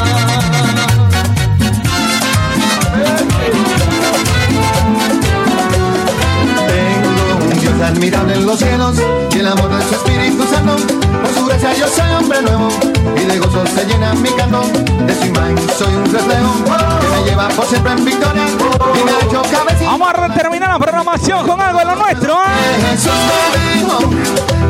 [6.67, 8.97] Tengo un Dios admirable en los cielos
[9.33, 10.77] y el amor de su Espíritu Santo.
[11.23, 14.63] Por su gracia yo soy hombre nuevo y de gozo se llena mi canto.
[15.07, 16.55] De su imagen soy un reflejo
[17.01, 19.91] que me lleva por siempre en victoria y me ha hecho cabecita.
[19.91, 22.35] Vamos a terminar la programación con algo de lo nuestro.
[22.35, 22.47] ¿eh?
[22.77, 23.99] Que Jesús me dijo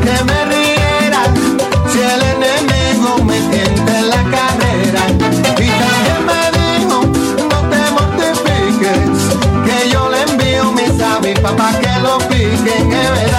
[0.01, 1.23] que me riera
[1.91, 5.01] si el enemigo me tienta en la carrera.
[5.59, 7.01] Y también me dijo
[7.49, 8.99] no te mortifiques
[9.65, 12.91] que yo le envío mis avispas para que lo piquen.
[12.91, 13.36] Es verdad.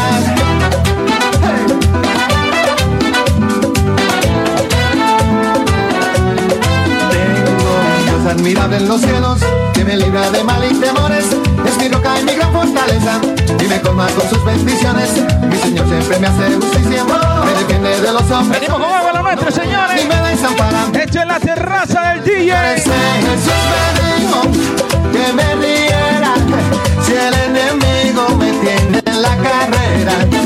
[8.39, 9.41] admirable en los cielos,
[9.75, 11.27] que me libra de mal y temores,
[11.67, 13.21] es mi roca y mi gran fortaleza,
[13.61, 15.11] y me colma con sus bendiciones,
[15.43, 18.61] mi Señor siempre me hace justicia, me defiende de los hombres.
[18.61, 20.95] Venimos con agua la nuestra, señores, y me desamparan.
[20.95, 22.57] Esto es la terraza del DJ.
[22.77, 23.53] Jesús
[23.97, 24.43] me dijo
[25.13, 26.35] que me riera,
[27.05, 30.38] si el enemigo me tiene en la carrera.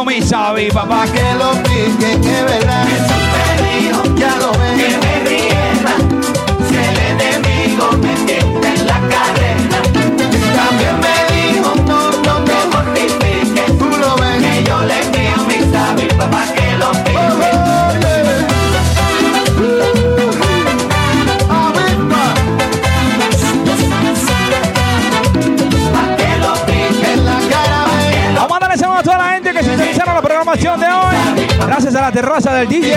[0.00, 1.04] lo misa, papá.
[1.06, 3.19] Que lo pique, que verdad.
[32.10, 32.96] terraza del DJ.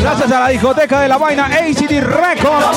[0.00, 2.76] Gracias a la discoteca de la vaina ACD Record.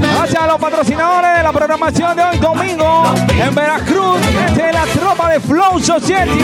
[0.00, 4.18] Gracias a los patrocinadores de la programación de hoy domingo en Veracruz.
[4.54, 6.38] Desde la tropa de Flow Society.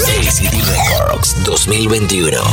[0.00, 2.38] ACD Records 2021.
[2.38, 2.48] Vamos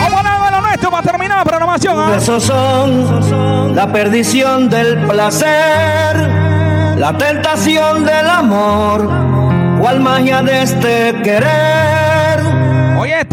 [0.00, 2.10] a poner algo de lo nuestro para terminar la programación.
[2.12, 6.16] Besos son la perdición del placer,
[6.98, 9.08] la tentación del amor,
[9.80, 12.01] cual magia de este querer.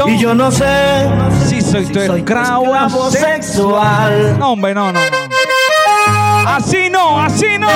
[0.07, 1.09] Y yo no sé
[1.47, 4.37] si soy tu esclavo sexual.
[4.39, 6.49] No, hombre, no, no, no.
[6.49, 7.67] Así no, así no.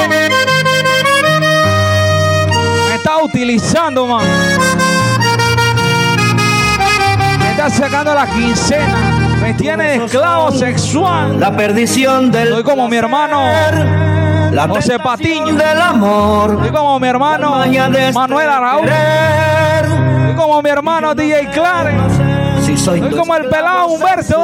[2.87, 4.25] Me está utilizando, man.
[7.39, 9.37] Me está sacando la quincena.
[9.41, 11.39] Me tiene de esclavo sexual.
[11.39, 13.43] La perdición del Soy como mi hermano
[14.51, 15.55] la José Patiño.
[15.55, 16.59] del amor.
[16.61, 17.63] Soy como mi hermano
[18.13, 18.85] Manuel Araújo.
[20.33, 22.63] Soy como mi hermano DJ Clarence.
[22.65, 24.41] Si soy como el pelado Humberto.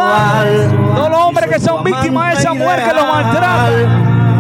[0.96, 3.70] Todos los hombres que son víctimas de esa mujer que los maltrata.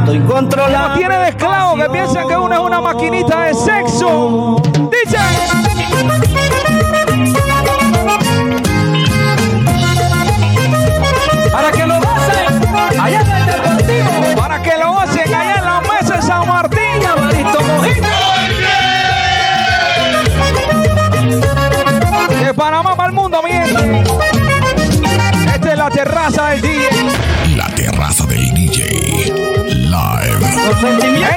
[0.02, 0.90] Estoy controlado.
[0.90, 4.62] no tiene de esclavo, que piensan que uno es una maquinita de sexo.
[4.92, 5.18] Dice.
[25.53, 27.56] Esta es la terraza del DJ.
[27.56, 28.84] La terraza del DJ.
[29.68, 30.39] Live.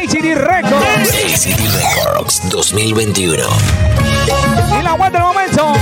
[0.09, 1.11] HD Records.
[1.25, 3.45] ACD Records 2021.
[4.79, 5.73] Y la web del momento.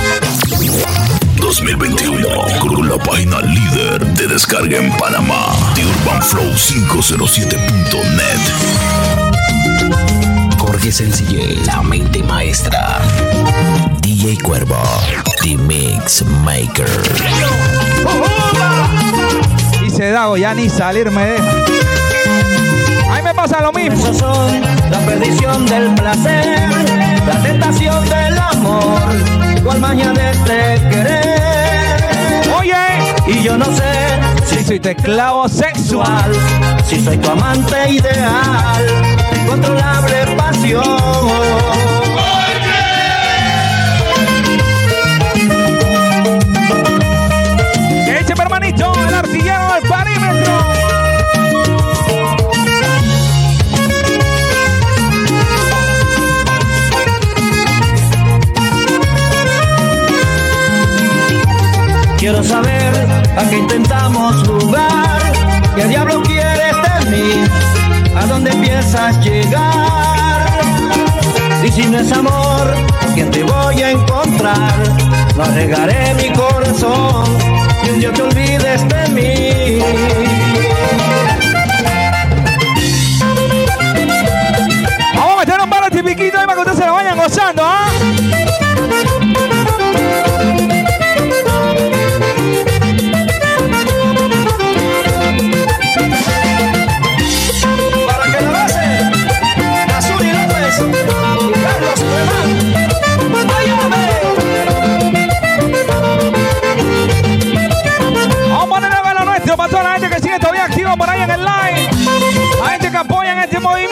[1.37, 2.27] 2021
[2.59, 8.39] con la página líder de descarga en Panamá, The Urban Flow 507.net.
[10.59, 12.99] Jorge Sencillé, la mente maestra.
[14.21, 14.77] DJ Cuervo,
[15.41, 16.85] The Mix Maker.
[19.81, 21.51] Dice Dago, ya ni salir me deja.
[23.09, 24.13] Ahí me pasa lo mismo.
[24.13, 24.61] Son
[24.91, 26.69] la perdición del placer,
[27.25, 29.01] la tentación del amor,
[29.63, 32.03] cual magia de este querer.
[32.59, 32.75] Oye,
[33.25, 36.31] Y yo no sé si soy tu esclavo sexual.
[36.31, 38.85] sexual, si soy tu amante ideal,
[39.41, 41.90] incontrolable pasión.
[48.41, 50.53] Hermanito, el artillero del parímetro.
[62.17, 62.93] Quiero saber
[63.37, 65.21] a qué intentamos jugar,
[65.75, 67.45] qué diablo quieres de mí,
[68.15, 70.10] a dónde piensas llegar.
[71.63, 72.73] Y si no es amor,
[73.13, 74.73] ¿quién te voy a encontrar?
[75.35, 77.37] No arriesgaré mi corazón
[77.83, 79.79] y un día te olvides de mí.
[85.15, 87.63] Vamos a meter un par de tipiquitos ahí para que ustedes se lo vayan gozando,
[87.63, 87.87] ¿ah?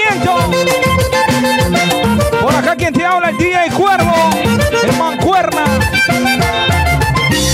[0.09, 0.35] Movimiento.
[2.41, 4.13] Por acá quien te habla el DJ Cuervo,
[4.83, 5.63] el mancuerna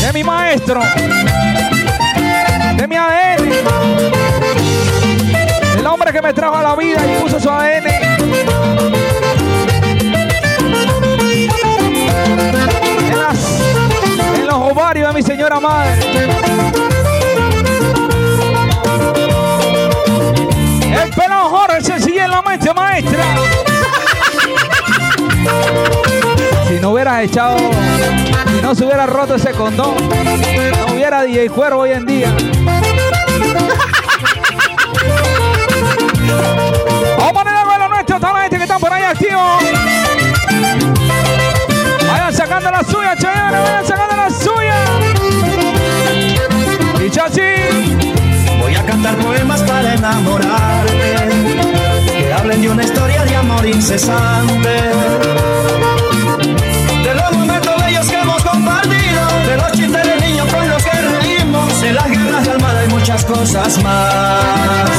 [0.01, 0.81] de mi maestro,
[2.75, 3.49] de mi ADN,
[5.79, 7.87] el hombre que me trajo a la vida y puso su ADN.
[12.97, 15.99] En, en los ovarios de mi señora madre.
[21.03, 21.94] El pelón Jorge
[22.27, 23.23] la maestra.
[26.67, 29.95] Si no hubieras echado, si no se hubiera roto ese condón,
[30.79, 32.35] no hubiera DJ Cuero hoy en día.
[37.17, 39.63] Vamos a poner algo a lo nuestro, toda la gente que están por ahí activos.
[42.07, 44.75] Vayan sacando la suya, chavales, vayan sacando la suya.
[47.05, 48.14] Y chachi
[48.75, 49.33] activo.
[49.95, 51.15] enamorarte.
[52.17, 54.69] Que hablen de una historia de amor incesante.
[57.03, 61.01] De los momentos bellos que hemos compartido, de los chistes de niños con los que
[61.01, 64.89] reímos, de las guerras de almada y muchas cosas más.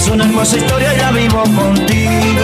[0.00, 2.40] Es una hermosa historia y la vivo contigo.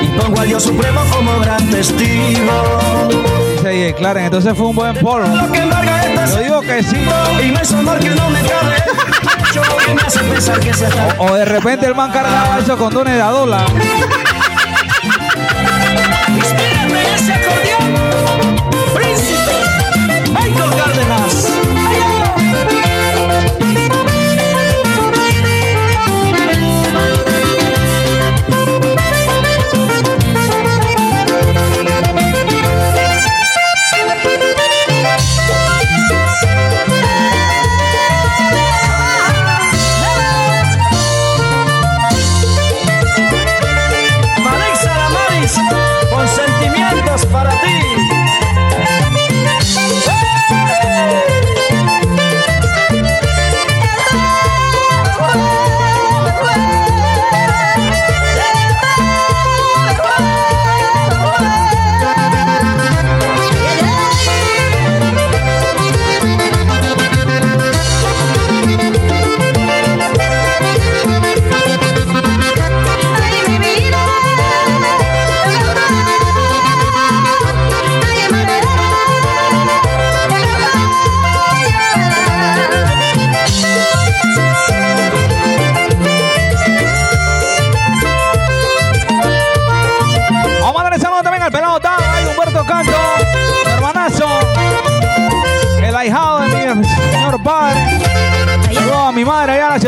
[0.00, 2.78] Y pongo a Dios Supremo como gran testigo.
[3.56, 5.26] Dice DJ Clarence, entonces fue un buen polvo.
[5.26, 7.04] Yo digo que sí.
[11.18, 13.66] O de repente el man cargaba eso con dones de dólar.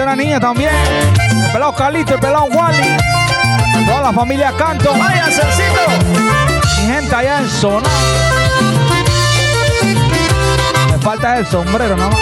[0.08, 0.70] La niña también.
[1.44, 2.96] El pelado Calito, el pelado Wally.
[3.86, 4.92] Toda la familia Canto.
[4.92, 5.82] ¡Vaya, Celcito!
[6.78, 7.88] Mi gente allá en zona.
[10.90, 12.18] Me falta el sombrero, nada más.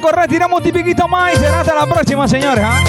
[0.00, 2.64] Correcta, tiramos un tipiquito más y será hasta la próxima, señores.
[2.64, 2.80] ¿ah?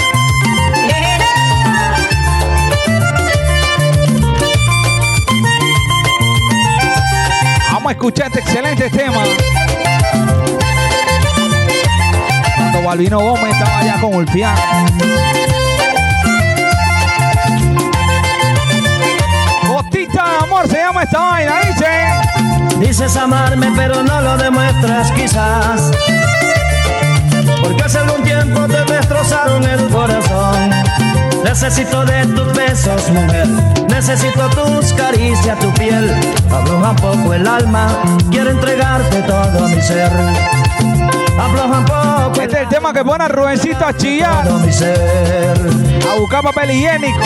[7.72, 9.24] Vamos a escuchar este excelente tema.
[12.56, 14.60] Cuando Balvino Gómez estaba allá con el piano.
[19.66, 21.86] Gotita de amor se llama esta vaina, dice.
[22.78, 25.90] Dices amarme, pero no lo demuestras quizás.
[27.62, 30.70] Porque hace algún tiempo te destrozaron el corazón.
[31.44, 33.46] Necesito de tus besos, mujer.
[33.88, 36.10] Necesito tus caricias, tu piel.
[36.50, 37.88] Abroja un poco el alma.
[38.30, 40.10] Quiero entregarte todo mi ser.
[41.38, 42.40] Abroja un poco.
[42.40, 44.46] Este es el tema que pone a Rubencito a chillar.
[44.46, 45.58] Todo mi ser.
[46.10, 47.20] A buscar papel higiénico.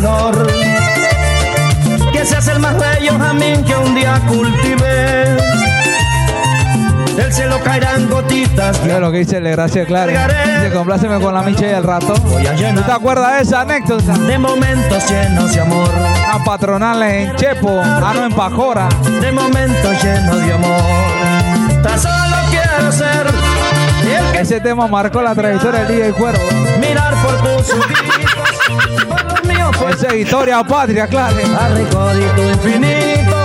[0.00, 0.46] Dolor.
[2.12, 5.36] Que seas el más bello jamín que un día cultivé.
[7.16, 8.80] Del cielo caerán gotitas.
[8.84, 10.28] Mira lo que dice el gracias Clara.
[10.28, 12.14] Dice, compláceme con la micha y el rato.
[12.14, 14.12] ¿Tú te acuerdas de esa anécdota?
[14.12, 15.90] De momentos llenos de amor.
[16.32, 18.88] A patronales en Chepo, ah no en Pajora.
[19.20, 20.82] De momentos llenos de amor.
[21.82, 23.26] Tan solo quiero ser
[24.38, 26.42] Ese tema marcó la trayectoria del DJ Cuervo.
[26.80, 28.37] mirar por tus ojitos.
[29.90, 31.36] Esa es historia patria, claro.
[31.58, 33.36] a recódito infinito.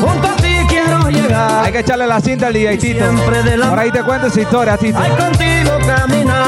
[0.00, 1.64] Junto a ti quiero llegar.
[1.64, 3.04] Hay que echarle la cinta al DJ Tito.
[3.68, 4.98] Por ahí te cuento esa historia, Tito.
[4.98, 6.47] Ay, contigo caminar.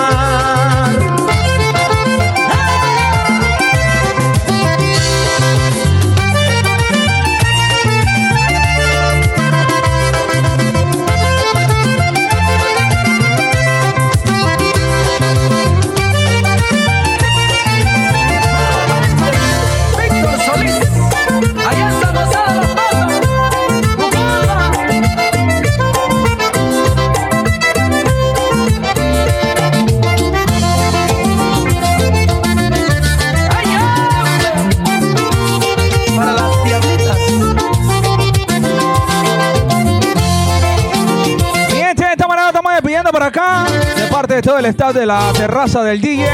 [44.40, 46.26] De todo el staff de la terraza del DJ.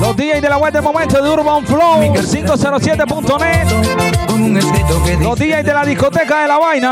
[0.00, 3.68] Los DJs de la web del momento de Urban Flow 507.net.
[5.20, 6.90] Los DJs de la discoteca de la vaina.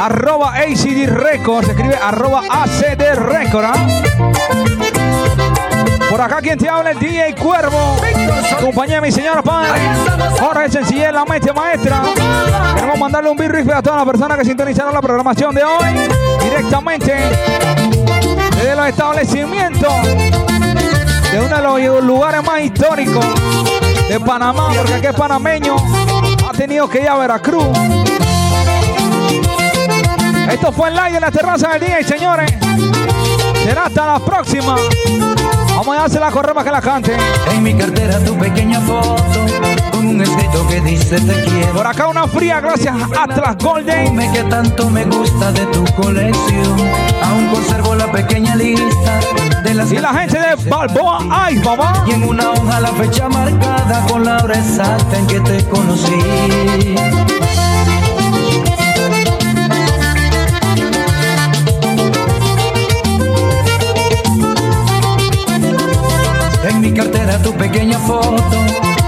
[0.00, 1.66] Arroba ACD Records.
[1.66, 3.68] Se escribe arroba ACD Records.
[3.68, 3.76] ¿ah?
[6.10, 7.96] Por acá quien te habla el DJ Cuervo.
[8.60, 9.82] Compañía de mi señora padre.
[10.40, 12.02] Jorge Sencillez, la mente maestra.
[12.74, 16.08] Queremos mandarle un big a todas las personas que sintonizaron la programación de hoy.
[16.42, 17.14] Directamente
[18.66, 19.92] desde los establecimientos
[21.30, 23.24] de uno de los lugares más históricos
[24.08, 25.76] de Panamá, porque aquí es panameño,
[26.44, 27.68] ha tenido que ir a Veracruz.
[30.50, 32.52] Esto fue el live de la terraza del día y señores,
[33.62, 34.76] será hasta la próxima.
[35.76, 37.16] Vamos a darse la correa para que la cante.
[37.52, 39.46] En mi cartera tu pequeña foto
[39.92, 41.74] con un escrito que dice te quiero.
[41.74, 44.06] Por acá una fría gracias a Atlas Golden.
[44.06, 46.76] Dime que tanto me gusta de tu colección.
[47.22, 49.20] Aún conservo la pequeña lista
[49.62, 52.04] de las Y la gente de Balboa, ay papá.
[52.06, 56.96] Y en una hoja la fecha marcada con la hora exacta en que te conocí.
[66.86, 68.56] Mi cartera tu pequeña foto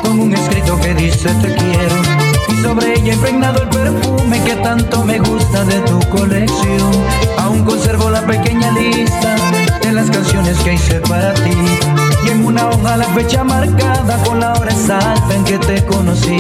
[0.03, 1.97] con un escrito que dice te quiero.
[2.49, 6.91] Y sobre ella impregnado el perfume que tanto me gusta de tu colección.
[7.39, 9.37] Aún conservo la pequeña lista
[9.81, 11.57] de las canciones que hice para ti.
[12.27, 16.39] Y en una hoja la fecha marcada con la hora exacta en que te conocí.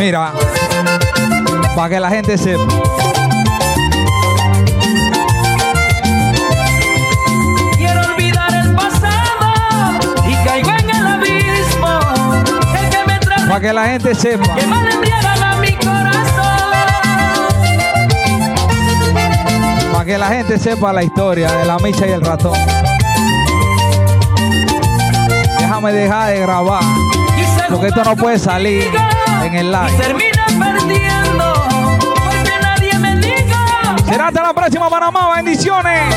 [0.00, 0.32] Mira,
[1.76, 2.64] para que la gente sepa.
[7.76, 12.00] Quiero olvidar el pasado y caigo en el abismo.
[12.78, 14.54] El que me Para que la gente sepa.
[14.54, 14.88] que mal
[15.42, 16.70] a mi corazón.
[19.92, 22.58] Para que la gente sepa la historia de la micha y el ratón.
[25.58, 26.82] Déjame dejar de grabar.
[27.68, 28.90] Porque esto no puede salir
[29.42, 29.96] en el live.
[29.96, 31.54] Termina perdiendo
[31.98, 33.96] porque nadie me diga.
[34.06, 35.36] Será hasta la próxima Panamá.
[35.36, 36.14] Bendiciones.